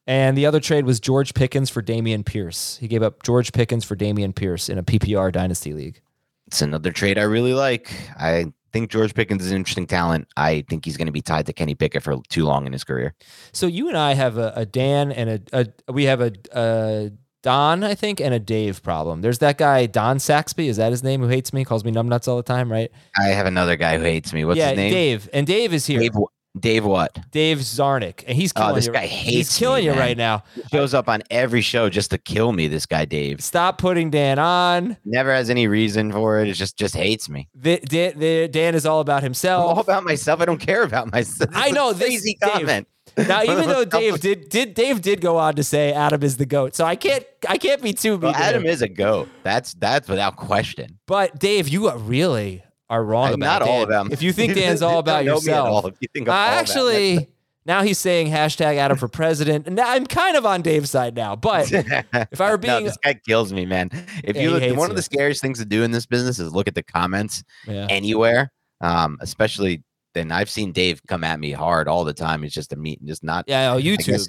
And 0.06 0.36
the 0.36 0.44
other 0.44 0.60
trade 0.60 0.84
was 0.84 1.00
George 1.00 1.32
Pickens 1.32 1.70
for 1.70 1.82
Dameon 1.82 2.26
Pierce. 2.26 2.76
He 2.76 2.88
gave 2.88 3.02
up 3.02 3.22
George 3.22 3.52
Pickens 3.52 3.84
for 3.84 3.96
Dameon 3.96 4.34
Pierce 4.34 4.68
in 4.68 4.76
a 4.76 4.82
PPR 4.82 5.32
Dynasty 5.32 5.72
League. 5.72 6.02
It's 6.46 6.60
another 6.60 6.92
trade 6.92 7.16
I 7.16 7.22
really 7.22 7.54
like. 7.54 7.90
I 8.18 8.52
think 8.74 8.90
George 8.90 9.14
Pickens 9.14 9.44
is 9.44 9.52
an 9.52 9.56
interesting 9.56 9.86
talent. 9.86 10.26
I 10.36 10.64
think 10.68 10.84
he's 10.84 10.96
going 10.96 11.06
to 11.06 11.12
be 11.12 11.22
tied 11.22 11.46
to 11.46 11.52
Kenny 11.52 11.76
Pickett 11.76 12.02
for 12.02 12.16
too 12.28 12.44
long 12.44 12.66
in 12.66 12.72
his 12.72 12.82
career. 12.82 13.14
So 13.52 13.66
you 13.68 13.88
and 13.88 13.96
I 13.96 14.14
have 14.14 14.36
a, 14.36 14.52
a 14.56 14.66
Dan 14.66 15.12
and 15.12 15.30
a, 15.30 15.66
a 15.86 15.92
we 15.92 16.04
have 16.04 16.20
a, 16.20 16.32
a 16.52 17.12
Don, 17.44 17.84
I 17.84 17.94
think, 17.94 18.20
and 18.20 18.34
a 18.34 18.40
Dave 18.40 18.82
problem. 18.82 19.20
There's 19.20 19.38
that 19.38 19.58
guy 19.58 19.86
Don 19.86 20.18
Saxby. 20.18 20.66
Is 20.66 20.78
that 20.78 20.90
his 20.90 21.04
name? 21.04 21.20
Who 21.20 21.28
hates 21.28 21.52
me? 21.52 21.64
Calls 21.64 21.84
me 21.84 21.92
numbnuts 21.92 22.26
all 22.26 22.36
the 22.36 22.42
time, 22.42 22.72
right? 22.72 22.90
I 23.16 23.28
have 23.28 23.46
another 23.46 23.76
guy 23.76 23.96
who 23.96 24.02
hates 24.02 24.32
me. 24.32 24.44
What's 24.44 24.58
yeah, 24.58 24.70
his 24.70 24.76
name? 24.76 24.92
Yeah, 24.92 24.98
Dave. 24.98 25.28
And 25.32 25.46
Dave 25.46 25.72
is 25.72 25.86
here. 25.86 26.00
Dave, 26.00 26.12
Dave, 26.58 26.84
what? 26.84 27.18
Dave 27.32 27.58
what? 27.58 27.66
Zarnick, 27.66 28.22
and 28.28 28.36
he's 28.36 28.52
Oh, 28.54 28.60
killing 28.60 28.74
this 28.76 28.86
you. 28.86 28.92
guy 28.92 29.06
he's 29.06 29.56
killing 29.58 29.84
me, 29.86 29.92
you 29.92 29.98
right 29.98 30.16
now. 30.16 30.44
He 30.54 30.62
Shows 30.70 30.94
up 30.94 31.08
on 31.08 31.22
every 31.30 31.60
show 31.60 31.88
just 31.88 32.10
to 32.12 32.18
kill 32.18 32.52
me. 32.52 32.68
This 32.68 32.86
guy 32.86 33.04
Dave 33.04 33.42
Stop 33.42 33.78
putting 33.78 34.10
Dan 34.10 34.38
on. 34.38 34.96
never 35.04 35.32
has 35.34 35.50
any 35.50 35.66
reason 35.66 36.12
for 36.12 36.40
it. 36.40 36.48
It 36.48 36.54
just 36.54 36.76
just 36.78 36.94
hates 36.94 37.28
me. 37.28 37.48
The, 37.54 37.80
Dan, 37.84 38.18
the, 38.18 38.48
Dan 38.48 38.74
is 38.74 38.86
all 38.86 39.00
about 39.00 39.24
I'm 39.24 39.34
all 39.52 39.80
about 39.80 40.04
myself. 40.04 40.40
I 40.40 40.44
don't 40.44 40.60
care 40.60 40.82
about 40.84 41.10
myself. 41.12 41.50
I 41.54 41.70
know, 41.70 41.92
this- 41.92 42.08
crazy 42.08 42.36
Dave, 42.40 42.52
comment. 42.52 42.88
now, 43.16 43.42
even 43.50 43.68
though 43.68 43.84
Dave 43.84 44.20
did 44.20 44.48
did 44.48 44.74
Dave 44.74 45.02
did 45.02 45.20
go 45.20 45.36
on 45.36 45.56
to 45.56 45.64
say 45.64 45.92
Adam 45.92 46.22
is 46.22 46.36
the 46.36 46.46
goat, 46.46 46.76
so 46.76 46.84
I 46.84 46.94
can't 46.96 47.24
I 47.48 47.58
can't 47.58 47.82
be 47.82 47.92
too 47.92 48.18
to 48.18 48.28
Adam 48.28 48.64
is 48.64 48.80
a 48.80 48.88
goat. 48.88 49.28
That's 49.42 49.74
that's 49.74 50.08
without 50.08 50.36
question. 50.36 50.98
But 51.06 51.38
Dave, 51.40 51.68
you 51.68 51.88
are 51.88 51.98
really 51.98 52.62
are 52.90 53.04
wrong 53.04 53.28
I'm 53.28 53.34
about 53.34 53.60
not 53.60 53.68
all 53.68 53.86
Dan. 53.86 53.88
about. 54.06 54.12
If 54.12 54.22
you 54.22 54.32
think 54.32 54.54
Dan's 54.56 54.82
all 54.82 54.98
about 54.98 55.24
don't 55.24 55.26
know 55.26 55.40
me 55.40 55.46
yourself, 55.46 55.68
all. 55.68 55.86
If 55.86 55.96
you 56.00 56.08
think 56.12 56.28
I'm 56.28 56.34
Uh, 56.34 56.36
all 56.36 56.46
about 56.48 56.58
actually, 56.58 57.28
now 57.66 57.82
he's 57.82 57.98
saying 57.98 58.28
hashtag 58.30 58.76
Adam 58.76 58.96
for 58.96 59.08
president, 59.08 59.66
and 59.68 59.80
I'm 59.80 60.06
kind 60.06 60.36
of 60.36 60.44
on 60.44 60.62
Dave's 60.62 60.90
side 60.90 61.14
now. 61.14 61.34
But 61.36 61.70
if 61.72 62.40
I 62.40 62.50
were 62.50 62.58
no, 62.58 62.58
being, 62.58 62.84
this 62.84 62.98
guy 62.98 63.14
kills 63.26 63.52
me, 63.52 63.66
man. 63.66 63.90
If 64.22 64.36
Yeah, 64.36 64.42
you 64.42 64.50
look, 64.50 64.76
one 64.76 64.90
of 64.90 64.96
the 64.96 65.02
scariest 65.02 65.40
things 65.40 65.58
to 65.58 65.64
do 65.64 65.82
in 65.82 65.90
this 65.90 66.06
business 66.06 66.38
is 66.38 66.52
look 66.54 66.68
at 66.68 66.74
the 66.74 66.82
comments 66.82 67.42
yeah. 67.66 67.86
anywhere, 67.90 68.52
um, 68.80 69.18
especially. 69.20 69.82
Then 70.14 70.30
I've 70.30 70.48
seen 70.48 70.70
Dave 70.70 71.00
come 71.08 71.24
at 71.24 71.40
me 71.40 71.50
hard 71.50 71.88
all 71.88 72.04
the 72.04 72.14
time. 72.14 72.44
It's 72.44 72.54
just 72.54 72.72
a 72.72 72.76
meat, 72.76 73.00
and 73.00 73.08
just 73.08 73.24
not. 73.24 73.46
yeah, 73.48 73.72
oh, 73.72 73.80
YouTube, 73.80 74.06
guess 74.06 74.28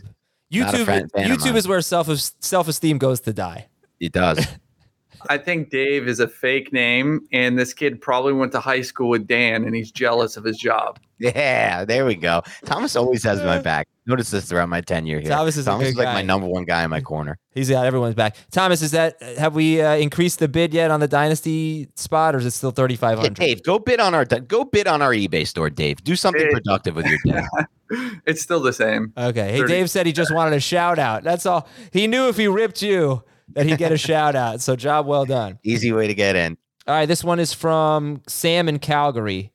YouTube, 0.51 0.85
fan 0.85 1.07
YouTube 1.13 1.55
is 1.55 1.67
where 1.67 1.79
self 1.81 2.09
self 2.39 2.67
esteem 2.67 2.97
goes 2.97 3.19
to 3.21 3.33
die. 3.33 3.67
It 3.99 4.11
does. 4.11 4.47
I 5.29 5.37
think 5.37 5.69
Dave 5.69 6.07
is 6.07 6.19
a 6.19 6.27
fake 6.27 6.71
name, 6.73 7.21
and 7.31 7.57
this 7.57 7.73
kid 7.73 8.01
probably 8.01 8.33
went 8.33 8.51
to 8.53 8.59
high 8.59 8.81
school 8.81 9.09
with 9.09 9.27
Dan, 9.27 9.63
and 9.63 9.75
he's 9.75 9.91
jealous 9.91 10.37
of 10.37 10.43
his 10.43 10.57
job. 10.57 10.99
Yeah, 11.19 11.85
there 11.85 12.05
we 12.05 12.15
go. 12.15 12.41
Thomas 12.65 12.95
always 12.95 13.23
has 13.23 13.41
my 13.41 13.59
back. 13.59 13.87
Notice 14.05 14.29
this 14.31 14.49
throughout 14.49 14.69
my 14.69 14.81
tenure 14.81 15.19
here. 15.19 15.29
Thomas 15.29 15.57
is 15.57 15.67
a 15.67 15.77
good 15.77 15.95
like 15.95 16.05
guy. 16.07 16.13
my 16.13 16.21
number 16.21 16.45
one 16.45 16.65
guy 16.65 16.83
in 16.83 16.89
my 16.89 17.01
corner. 17.01 17.39
He's 17.53 17.69
got 17.69 17.85
everyone's 17.85 18.15
back. 18.15 18.35
Thomas, 18.51 18.81
is 18.81 18.91
that 18.91 19.21
have 19.37 19.55
we 19.55 19.81
uh, 19.81 19.95
increased 19.95 20.39
the 20.39 20.47
bid 20.47 20.73
yet 20.73 20.91
on 20.91 20.99
the 20.99 21.07
dynasty 21.07 21.87
spot, 21.95 22.35
or 22.35 22.39
is 22.39 22.45
it 22.45 22.51
still 22.51 22.71
thirty 22.71 22.95
five 22.95 23.17
hundred? 23.17 23.35
Dave, 23.35 23.63
go 23.63 23.79
bid 23.79 23.99
on 23.99 24.13
our 24.13 24.25
go 24.25 24.65
bid 24.65 24.87
on 24.87 25.01
our 25.01 25.11
eBay 25.11 25.47
store, 25.47 25.69
Dave. 25.69 26.03
Do 26.03 26.15
something 26.15 26.41
Hey. 26.45 26.51
productive 26.51 26.95
with 26.95 27.05
your 27.07 27.19
day. 27.25 27.43
It's 28.25 28.41
still 28.41 28.61
the 28.61 28.73
same. 28.73 29.13
Okay. 29.15 29.51
Hey, 29.51 29.59
30. 29.59 29.71
Dave 29.71 29.91
said 29.91 30.07
he 30.07 30.11
just 30.11 30.33
wanted 30.33 30.55
a 30.55 30.59
shout 30.59 30.97
out. 30.97 31.23
That's 31.23 31.45
all. 31.45 31.67
He 31.91 32.07
knew 32.07 32.29
if 32.29 32.35
he 32.35 32.47
ripped 32.47 32.81
you 32.81 33.23
that 33.49 33.65
he'd 33.65 33.77
get 33.77 33.91
a 33.91 33.97
shout 33.97 34.35
out. 34.35 34.61
So 34.61 34.75
job 34.75 35.05
well 35.05 35.25
done. 35.25 35.59
Easy 35.63 35.91
way 35.91 36.07
to 36.07 36.13
get 36.13 36.35
in. 36.35 36.57
All 36.87 36.95
right, 36.95 37.07
this 37.07 37.23
one 37.23 37.39
is 37.39 37.53
from 37.53 38.21
Sam 38.27 38.69
in 38.69 38.79
Calgary. 38.79 39.51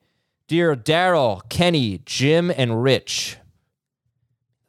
Dear 0.49 0.75
Daryl, 0.75 1.49
Kenny, 1.49 2.03
Jim, 2.05 2.51
and 2.57 2.83
Rich. 2.83 3.37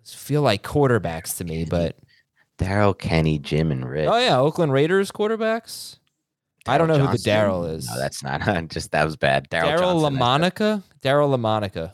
These 0.03 0.13
feel 0.13 0.43
like 0.43 0.61
quarterbacks 0.61 1.37
to 1.37 1.43
me, 1.43 1.65
but 1.65 1.97
Daryl, 2.59 2.97
Kenny, 2.97 3.39
Jim, 3.39 3.71
and 3.71 3.89
Rich. 3.89 4.09
oh 4.11 4.17
yeah, 4.17 4.37
Oakland 4.37 4.73
Raiders 4.73 5.11
quarterbacks. 5.11 5.97
I 6.67 6.77
don't 6.77 6.87
know 6.87 6.99
who 6.99 7.11
the 7.11 7.17
Daryl 7.17 7.73
is. 7.73 7.89
No, 7.89 7.97
that's 7.97 8.21
not. 8.21 8.41
just 8.69 8.91
that 8.91 9.03
was 9.03 9.15
bad. 9.15 9.49
Daryl 9.49 9.63
Daryl 9.63 9.79
Johnson, 9.79 10.13
that's 10.19 10.53
bad. 10.53 10.53
LaMonica. 10.53 10.83
Daryl 11.01 11.35
LaMonica. 11.35 11.93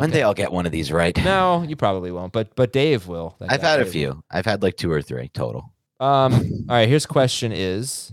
One 0.00 0.10
day 0.10 0.22
I'll 0.22 0.34
get 0.34 0.50
one 0.50 0.64
of 0.64 0.72
these 0.72 0.90
right. 0.90 1.16
No, 1.24 1.62
you 1.68 1.76
probably 1.76 2.10
won't, 2.10 2.32
but 2.32 2.54
but 2.56 2.72
Dave 2.72 3.06
will. 3.06 3.36
That 3.38 3.52
I've 3.52 3.60
guy 3.60 3.70
had 3.70 3.80
a 3.80 3.84
Dave 3.84 3.92
few. 3.92 4.24
I've 4.30 4.46
had 4.46 4.62
like 4.62 4.76
two 4.76 4.90
or 4.90 5.02
three 5.02 5.28
total. 5.28 5.72
Um. 6.00 6.32
All 6.34 6.76
right. 6.76 6.88
Here's 6.88 7.04
question: 7.06 7.52
Is 7.52 8.12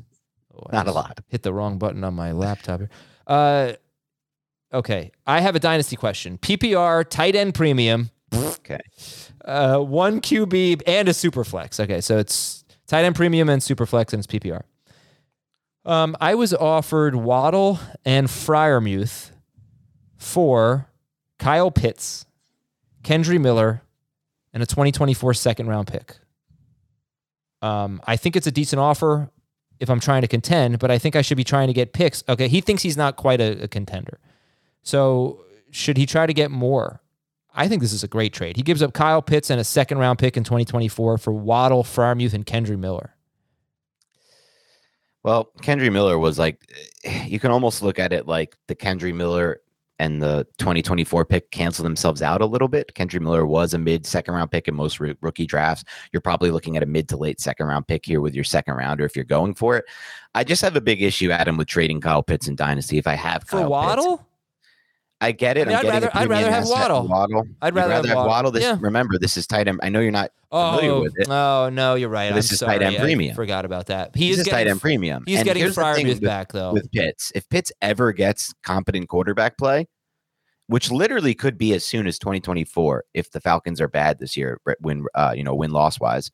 oh, 0.53 0.67
I 0.69 0.75
Not 0.75 0.85
a 0.85 0.89
just 0.89 0.95
lot. 0.95 1.19
Hit 1.29 1.43
the 1.43 1.53
wrong 1.53 1.77
button 1.77 2.03
on 2.03 2.13
my 2.13 2.33
laptop 2.33 2.81
here. 2.81 2.89
Uh. 3.25 3.73
Okay, 4.73 5.11
I 5.25 5.39
have 5.39 5.55
a 5.55 5.59
dynasty 5.59 5.95
question. 5.95 6.38
PPR 6.38 7.07
tight 7.09 7.35
end 7.35 7.55
premium. 7.55 8.09
Okay. 8.33 8.81
Uh, 9.45 9.79
one 9.79 10.19
QB 10.19 10.81
and 10.85 11.07
a 11.07 11.13
super 11.13 11.45
flex. 11.45 11.79
Okay, 11.79 12.01
so 12.01 12.17
it's 12.17 12.65
tight 12.85 13.05
end 13.05 13.15
premium 13.15 13.47
and 13.47 13.63
super 13.63 13.85
flex 13.85 14.11
and 14.11 14.19
it's 14.19 14.27
PPR. 14.27 14.63
Um, 15.85 16.17
I 16.19 16.35
was 16.35 16.53
offered 16.53 17.15
Waddle 17.15 17.79
and 18.03 18.27
Freiermuth 18.27 19.31
for 20.17 20.89
Kyle 21.39 21.71
Pitts, 21.71 22.25
Kendre 23.03 23.39
Miller, 23.39 23.81
and 24.53 24.63
a 24.63 24.65
2024 24.65 25.33
second 25.33 25.67
round 25.67 25.88
pick. 25.88 26.17
Um, 27.61 28.01
I 28.05 28.17
think 28.17 28.35
it's 28.35 28.47
a 28.47 28.51
decent 28.51 28.79
offer 28.79 29.29
if 29.79 29.89
I'm 29.89 29.99
trying 29.99 30.21
to 30.21 30.27
contend, 30.27 30.79
but 30.79 30.91
I 30.91 30.97
think 30.97 31.15
I 31.15 31.21
should 31.21 31.38
be 31.38 31.43
trying 31.43 31.67
to 31.67 31.73
get 31.73 31.93
picks. 31.93 32.23
Okay, 32.27 32.47
he 32.47 32.61
thinks 32.61 32.83
he's 32.83 32.97
not 32.97 33.15
quite 33.15 33.41
a, 33.41 33.63
a 33.63 33.67
contender. 33.67 34.19
So 34.83 35.43
should 35.71 35.97
he 35.97 36.05
try 36.05 36.25
to 36.25 36.33
get 36.33 36.51
more? 36.51 37.01
I 37.53 37.67
think 37.67 37.81
this 37.81 37.93
is 37.93 38.03
a 38.03 38.07
great 38.07 38.33
trade. 38.33 38.55
He 38.55 38.63
gives 38.63 38.83
up 38.83 38.93
Kyle 38.93 39.21
Pitts 39.21 39.49
and 39.49 39.59
a 39.59 39.63
second 39.63 39.97
round 39.97 40.19
pick 40.19 40.38
in 40.38 40.43
2024 40.43 41.17
for 41.17 41.31
Waddle, 41.31 41.83
Freiermuth, 41.83 42.33
and 42.33 42.45
Kendre 42.45 42.77
Miller. 42.77 43.15
Well, 45.23 45.51
Kendre 45.61 45.91
Miller 45.91 46.17
was 46.17 46.38
like, 46.38 46.61
you 47.25 47.39
can 47.39 47.51
almost 47.51 47.81
look 47.81 47.99
at 47.99 48.13
it 48.13 48.27
like 48.27 48.55
the 48.67 48.75
Kendre 48.75 49.13
Miller 49.13 49.59
and 49.99 50.21
the 50.21 50.45
2024 50.59 51.25
pick 51.25 51.51
cancel 51.51 51.83
themselves 51.83 52.21
out 52.21 52.41
a 52.41 52.45
little 52.45 52.67
bit. 52.67 52.93
Kendre 52.95 53.19
Miller 53.19 53.45
was 53.45 53.73
a 53.73 53.77
mid 53.77 54.05
second 54.05 54.33
round 54.33 54.51
pick 54.51 54.67
in 54.67 54.75
most 54.75 55.01
r- 55.01 55.15
rookie 55.21 55.45
drafts. 55.45 55.83
You're 56.11 56.21
probably 56.21 56.51
looking 56.51 56.77
at 56.77 56.83
a 56.83 56.85
mid 56.85 57.09
to 57.09 57.17
late 57.17 57.39
second 57.39 57.67
round 57.67 57.87
pick 57.87 58.05
here 58.05 58.21
with 58.21 58.35
your 58.35 58.43
second 58.43 58.75
rounder 58.75 59.05
if 59.05 59.15
you're 59.15 59.25
going 59.25 59.55
for 59.55 59.77
it. 59.77 59.85
I 60.35 60.43
just 60.43 60.61
have 60.61 60.75
a 60.75 60.81
big 60.81 61.01
issue, 61.01 61.31
Adam, 61.31 61.57
with 61.57 61.67
trading 61.67 62.01
Kyle 62.01 62.21
Pitts 62.21 62.47
in 62.47 62.55
Dynasty. 62.55 62.97
If 62.97 63.07
I 63.07 63.15
have 63.15 63.43
For 63.43 63.59
Kyle 63.59 63.69
Waddle? 63.69 64.17
Pitts, 64.17 64.26
I 65.20 65.32
get 65.32 65.57
it. 65.57 65.61
I 65.68 65.70
mean, 65.70 65.76
I'm 65.76 65.80
I'd 65.80 65.82
getting 65.84 66.01
rather- 66.03 66.18
I'd 66.18 66.30
rather 66.30 66.51
have 66.51 66.65
Waddle. 66.68 67.07
Waddle. 67.07 67.47
I'd 67.61 67.74
You'd 67.74 67.76
rather 67.76 68.07
have 68.07 68.18
Waddle. 68.18 68.51
This, 68.51 68.63
Yeah. 68.63 68.78
Remember, 68.80 69.18
this 69.18 69.36
is 69.36 69.47
tight 69.47 69.68
end. 69.68 69.80
I 69.82 69.89
know 69.89 69.99
you're 69.99 70.11
not 70.11 70.30
familiar 70.51 70.91
Oh, 70.91 71.01
with 71.01 71.13
it. 71.18 71.28
oh 71.28 71.70
no, 71.74 71.95
you're 71.95 72.07
right. 72.09 72.32
This 72.36 72.51
I'm 72.51 72.53
is 72.53 72.59
sorry. 72.59 72.78
tight 72.80 72.86
end 72.86 72.97
premium. 72.97 73.32
I 73.32 73.36
forgot 73.36 73.65
about 73.65 73.88
that. 73.88 74.15
He 74.15 74.28
He's 74.28 74.36
is 74.36 74.41
a 74.41 74.43
getting 74.45 74.65
tight 74.65 74.68
end 74.70 74.82
premium. 74.82 75.24
He's 75.26 75.39
And 75.39 75.45
getting 75.45 75.63
here's 75.63 75.76
the 75.76 75.93
thing 75.95 76.05
Freiermuth 76.05 76.09
with- 76.09 76.22
back 76.22 76.51
though. 76.51 76.72
with 76.74 76.91
Pitts. 76.91 77.32
If 77.34 77.49
Pitts 77.49 77.72
ever 77.82 78.11
gets 78.13 78.53
competent 78.63 79.09
quarterback 79.09 79.57
play, 79.57 79.88
which 80.68 80.91
literally 80.91 81.34
could 81.34 81.57
be 81.57 81.74
as 81.74 81.84
soon 81.84 82.05
as 82.05 82.20
2024, 82.20 83.05
if 83.15 83.32
the 83.32 83.41
Falcons 83.41 83.82
are 83.82 83.88
bad 83.88 84.20
this 84.20 84.38
year, 84.38 84.59
win 84.82 85.05
uh, 85.15 85.34
you 85.36 85.43
know 85.43 85.55
win 85.55 85.72
loss 85.72 85.99
wise, 85.99 86.30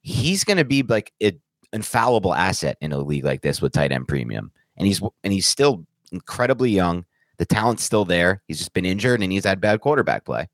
he's 0.00 0.44
going 0.44 0.56
to 0.58 0.64
be 0.64 0.82
like 0.82 1.12
an 1.20 1.38
infallible 1.74 2.32
asset 2.34 2.78
in 2.80 2.92
a 2.92 2.98
league 2.98 3.24
like 3.26 3.42
this 3.42 3.60
with 3.60 3.72
tight 3.72 3.92
end 3.92 4.08
premium, 4.08 4.50
and 4.78 4.86
he's 4.86 5.02
and 5.22 5.32
he's 5.32 5.46
still 5.46 5.84
incredibly 6.10 6.70
young. 6.70 7.04
The 7.38 7.46
talent's 7.46 7.82
still 7.84 8.04
there. 8.04 8.42
He's 8.48 8.58
just 8.58 8.72
been 8.72 8.84
injured 8.84 9.22
and 9.22 9.30
he's 9.32 9.44
had 9.44 9.60
bad 9.60 9.80
quarterback 9.80 10.24
play. 10.24 10.48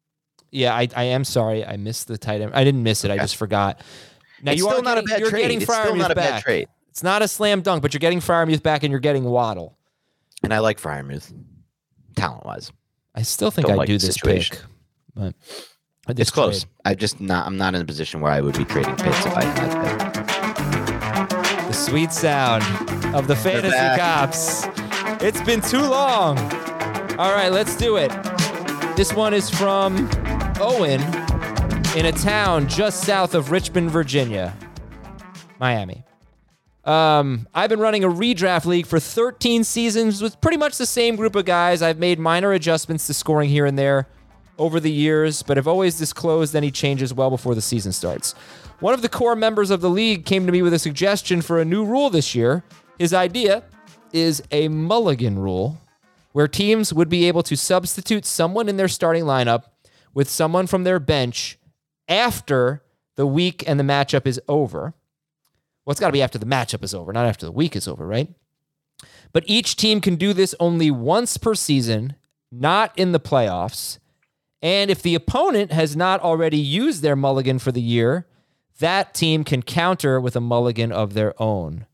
yeah, 0.50 0.74
I, 0.74 0.88
I 0.94 1.04
am 1.04 1.24
sorry. 1.24 1.64
I 1.64 1.76
missed 1.76 2.08
the 2.08 2.18
tight 2.18 2.40
end. 2.40 2.52
I 2.54 2.62
didn't 2.64 2.82
miss 2.82 3.04
it. 3.04 3.10
I 3.10 3.16
just 3.16 3.36
forgot. 3.36 3.80
Now 4.42 4.52
it's 4.52 4.58
you 4.60 4.66
still 4.68 4.80
are 4.80 4.82
not 4.82 4.94
getting, 4.96 5.08
a 5.08 5.10
bad 5.12 5.20
you're 5.20 5.30
trade. 5.30 5.42
getting 5.42 5.62
It's 5.62 5.72
still 5.74 5.96
not 5.96 6.10
a 6.10 6.14
bad 6.14 6.42
trade. 6.42 6.68
It's 6.90 7.02
not 7.02 7.22
a 7.22 7.28
slam 7.28 7.62
dunk, 7.62 7.82
but 7.82 7.92
you're 7.94 7.98
getting 8.00 8.20
Freiermuth 8.20 8.62
back 8.62 8.82
and 8.84 8.90
you're 8.90 9.00
getting 9.00 9.24
Waddle. 9.24 9.76
And 10.42 10.52
I 10.52 10.58
like 10.58 10.78
Freiermuth, 10.80 11.32
talent 12.16 12.44
wise. 12.44 12.70
I 13.14 13.22
still 13.22 13.50
think 13.50 13.66
Don't 13.66 13.74
I 13.76 13.78
like 13.78 13.86
do 13.86 13.94
this 13.98 14.14
situation. 14.14 14.56
pick, 14.58 14.64
but 15.14 15.34
but 16.06 16.16
this 16.16 16.28
It's 16.28 16.30
close. 16.34 16.60
trade- 16.64 16.70
I 16.84 16.94
just 16.94 17.18
not. 17.20 17.46
I'm 17.46 17.56
not 17.56 17.74
in 17.74 17.80
a 17.80 17.84
position 17.86 18.20
where 18.20 18.30
I 18.30 18.40
would 18.42 18.56
be 18.58 18.64
trading 18.66 18.94
picks 18.96 19.24
if 19.24 19.34
I 19.34 19.44
had 19.44 19.72
that. 19.72 21.66
The 21.68 21.72
sweet 21.72 22.12
sound 22.12 22.62
of 23.14 23.26
the 23.26 23.34
fantasy 23.36 23.76
cops. 24.00 24.66
It's 25.22 25.40
been 25.42 25.62
too 25.62 25.80
long. 25.80 26.36
All 27.16 27.32
right, 27.32 27.52
let's 27.52 27.76
do 27.76 27.96
it. 27.96 28.10
This 28.96 29.12
one 29.12 29.34
is 29.34 29.48
from 29.48 30.10
Owen 30.60 31.00
in 31.96 32.06
a 32.06 32.12
town 32.12 32.68
just 32.68 33.04
south 33.04 33.36
of 33.36 33.52
Richmond, 33.52 33.92
Virginia, 33.92 34.52
Miami. 35.60 36.02
Um, 36.84 37.46
I've 37.54 37.70
been 37.70 37.78
running 37.78 38.02
a 38.02 38.08
redraft 38.08 38.64
league 38.64 38.86
for 38.86 38.98
13 38.98 39.62
seasons 39.62 40.20
with 40.20 40.40
pretty 40.40 40.56
much 40.56 40.76
the 40.76 40.86
same 40.86 41.14
group 41.14 41.36
of 41.36 41.44
guys. 41.44 41.82
I've 41.82 42.00
made 42.00 42.18
minor 42.18 42.52
adjustments 42.52 43.06
to 43.06 43.14
scoring 43.14 43.48
here 43.48 43.64
and 43.64 43.78
there 43.78 44.08
over 44.58 44.80
the 44.80 44.90
years, 44.90 45.44
but 45.44 45.56
have 45.56 45.68
always 45.68 45.96
disclosed 45.96 46.56
any 46.56 46.72
changes 46.72 47.14
well 47.14 47.30
before 47.30 47.54
the 47.54 47.62
season 47.62 47.92
starts. 47.92 48.32
One 48.80 48.92
of 48.92 49.02
the 49.02 49.08
core 49.08 49.36
members 49.36 49.70
of 49.70 49.80
the 49.80 49.90
league 49.90 50.26
came 50.26 50.46
to 50.46 50.52
me 50.52 50.62
with 50.62 50.74
a 50.74 50.80
suggestion 50.80 51.42
for 51.42 51.60
a 51.60 51.64
new 51.64 51.84
rule 51.84 52.10
this 52.10 52.34
year. 52.34 52.64
His 52.98 53.14
idea 53.14 53.62
is 54.12 54.42
a 54.50 54.66
mulligan 54.66 55.38
rule, 55.38 55.78
where 56.34 56.48
teams 56.48 56.92
would 56.92 57.08
be 57.08 57.28
able 57.28 57.44
to 57.44 57.56
substitute 57.56 58.26
someone 58.26 58.68
in 58.68 58.76
their 58.76 58.88
starting 58.88 59.22
lineup 59.22 59.66
with 60.14 60.28
someone 60.28 60.66
from 60.66 60.82
their 60.82 60.98
bench 60.98 61.56
after 62.08 62.82
the 63.14 63.24
week 63.24 63.62
and 63.68 63.78
the 63.78 63.84
matchup 63.84 64.26
is 64.26 64.40
over. 64.48 64.94
Well, 65.84 65.92
it's 65.92 66.00
got 66.00 66.08
to 66.08 66.12
be 66.12 66.22
after 66.22 66.38
the 66.38 66.44
matchup 66.44 66.82
is 66.82 66.92
over, 66.92 67.12
not 67.12 67.26
after 67.26 67.46
the 67.46 67.52
week 67.52 67.76
is 67.76 67.86
over, 67.86 68.04
right? 68.04 68.28
But 69.32 69.44
each 69.46 69.76
team 69.76 70.00
can 70.00 70.16
do 70.16 70.32
this 70.32 70.56
only 70.58 70.90
once 70.90 71.36
per 71.36 71.54
season, 71.54 72.16
not 72.50 72.92
in 72.98 73.12
the 73.12 73.20
playoffs. 73.20 74.00
And 74.60 74.90
if 74.90 75.02
the 75.02 75.14
opponent 75.14 75.70
has 75.70 75.94
not 75.94 76.20
already 76.20 76.58
used 76.58 77.00
their 77.00 77.14
mulligan 77.14 77.60
for 77.60 77.70
the 77.70 77.80
year, 77.80 78.26
that 78.80 79.14
team 79.14 79.44
can 79.44 79.62
counter 79.62 80.20
with 80.20 80.34
a 80.34 80.40
mulligan 80.40 80.90
of 80.90 81.14
their 81.14 81.40
own. 81.40 81.86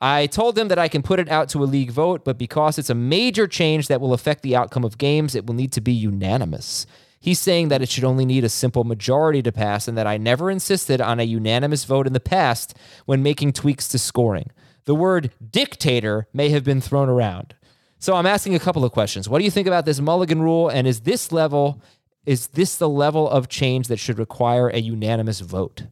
I 0.00 0.26
told 0.26 0.54
them 0.54 0.68
that 0.68 0.78
I 0.78 0.88
can 0.88 1.02
put 1.02 1.20
it 1.20 1.28
out 1.28 1.48
to 1.50 1.62
a 1.62 1.64
league 1.64 1.90
vote, 1.90 2.24
but 2.24 2.38
because 2.38 2.78
it's 2.78 2.90
a 2.90 2.94
major 2.94 3.46
change 3.46 3.88
that 3.88 4.00
will 4.00 4.12
affect 4.12 4.42
the 4.42 4.56
outcome 4.56 4.84
of 4.84 4.98
games, 4.98 5.34
it 5.34 5.46
will 5.46 5.54
need 5.54 5.72
to 5.72 5.80
be 5.80 5.92
unanimous. 5.92 6.86
He's 7.20 7.40
saying 7.40 7.68
that 7.68 7.80
it 7.80 7.88
should 7.88 8.04
only 8.04 8.26
need 8.26 8.44
a 8.44 8.50
simple 8.50 8.84
majority 8.84 9.40
to 9.42 9.50
pass 9.50 9.88
and 9.88 9.96
that 9.96 10.06
I 10.06 10.18
never 10.18 10.50
insisted 10.50 11.00
on 11.00 11.20
a 11.20 11.22
unanimous 11.22 11.84
vote 11.84 12.06
in 12.06 12.12
the 12.12 12.20
past 12.20 12.76
when 13.06 13.22
making 13.22 13.54
tweaks 13.54 13.88
to 13.88 13.98
scoring. 13.98 14.50
The 14.84 14.94
word 14.94 15.30
dictator 15.50 16.28
may 16.34 16.50
have 16.50 16.64
been 16.64 16.82
thrown 16.82 17.08
around. 17.08 17.54
So 17.98 18.14
I'm 18.14 18.26
asking 18.26 18.54
a 18.54 18.60
couple 18.60 18.84
of 18.84 18.92
questions. 18.92 19.26
What 19.26 19.38
do 19.38 19.46
you 19.46 19.50
think 19.50 19.66
about 19.66 19.86
this 19.86 20.00
mulligan 20.00 20.42
rule 20.42 20.68
and 20.68 20.86
is 20.86 21.00
this 21.00 21.32
level 21.32 21.80
is 22.26 22.48
this 22.48 22.76
the 22.76 22.88
level 22.88 23.28
of 23.28 23.48
change 23.48 23.88
that 23.88 23.98
should 23.98 24.18
require 24.18 24.68
a 24.68 24.78
unanimous 24.78 25.40
vote? 25.40 25.84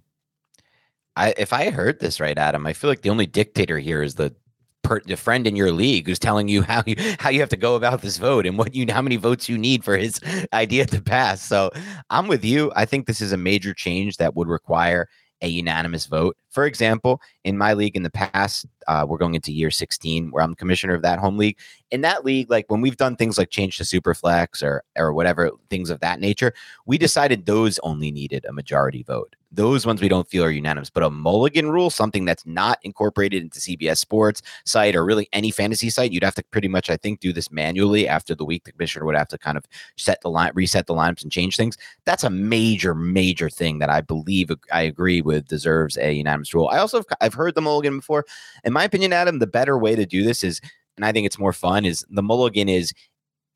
I, 1.17 1.35
if 1.37 1.53
I 1.53 1.71
heard 1.71 2.01
this 2.01 2.21
right, 2.21 2.37
Adam, 2.37 2.67
I 2.67 2.73
feel 2.73 2.91
like 2.91 3.03
the 3.03 3.11
only 3.11 3.27
dictator 3.27 3.79
here 3.79 4.03
is 4.03 4.15
the 4.15 4.35
per, 4.83 5.01
the 5.01 5.17
friend 5.17 5.47
in 5.47 5.57
your 5.57 5.73
league 5.73 6.07
who's 6.07 6.19
telling 6.19 6.49
you 6.49 6.63
how 6.73 6.83
you 6.87 6.97
how 7.19 7.31
you 7.31 7.41
have 7.41 7.49
to 7.51 7.57
go 7.57 7.75
about 7.75 8.03
this 8.03 8.19
vote 8.19 8.47
and 8.47 8.59
what 8.59 8.75
you 8.75 8.87
how 8.91 9.03
many 9.03 9.17
votes 9.17 9.49
you 9.49 9.59
need 9.59 9.85
for 9.85 9.97
his 9.97 10.21
idea 10.53 10.87
to 10.87 11.01
pass. 11.01 11.43
So 11.43 11.71
I'm 12.11 12.29
with 12.29 12.45
you. 12.45 12.73
I 12.77 12.85
think 12.85 13.07
this 13.07 13.21
is 13.21 13.33
a 13.33 13.37
major 13.37 13.75
change 13.75 14.17
that 14.19 14.35
would 14.35 14.49
require 14.49 15.09
a 15.43 15.49
unanimous 15.49 16.07
vote. 16.07 16.37
For 16.51 16.67
example, 16.67 17.21
in 17.43 17.59
my 17.59 17.75
league 17.75 17.97
in 17.97 18.05
the 18.05 18.11
past, 18.11 18.65
uh, 18.87 19.05
we're 19.09 19.19
going 19.19 19.35
into 19.35 19.53
year 19.53 19.73
16 19.73 20.31
where 20.31 20.43
I'm 20.43 20.55
commissioner 20.55 20.95
of 20.95 21.03
that 21.03 21.19
home 21.19 21.37
league. 21.37 21.59
In 21.91 22.03
that 22.03 22.25
league, 22.25 22.49
like 22.49 22.67
when 22.69 22.81
we've 22.81 22.97
done 22.97 23.17
things 23.17 23.39
like 23.39 23.51
change 23.51 23.77
to 23.79 23.83
superflex 23.83 24.63
or 24.63 24.85
or 24.97 25.13
whatever 25.13 25.51
things 25.69 25.91
of 25.91 26.01
that 26.01 26.21
nature, 26.21 26.55
we 26.87 26.97
decided 26.97 27.45
those 27.45 27.79
only 27.81 28.13
needed 28.13 28.47
a 28.49 28.53
majority 28.53 29.03
vote. 29.03 29.35
Those 29.55 29.84
ones 29.84 30.00
we 30.00 30.09
don't 30.09 30.28
feel 30.28 30.44
are 30.44 30.50
unanimous, 30.50 30.88
but 30.88 31.03
a 31.03 31.11
mulligan 31.11 31.70
rule, 31.70 31.90
something 31.90 32.24
that's 32.24 32.46
not 32.46 32.78
incorporated 32.82 33.42
into 33.42 33.61
CBS 33.61 33.98
Sports 33.98 34.40
site 34.64 34.96
or 34.96 35.05
really 35.05 35.28
any 35.34 35.50
fantasy 35.50 35.90
site, 35.90 36.11
you'd 36.11 36.24
have 36.24 36.34
to 36.36 36.44
pretty 36.44 36.68
much, 36.68 36.88
I 36.88 36.96
think, 36.96 37.20
do 37.20 37.34
this 37.34 37.50
manually 37.50 38.09
after 38.09 38.34
the 38.34 38.46
week. 38.46 38.64
The 38.64 38.72
commissioner 38.72 39.05
would 39.05 39.14
have 39.14 39.28
to 39.28 39.36
kind 39.36 39.59
of 39.59 39.66
set 39.98 40.22
the 40.22 40.30
line, 40.30 40.53
reset 40.55 40.86
the 40.86 40.94
lineups, 40.94 41.22
and 41.22 41.30
change 41.30 41.57
things. 41.57 41.76
That's 42.07 42.24
a 42.24 42.30
major, 42.30 42.94
major 42.94 43.50
thing 43.50 43.78
that 43.80 43.90
I 43.90 44.00
believe 44.00 44.50
I 44.72 44.82
agree 44.82 45.20
with 45.20 45.48
deserves 45.48 45.98
a 45.98 46.12
unanimous 46.12 46.55
rule. 46.55 46.68
I 46.68 46.78
also 46.78 46.98
have, 46.98 47.07
I've 47.20 47.34
heard 47.34 47.55
the 47.55 47.61
mulligan 47.61 47.98
before. 47.98 48.24
In 48.64 48.72
my 48.72 48.84
opinion, 48.84 49.12
Adam, 49.12 49.38
the 49.38 49.46
better 49.46 49.76
way 49.76 49.94
to 49.94 50.07
do 50.07 50.24
this 50.24 50.42
is, 50.42 50.62
and 50.96 51.05
I 51.05 51.12
think 51.12 51.26
it's 51.26 51.38
more 51.38 51.53
fun, 51.53 51.84
is 51.84 52.07
the 52.09 52.22
mulligan 52.22 52.68
is 52.68 52.92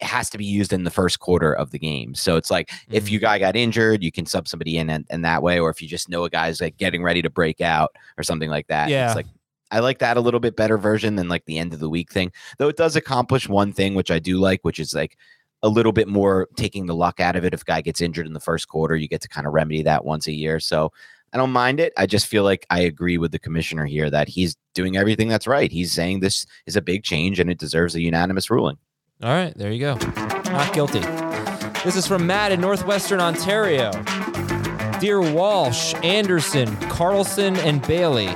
has 0.00 0.28
to 0.30 0.38
be 0.38 0.44
used 0.44 0.72
in 0.72 0.84
the 0.84 0.90
first 0.90 1.20
quarter 1.20 1.52
of 1.52 1.70
the 1.70 1.78
game. 1.78 2.14
So 2.14 2.36
it's 2.36 2.50
like 2.50 2.70
if 2.90 3.04
mm-hmm. 3.04 3.14
you 3.14 3.18
guy 3.18 3.38
got 3.38 3.56
injured, 3.56 4.02
you 4.02 4.12
can 4.12 4.26
sub 4.26 4.46
somebody 4.46 4.76
in 4.76 4.90
and, 4.90 5.06
and 5.10 5.24
that 5.24 5.42
way, 5.42 5.58
or 5.58 5.70
if 5.70 5.80
you 5.80 5.88
just 5.88 6.08
know 6.08 6.24
a 6.24 6.30
guy's 6.30 6.60
like 6.60 6.76
getting 6.76 7.02
ready 7.02 7.22
to 7.22 7.30
break 7.30 7.60
out 7.60 7.94
or 8.18 8.22
something 8.22 8.50
like 8.50 8.66
that. 8.68 8.90
Yeah. 8.90 9.06
It's 9.06 9.16
like 9.16 9.26
I 9.70 9.80
like 9.80 9.98
that 9.98 10.16
a 10.16 10.20
little 10.20 10.40
bit 10.40 10.56
better 10.56 10.78
version 10.78 11.16
than 11.16 11.28
like 11.28 11.44
the 11.46 11.58
end 11.58 11.72
of 11.72 11.80
the 11.80 11.88
week 11.88 12.12
thing. 12.12 12.32
Though 12.58 12.68
it 12.68 12.76
does 12.76 12.96
accomplish 12.96 13.48
one 13.48 13.72
thing 13.72 13.94
which 13.94 14.10
I 14.10 14.18
do 14.18 14.38
like, 14.38 14.60
which 14.62 14.78
is 14.78 14.94
like 14.94 15.16
a 15.62 15.68
little 15.68 15.92
bit 15.92 16.08
more 16.08 16.48
taking 16.56 16.86
the 16.86 16.94
luck 16.94 17.18
out 17.18 17.34
of 17.36 17.44
it. 17.44 17.54
If 17.54 17.62
a 17.62 17.64
guy 17.64 17.80
gets 17.80 18.00
injured 18.00 18.26
in 18.26 18.34
the 18.34 18.40
first 18.40 18.68
quarter, 18.68 18.96
you 18.96 19.08
get 19.08 19.22
to 19.22 19.28
kind 19.28 19.46
of 19.46 19.54
remedy 19.54 19.82
that 19.82 20.04
once 20.04 20.26
a 20.26 20.32
year. 20.32 20.60
So 20.60 20.92
I 21.32 21.38
don't 21.38 21.50
mind 21.50 21.80
it. 21.80 21.92
I 21.96 22.06
just 22.06 22.26
feel 22.26 22.44
like 22.44 22.66
I 22.70 22.80
agree 22.80 23.18
with 23.18 23.32
the 23.32 23.38
commissioner 23.38 23.84
here 23.84 24.10
that 24.10 24.28
he's 24.28 24.56
doing 24.74 24.96
everything 24.96 25.28
that's 25.28 25.46
right. 25.46 25.72
He's 25.72 25.92
saying 25.92 26.20
this 26.20 26.46
is 26.66 26.76
a 26.76 26.82
big 26.82 27.02
change 27.02 27.40
and 27.40 27.50
it 27.50 27.58
deserves 27.58 27.94
a 27.94 28.00
unanimous 28.00 28.50
ruling. 28.50 28.78
All 29.22 29.30
right, 29.30 29.56
there 29.56 29.72
you 29.72 29.80
go. 29.80 29.94
Not 29.94 30.74
guilty. 30.74 31.00
This 31.84 31.96
is 31.96 32.06
from 32.06 32.26
Matt 32.26 32.52
in 32.52 32.60
Northwestern 32.60 33.18
Ontario. 33.18 33.90
Dear 35.00 35.22
Walsh, 35.32 35.94
Anderson, 36.02 36.76
Carlson, 36.88 37.56
and 37.56 37.80
Bailey. 37.86 38.28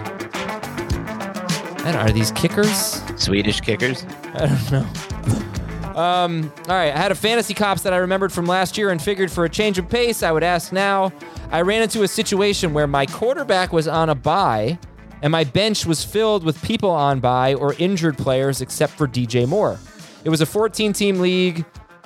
And 1.85 1.97
are 1.97 2.11
these 2.11 2.31
kickers? 2.33 3.03
Swedish 3.17 3.61
kickers. 3.61 4.07
I 4.35 4.47
don't 4.47 4.73
know. 4.73 6.01
Um, 6.01 6.51
all 6.67 6.75
right, 6.77 6.95
I 6.95 6.97
had 6.97 7.13
a 7.13 7.15
fantasy 7.15 7.53
cops 7.53 7.83
that 7.83 7.93
I 7.93 7.99
remembered 7.99 8.33
from 8.33 8.47
last 8.47 8.79
year 8.79 8.89
and 8.89 9.03
figured 9.03 9.31
for 9.31 9.45
a 9.45 9.51
change 9.51 9.77
of 9.77 9.87
pace, 9.87 10.23
I 10.23 10.33
would 10.33 10.43
ask 10.43 10.73
now. 10.73 11.13
I 11.51 11.61
ran 11.61 11.83
into 11.83 12.05
a 12.05 12.09
situation 12.09 12.73
where 12.73 12.87
my 12.87 13.05
quarterback 13.05 13.71
was 13.71 13.87
on 13.87 14.09
a 14.09 14.15
bye 14.15 14.79
and 15.21 15.31
my 15.31 15.45
bench 15.45 15.85
was 15.85 16.03
filled 16.03 16.43
with 16.43 16.63
people 16.63 16.89
on 16.91 17.21
bye 17.21 17.53
or 17.53 17.75
injured 17.79 18.17
players 18.17 18.63
except 18.63 18.95
for 18.95 19.07
DJ 19.07 19.47
Moore. 19.47 19.79
It 20.25 20.31
was 20.31 20.41
a 20.41 20.47
14 20.47 20.93
team 20.93 21.21
league. 21.21 21.65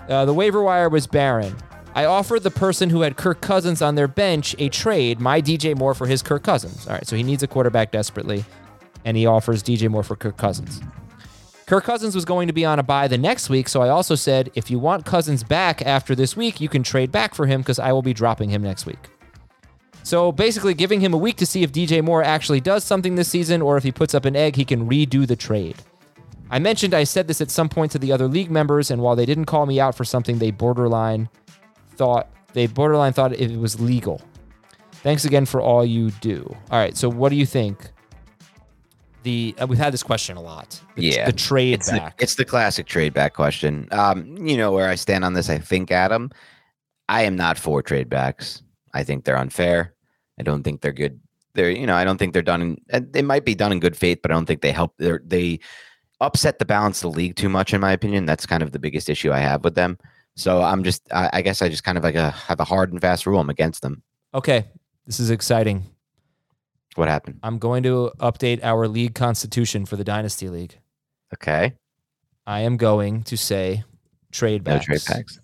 Uh, 0.08 0.24
the 0.24 0.34
waiver 0.34 0.62
wire 0.62 0.88
was 0.88 1.06
barren. 1.06 1.56
I 1.94 2.06
offered 2.06 2.42
the 2.42 2.50
person 2.50 2.90
who 2.90 3.02
had 3.02 3.16
Kirk 3.16 3.40
Cousins 3.40 3.80
on 3.80 3.94
their 3.94 4.08
bench 4.08 4.56
a 4.58 4.68
trade, 4.68 5.20
my 5.20 5.40
DJ 5.40 5.76
Moore 5.76 5.94
for 5.94 6.06
his 6.06 6.22
Kirk 6.22 6.42
Cousins. 6.42 6.86
All 6.86 6.94
right, 6.94 7.06
so 7.06 7.14
he 7.14 7.22
needs 7.22 7.42
a 7.42 7.46
quarterback 7.46 7.92
desperately, 7.92 8.44
and 9.04 9.16
he 9.16 9.26
offers 9.26 9.62
DJ 9.62 9.88
Moore 9.88 10.02
for 10.02 10.16
Kirk 10.16 10.36
Cousins. 10.36 10.80
Kirk 11.66 11.84
Cousins 11.84 12.14
was 12.14 12.24
going 12.24 12.48
to 12.48 12.52
be 12.52 12.64
on 12.64 12.78
a 12.78 12.82
bye 12.82 13.08
the 13.08 13.16
next 13.16 13.48
week, 13.48 13.68
so 13.68 13.80
I 13.80 13.88
also 13.88 14.16
said, 14.16 14.50
if 14.54 14.70
you 14.70 14.78
want 14.78 15.06
Cousins 15.06 15.44
back 15.44 15.82
after 15.82 16.14
this 16.14 16.36
week, 16.36 16.60
you 16.60 16.68
can 16.68 16.82
trade 16.82 17.12
back 17.12 17.34
for 17.34 17.46
him 17.46 17.60
because 17.60 17.78
I 17.78 17.92
will 17.92 18.02
be 18.02 18.12
dropping 18.12 18.50
him 18.50 18.62
next 18.62 18.86
week. 18.86 19.08
So 20.02 20.30
basically, 20.32 20.74
giving 20.74 21.00
him 21.00 21.14
a 21.14 21.16
week 21.16 21.36
to 21.36 21.46
see 21.46 21.62
if 21.62 21.72
DJ 21.72 22.02
Moore 22.02 22.22
actually 22.22 22.60
does 22.60 22.84
something 22.84 23.14
this 23.14 23.28
season 23.28 23.62
or 23.62 23.78
if 23.78 23.84
he 23.84 23.92
puts 23.92 24.14
up 24.14 24.26
an 24.26 24.36
egg, 24.36 24.56
he 24.56 24.64
can 24.64 24.86
redo 24.86 25.26
the 25.26 25.36
trade. 25.36 25.76
I 26.50 26.58
mentioned 26.58 26.94
I 26.94 27.04
said 27.04 27.26
this 27.26 27.40
at 27.40 27.50
some 27.50 27.68
point 27.68 27.92
to 27.92 27.98
the 27.98 28.12
other 28.12 28.28
league 28.28 28.50
members, 28.50 28.90
and 28.90 29.02
while 29.02 29.16
they 29.16 29.26
didn't 29.26 29.46
call 29.46 29.66
me 29.66 29.80
out 29.80 29.94
for 29.94 30.04
something, 30.04 30.38
they 30.38 30.50
borderline 30.50 31.28
thought 31.96 32.28
they 32.52 32.66
borderline 32.66 33.12
thought 33.12 33.32
it 33.32 33.58
was 33.58 33.80
legal. 33.80 34.20
Thanks 34.92 35.24
again 35.24 35.44
for 35.44 35.60
all 35.60 35.84
you 35.84 36.10
do. 36.12 36.44
All 36.70 36.78
right, 36.78 36.96
so 36.96 37.08
what 37.08 37.28
do 37.28 37.36
you 37.36 37.46
think? 37.46 37.90
The 39.22 39.54
uh, 39.58 39.66
we've 39.66 39.78
had 39.78 39.92
this 39.92 40.02
question 40.02 40.36
a 40.36 40.42
lot. 40.42 40.80
The, 40.96 41.02
Yeah, 41.02 41.26
the 41.26 41.32
trade 41.32 41.74
it's 41.74 41.90
back. 41.90 42.18
The, 42.18 42.22
it's 42.22 42.34
the 42.34 42.44
classic 42.44 42.86
trade 42.86 43.14
back 43.14 43.34
question. 43.34 43.88
Um, 43.90 44.36
you 44.46 44.56
know 44.56 44.72
where 44.72 44.88
I 44.88 44.94
stand 44.94 45.24
on 45.24 45.32
this. 45.32 45.48
I 45.48 45.58
think 45.58 45.90
Adam, 45.90 46.30
I 47.08 47.22
am 47.22 47.36
not 47.36 47.58
for 47.58 47.82
trade 47.82 48.08
backs. 48.08 48.62
I 48.92 49.02
think 49.02 49.24
they're 49.24 49.38
unfair. 49.38 49.94
I 50.38 50.42
don't 50.42 50.62
think 50.62 50.82
they're 50.82 50.92
good. 50.92 51.20
They're 51.54 51.70
you 51.70 51.86
know 51.86 51.96
I 51.96 52.04
don't 52.04 52.18
think 52.18 52.32
they're 52.32 52.42
done. 52.42 52.62
In, 52.62 52.80
and 52.90 53.12
they 53.12 53.22
might 53.22 53.44
be 53.44 53.54
done 53.54 53.72
in 53.72 53.80
good 53.80 53.96
faith, 53.96 54.20
but 54.22 54.30
I 54.30 54.34
don't 54.34 54.46
think 54.46 54.60
they 54.60 54.72
help. 54.72 54.94
They're, 54.98 55.22
they 55.24 55.60
upset 56.20 56.58
the 56.58 56.64
balance 56.64 57.02
of 57.04 57.12
the 57.12 57.16
league 57.18 57.36
too 57.36 57.48
much, 57.48 57.74
in 57.74 57.80
my 57.80 57.92
opinion. 57.92 58.26
That's 58.26 58.46
kind 58.46 58.62
of 58.62 58.72
the 58.72 58.78
biggest 58.78 59.08
issue 59.08 59.32
I 59.32 59.38
have 59.38 59.64
with 59.64 59.74
them. 59.74 59.98
So 60.36 60.62
I'm 60.62 60.82
just 60.82 61.02
I, 61.12 61.30
I 61.34 61.42
guess 61.42 61.62
I 61.62 61.68
just 61.68 61.84
kind 61.84 61.96
of 61.98 62.04
like 62.04 62.14
a 62.14 62.30
have 62.30 62.60
a 62.60 62.64
hard 62.64 62.92
and 62.92 63.00
fast 63.00 63.26
rule. 63.26 63.40
I'm 63.40 63.50
against 63.50 63.82
them. 63.82 64.02
okay, 64.34 64.66
this 65.06 65.20
is 65.20 65.30
exciting. 65.30 65.84
What 66.96 67.08
happened? 67.08 67.40
I'm 67.42 67.58
going 67.58 67.82
to 67.84 68.12
update 68.20 68.60
our 68.62 68.86
league 68.86 69.14
constitution 69.14 69.84
for 69.84 69.96
the 69.96 70.04
Dynasty 70.04 70.48
League. 70.48 70.78
Okay, 71.34 71.74
I 72.46 72.60
am 72.60 72.76
going 72.76 73.22
to 73.24 73.36
say 73.36 73.84
trade 74.32 74.64
no 74.64 74.74
backs. 74.74 74.86
trade 74.86 75.02
backs. 75.08 75.40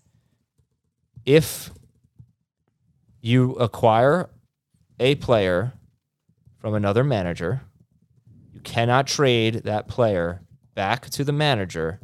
If 1.25 1.71
you 3.21 3.53
acquire 3.55 4.31
a 4.99 5.15
player 5.17 5.73
from 6.59 6.75
another 6.75 7.05
manager, 7.05 7.63
you 8.53 8.61
cannot 8.61 9.07
trade 9.07 9.63
that 9.65 9.89
player 9.89 10.43
back 10.81 11.11
to 11.11 11.23
the 11.25 11.33
manager 11.33 12.01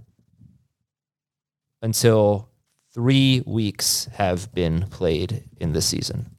until 1.81 2.51
three 2.93 3.43
weeks 3.47 4.07
have 4.12 4.53
been 4.53 4.83
played 4.91 5.45
in 5.59 5.72
the 5.72 5.81
season. 5.81 6.31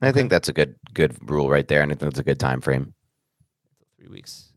I 0.00 0.12
think 0.12 0.30
that's 0.30 0.48
a 0.48 0.52
good 0.52 0.76
good 0.94 1.16
rule 1.28 1.50
right 1.50 1.66
there, 1.66 1.82
and 1.82 1.90
I 1.90 1.96
think 1.96 2.12
it's 2.12 2.20
a 2.20 2.22
good 2.22 2.38
time 2.38 2.60
frame. 2.60 2.94
Three 3.98 4.06
weeks. 4.06 4.52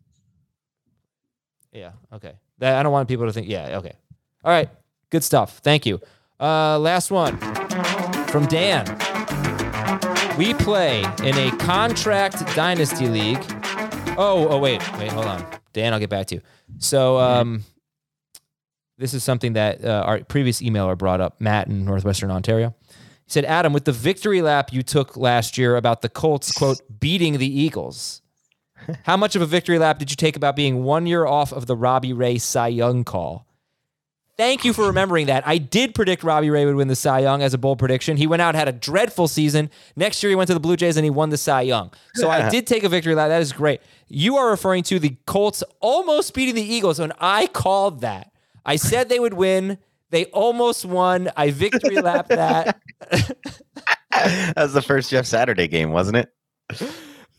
Yeah. 1.71 1.93
Okay. 2.13 2.33
That, 2.59 2.77
I 2.77 2.83
don't 2.83 2.91
want 2.91 3.09
people 3.09 3.25
to 3.25 3.33
think. 3.33 3.47
Yeah. 3.47 3.79
Okay. 3.79 3.95
All 4.43 4.51
right. 4.51 4.69
Good 5.09 5.23
stuff. 5.23 5.57
Thank 5.63 5.87
you. 5.87 5.99
Uh, 6.39 6.77
last 6.77 7.09
one 7.09 7.37
from 8.27 8.45
Dan. 8.45 8.85
We 10.37 10.53
play 10.53 10.99
in 11.23 11.35
a 11.35 11.49
contract 11.57 12.45
dynasty 12.55 13.09
league. 13.09 13.43
Oh. 14.19 14.47
Oh. 14.49 14.59
Wait. 14.59 14.81
Wait. 14.99 15.11
Hold 15.11 15.25
on. 15.25 15.54
Dan, 15.75 15.93
I'll 15.93 15.99
get 15.99 16.09
back 16.09 16.27
to 16.27 16.35
you. 16.35 16.41
So, 16.79 17.19
um, 17.19 17.63
this 18.97 19.13
is 19.13 19.23
something 19.23 19.53
that 19.53 19.83
uh, 19.83 20.03
our 20.05 20.23
previous 20.23 20.61
emailer 20.61 20.97
brought 20.97 21.19
up. 21.19 21.39
Matt 21.41 21.67
in 21.67 21.83
Northwestern 21.85 22.31
Ontario. 22.31 22.73
He 22.89 23.31
said, 23.31 23.43
Adam, 23.43 23.73
with 23.73 23.85
the 23.85 23.91
victory 23.91 24.41
lap 24.41 24.71
you 24.71 24.83
took 24.83 25.17
last 25.17 25.57
year 25.57 25.75
about 25.75 26.01
the 26.01 26.09
Colts, 26.09 26.51
quote, 26.51 26.81
beating 26.99 27.37
the 27.37 27.59
Eagles, 27.61 28.21
how 29.03 29.17
much 29.17 29.35
of 29.35 29.41
a 29.41 29.45
victory 29.45 29.77
lap 29.77 29.99
did 29.99 30.11
you 30.11 30.15
take 30.15 30.37
about 30.37 30.55
being 30.55 30.83
one 30.83 31.07
year 31.07 31.25
off 31.25 31.51
of 31.51 31.65
the 31.65 31.75
Robbie 31.75 32.13
Ray 32.13 32.37
Cy 32.37 32.69
Young 32.69 33.03
call? 33.03 33.45
Thank 34.37 34.65
you 34.65 34.73
for 34.73 34.87
remembering 34.87 35.27
that. 35.27 35.47
I 35.47 35.57
did 35.57 35.95
predict 35.95 36.21
Robbie 36.23 36.49
Ray 36.49 36.65
would 36.65 36.75
win 36.75 36.89
the 36.89 36.95
Cy 36.95 37.19
Young 37.19 37.41
as 37.41 37.53
a 37.53 37.57
bold 37.57 37.79
prediction. 37.79 38.17
He 38.17 38.27
went 38.27 38.41
out, 38.41 38.53
had 38.53 38.67
a 38.67 38.73
dreadful 38.73 39.29
season. 39.29 39.69
Next 39.95 40.21
year, 40.21 40.29
he 40.29 40.35
went 40.35 40.47
to 40.47 40.53
the 40.53 40.59
Blue 40.59 40.75
Jays 40.75 40.97
and 40.97 41.05
he 41.05 41.09
won 41.09 41.29
the 41.29 41.37
Cy 41.37 41.61
Young. 41.61 41.91
So 42.15 42.29
I 42.29 42.49
did 42.51 42.67
take 42.67 42.83
a 42.83 42.89
victory 42.89 43.15
lap. 43.15 43.29
That 43.29 43.41
is 43.41 43.53
great. 43.53 43.81
You 44.07 44.37
are 44.37 44.49
referring 44.49 44.83
to 44.83 44.99
the 44.99 45.15
Colts 45.25 45.63
almost 45.79 46.33
beating 46.33 46.55
the 46.55 46.61
Eagles, 46.61 46.99
and 46.99 47.11
I 47.19 47.47
called 47.47 48.01
that. 48.01 48.31
I 48.65 48.75
said 48.75 49.09
they 49.09 49.19
would 49.19 49.33
win. 49.33 49.77
They 50.11 50.25
almost 50.25 50.85
won. 50.85 51.29
I 51.35 51.51
victory 51.51 51.95
lapped 52.01 52.29
that. 52.29 52.79
that 54.11 54.53
was 54.55 54.73
the 54.73 54.81
first 54.81 55.09
Jeff 55.09 55.25
Saturday 55.25 55.67
game, 55.67 55.91
wasn't 55.91 56.17
it? 56.17 56.31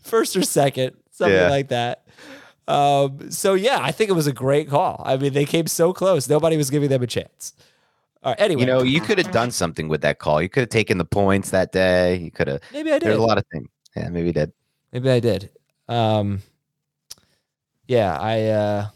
first 0.03 0.37
or 0.37 0.43
second, 0.43 0.97
something 1.11 1.35
Yeah. 1.35 1.49
like 1.49 1.69
that. 1.69 2.07
Um, 2.69 3.31
so 3.31 3.55
yeah, 3.55 3.79
I 3.81 3.93
think 3.93 4.11
it 4.11 4.15
was 4.15 4.27
a 4.27 4.33
great 4.33 4.69
call. 4.69 5.03
I 5.05 5.17
mean, 5.17 5.33
they 5.33 5.45
came 5.45 5.67
so 5.69 5.93
close. 5.93 6.29
Nobody 6.29 6.57
was 6.57 6.71
giving 6.71 6.89
them 6.89 7.03
a 7.03 7.07
chance. 7.07 7.53
All 8.23 8.33
right, 8.33 8.41
anyway, 8.41 8.63
You 8.63 8.67
know, 8.67 8.83
you 8.83 9.01
could 9.01 9.19
have 9.19 9.31
done 9.31 9.53
something 9.53 9.87
with 9.89 10.01
that 10.03 10.19
call. 10.19 10.43
You 10.43 10.49
could 10.49 10.63
have 10.63 10.69
taken 10.71 10.99
the 10.99 11.05
points 11.05 11.51
that 11.51 11.71
day. 11.71 12.17
You 12.17 12.31
could 12.33 12.49
have. 12.49 12.61
maybe 12.73 12.91
I 12.91 12.99
did. 12.99 13.07
There's 13.09 13.19
a 13.19 13.23
lot 13.23 13.39
of 13.39 13.45
things. 13.53 13.69
Yeah, 13.97 14.09
maybe 14.09 14.27
you 14.29 14.33
did. 14.33 14.53
Maybe 14.93 15.11
I 15.11 15.21
did. 15.21 15.51
Um, 15.89 16.43
yeah, 17.89 18.19
I 18.19 18.43
uh, 18.49 18.87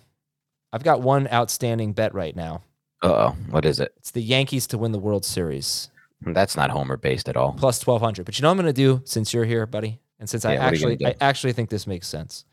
I've 0.72 0.84
got 0.84 1.00
one 1.02 1.28
outstanding 1.28 1.92
bet 1.92 2.14
right 2.14 2.34
now. 2.34 2.62
Uh 3.02 3.08
oh, 3.08 3.36
what 3.50 3.64
is 3.64 3.80
it? 3.80 3.92
It's 3.96 4.10
the 4.10 4.22
Yankees 4.22 4.66
to 4.68 4.78
win 4.78 4.92
the 4.92 4.98
World 4.98 5.24
Series 5.24 5.90
That's 6.20 6.54
not 6.56 6.70
Homer 6.70 6.96
based 6.96 7.28
at 7.28 7.36
all. 7.36 7.54
plus 7.54 7.78
twelve 7.78 8.02
hundred. 8.02 8.26
But 8.26 8.38
you 8.38 8.42
know 8.42 8.48
what 8.48 8.58
I'm 8.58 8.64
going 8.64 8.74
to 8.74 8.80
do 8.96 9.00
since 9.04 9.32
you're 9.32 9.44
here, 9.46 9.66
buddy, 9.66 10.00
and 10.18 10.28
since 10.28 10.44
I 10.44 10.54
Yeah, 10.54 10.64
what 10.64 10.72
are 10.72 10.76
you 10.76 10.80
gonna 10.82 10.92
actually 10.92 11.06
I 11.06 11.12
do? 11.12 11.16
actually 11.20 11.52
think 11.54 11.70
this 11.70 11.86
makes 11.86 12.06
sense. 12.08 12.44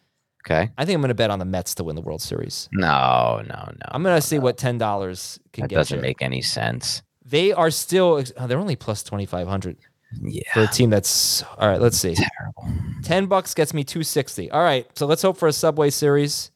Okay. 0.46 0.70
I 0.78 0.86
think 0.86 0.96
I'm 0.96 1.02
going 1.02 1.10
to 1.10 1.16
bet 1.16 1.30
on 1.30 1.40
the 1.40 1.46
Mets 1.46 1.76
to 1.76 1.84
win 1.84 1.98
the 1.98 2.02
World 2.02 2.22
Series. 2.22 2.70
No, 2.72 3.42
no, 3.46 3.56
no. 3.70 3.86
I'm 3.90 4.02
going 4.02 4.16
to 4.16 4.26
see 4.26 4.40
what 4.40 4.58
ten 4.58 4.78
dollars 4.78 5.38
can 5.52 5.64
that 5.64 5.68
get 5.70 5.76
doesn't 5.76 5.98
you. 5.98 6.02
make 6.02 6.22
any 6.22 6.42
sense. 6.42 7.02
They 7.26 7.52
are 7.52 7.70
still 7.70 8.24
oh, 8.38 8.48
they're 8.48 8.58
only 8.60 8.78
plus 8.78 9.04
2500 9.04 9.76
Yeah. 10.22 10.42
for 10.54 10.62
a 10.64 10.68
team 10.68 10.90
that's 10.90 11.44
All 11.58 11.68
right, 11.68 11.82
let's 11.82 11.98
see. 11.98 12.16
Terrible. 12.16 12.68
10 13.04 13.26
bucks 13.28 13.54
gets 13.54 13.74
me 13.74 13.84
260. 13.84 14.52
All 14.52 14.64
right, 14.64 14.88
so 14.98 15.06
let's 15.06 15.22
hope 15.22 15.38
for 15.38 15.48
a 15.48 15.54
Subway 15.54 15.90
series. 15.90 16.52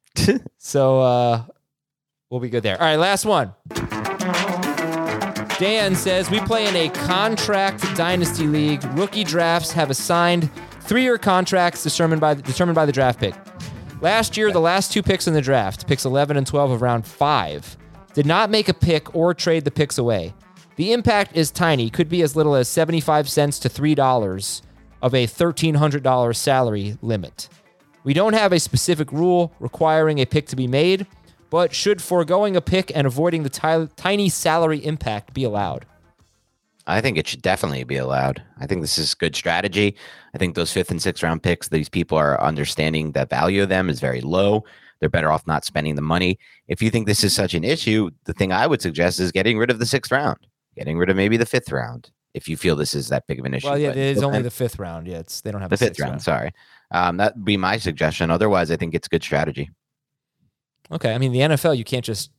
so 0.58 1.00
uh 1.00 1.44
we'll 2.30 2.40
be 2.40 2.50
good 2.50 2.62
there. 2.62 2.78
All 2.80 2.86
right, 2.86 2.96
last 2.96 3.24
one. 3.24 3.54
Dan 5.58 5.94
says 5.94 6.28
we 6.30 6.40
play 6.40 6.66
in 6.66 6.74
a 6.74 6.88
contract 6.90 7.82
dynasty 7.96 8.46
league. 8.46 8.82
Rookie 8.96 9.24
drafts 9.24 9.70
have 9.72 9.90
assigned 9.90 10.50
three-year 10.80 11.18
contracts 11.18 11.82
determined 11.84 12.20
by 12.20 12.34
determined 12.34 12.74
by 12.74 12.84
the 12.84 12.92
draft 12.92 13.20
pick. 13.20 13.34
Last 14.00 14.36
year, 14.36 14.50
the 14.50 14.60
last 14.60 14.92
two 14.92 15.00
picks 15.00 15.28
in 15.28 15.34
the 15.34 15.40
draft, 15.40 15.86
picks 15.86 16.04
11 16.04 16.36
and 16.36 16.44
12 16.44 16.72
of 16.72 16.82
round 16.82 17.06
five, 17.06 17.76
did 18.14 18.26
not 18.26 18.50
make 18.50 18.68
a 18.68 18.74
pick 18.74 19.14
or 19.14 19.32
trade 19.32 19.64
the 19.64 19.70
picks 19.70 19.96
away. 19.96 20.34
The 20.82 20.92
impact 20.92 21.36
is 21.36 21.52
tiny, 21.52 21.90
could 21.90 22.08
be 22.08 22.22
as 22.22 22.34
little 22.34 22.56
as 22.56 22.66
75 22.66 23.28
cents 23.28 23.60
to 23.60 23.68
$3 23.68 24.62
of 25.00 25.14
a 25.14 25.28
$1,300 25.28 26.34
salary 26.34 26.98
limit. 27.00 27.48
We 28.02 28.14
don't 28.14 28.32
have 28.32 28.52
a 28.52 28.58
specific 28.58 29.12
rule 29.12 29.52
requiring 29.60 30.18
a 30.18 30.26
pick 30.26 30.48
to 30.48 30.56
be 30.56 30.66
made, 30.66 31.06
but 31.50 31.72
should 31.72 32.02
foregoing 32.02 32.56
a 32.56 32.60
pick 32.60 32.90
and 32.96 33.06
avoiding 33.06 33.44
the 33.44 33.48
ti- 33.48 33.94
tiny 33.94 34.28
salary 34.28 34.84
impact 34.84 35.32
be 35.32 35.44
allowed? 35.44 35.86
I 36.84 37.00
think 37.00 37.16
it 37.16 37.28
should 37.28 37.42
definitely 37.42 37.84
be 37.84 37.98
allowed. 37.98 38.42
I 38.58 38.66
think 38.66 38.80
this 38.80 38.98
is 38.98 39.14
good 39.14 39.36
strategy. 39.36 39.94
I 40.34 40.38
think 40.38 40.56
those 40.56 40.72
fifth 40.72 40.90
and 40.90 41.00
sixth 41.00 41.22
round 41.22 41.44
picks, 41.44 41.68
these 41.68 41.88
people 41.88 42.18
are 42.18 42.42
understanding 42.42 43.12
the 43.12 43.24
value 43.26 43.62
of 43.62 43.68
them 43.68 43.88
is 43.88 44.00
very 44.00 44.20
low. 44.20 44.64
They're 44.98 45.08
better 45.08 45.30
off 45.30 45.46
not 45.46 45.64
spending 45.64 45.94
the 45.94 46.02
money. 46.02 46.40
If 46.66 46.82
you 46.82 46.90
think 46.90 47.06
this 47.06 47.22
is 47.22 47.32
such 47.32 47.54
an 47.54 47.62
issue, 47.62 48.10
the 48.24 48.32
thing 48.32 48.50
I 48.50 48.66
would 48.66 48.82
suggest 48.82 49.20
is 49.20 49.30
getting 49.30 49.58
rid 49.58 49.70
of 49.70 49.78
the 49.78 49.86
sixth 49.86 50.10
round, 50.10 50.38
getting 50.76 50.98
rid 50.98 51.10
of 51.10 51.16
maybe 51.16 51.36
the 51.36 51.46
fifth 51.46 51.70
round, 51.72 52.10
if 52.34 52.48
you 52.48 52.56
feel 52.56 52.76
this 52.76 52.94
is 52.94 53.08
that 53.08 53.26
big 53.26 53.38
of 53.38 53.44
an 53.44 53.54
issue. 53.54 53.68
Well, 53.68 53.78
yeah, 53.78 53.88
But 53.90 53.96
it 53.98 54.16
is 54.16 54.22
only 54.22 54.42
the 54.42 54.50
fifth 54.50 54.78
round. 54.78 55.06
Yeah, 55.06 55.18
it's 55.18 55.40
they 55.40 55.50
don't 55.52 55.60
have 55.60 55.70
the 55.70 55.76
fifth 55.76 55.96
sixth 55.96 56.00
round. 56.00 56.22
Sorry, 56.22 56.50
um, 56.90 57.16
that'd 57.18 57.44
be 57.44 57.56
my 57.56 57.76
suggestion. 57.78 58.30
Otherwise, 58.30 58.70
I 58.70 58.76
think 58.76 58.94
it's 58.94 59.08
good 59.08 59.22
strategy. 59.22 59.70
Okay, 60.90 61.14
I 61.14 61.18
mean 61.18 61.32
the 61.32 61.40
NFL, 61.40 61.76
you 61.76 61.84
can't 61.84 62.04
just 62.04 62.30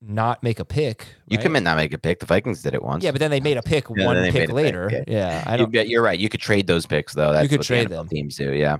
not 0.00 0.42
make 0.42 0.58
a 0.58 0.64
pick. 0.64 1.06
You 1.28 1.36
right? 1.38 1.42
can 1.52 1.62
not 1.64 1.76
make 1.76 1.92
a 1.94 1.98
pick. 1.98 2.18
The 2.18 2.26
Vikings 2.26 2.60
did 2.60 2.74
it 2.74 2.82
once. 2.82 3.04
Yeah, 3.04 3.12
but 3.12 3.20
then 3.20 3.30
they 3.30 3.40
made 3.40 3.56
a 3.56 3.62
pick 3.62 3.86
Yeah, 3.94 4.04
one 4.06 4.16
pick 4.24 4.34
a 4.34 4.38
pick, 4.46 4.52
later. 4.52 5.04
yeah. 5.06 5.44
I 5.46 5.52
You, 5.52 5.58
don't. 5.58 5.72
bet- 5.72 5.88
you're 5.88 6.02
right. 6.02 6.18
You 6.18 6.28
could 6.28 6.40
trade 6.40 6.66
those 6.66 6.86
picks 6.86 7.14
though. 7.14 7.32
That's 7.32 7.48
could 7.48 7.60
what 7.60 7.66
trade 7.66 7.88
the 7.88 7.96
them. 7.96 8.08
teams 8.08 8.36
do. 8.36 8.52
Yeah. 8.52 8.78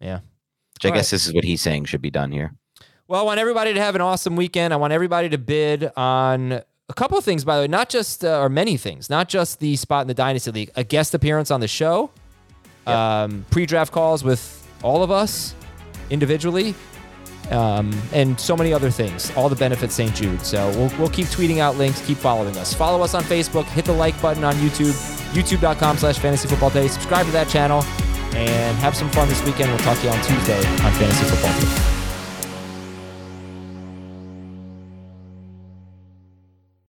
Yeah. 0.00 0.20
Which 0.74 0.84
I 0.84 0.88
All 0.88 0.94
guess 0.96 1.10
this 1.10 1.26
is 1.26 1.32
what 1.32 1.44
he's 1.44 1.62
saying 1.62 1.84
should 1.86 2.02
be 2.02 2.10
done 2.10 2.32
here. 2.32 2.52
Well, 3.06 3.20
I 3.20 3.24
want 3.24 3.38
everybody 3.40 3.72
to 3.72 3.80
have 3.80 3.94
an 3.94 4.00
awesome 4.00 4.34
weekend. 4.36 4.74
I 4.74 4.76
want 4.76 4.92
everybody 4.92 5.28
to 5.30 5.38
bid 5.38 5.90
on 5.96 6.60
a 6.88 6.94
couple 6.94 7.18
of 7.18 7.24
things, 7.24 7.44
by 7.44 7.56
the 7.56 7.62
way, 7.62 7.68
not 7.68 7.88
just 7.88 8.24
uh, 8.24 8.40
or 8.40 8.48
many 8.48 8.76
things, 8.76 9.10
not 9.10 9.28
just 9.28 9.60
the 9.60 9.76
spot 9.76 10.02
in 10.02 10.08
the 10.08 10.14
Dynasty 10.14 10.50
League, 10.50 10.70
a 10.74 10.84
guest 10.84 11.14
appearance 11.14 11.50
on 11.50 11.60
the 11.60 11.68
show, 11.68 12.10
um, 12.86 13.44
pre-draft 13.50 13.92
calls 13.92 14.24
with 14.24 14.66
all 14.82 15.02
of 15.02 15.10
us 15.10 15.54
individually, 16.10 16.74
um, 17.50 17.92
and 18.12 18.38
so 18.40 18.56
many 18.56 18.72
other 18.72 18.90
things. 18.90 19.30
All 19.36 19.48
the 19.48 19.56
benefits 19.56 19.94
St. 19.94 20.14
Jude. 20.14 20.44
So 20.44 20.68
we'll, 20.70 20.90
we'll 20.98 21.10
keep 21.10 21.26
tweeting 21.26 21.58
out 21.58 21.76
links. 21.76 22.04
Keep 22.06 22.18
following 22.18 22.56
us. 22.56 22.74
Follow 22.74 23.02
us 23.02 23.14
on 23.14 23.22
Facebook. 23.22 23.64
Hit 23.64 23.84
the 23.84 23.92
like 23.92 24.20
button 24.20 24.44
on 24.44 24.54
YouTube. 24.56 24.92
YouTube.com/slash 25.32 26.18
Fantasy 26.18 26.48
Football 26.48 26.70
Today. 26.70 26.88
Subscribe 26.88 27.26
to 27.26 27.32
that 27.32 27.48
channel, 27.48 27.82
and 28.34 28.76
have 28.78 28.96
some 28.96 29.10
fun 29.10 29.28
this 29.28 29.42
weekend. 29.44 29.70
We'll 29.70 29.78
talk 29.80 29.98
to 29.98 30.04
you 30.04 30.10
on 30.10 30.22
Tuesday 30.24 30.58
on 30.58 30.92
Fantasy 30.92 31.24
Football 31.24 31.52
Today. 31.60 31.97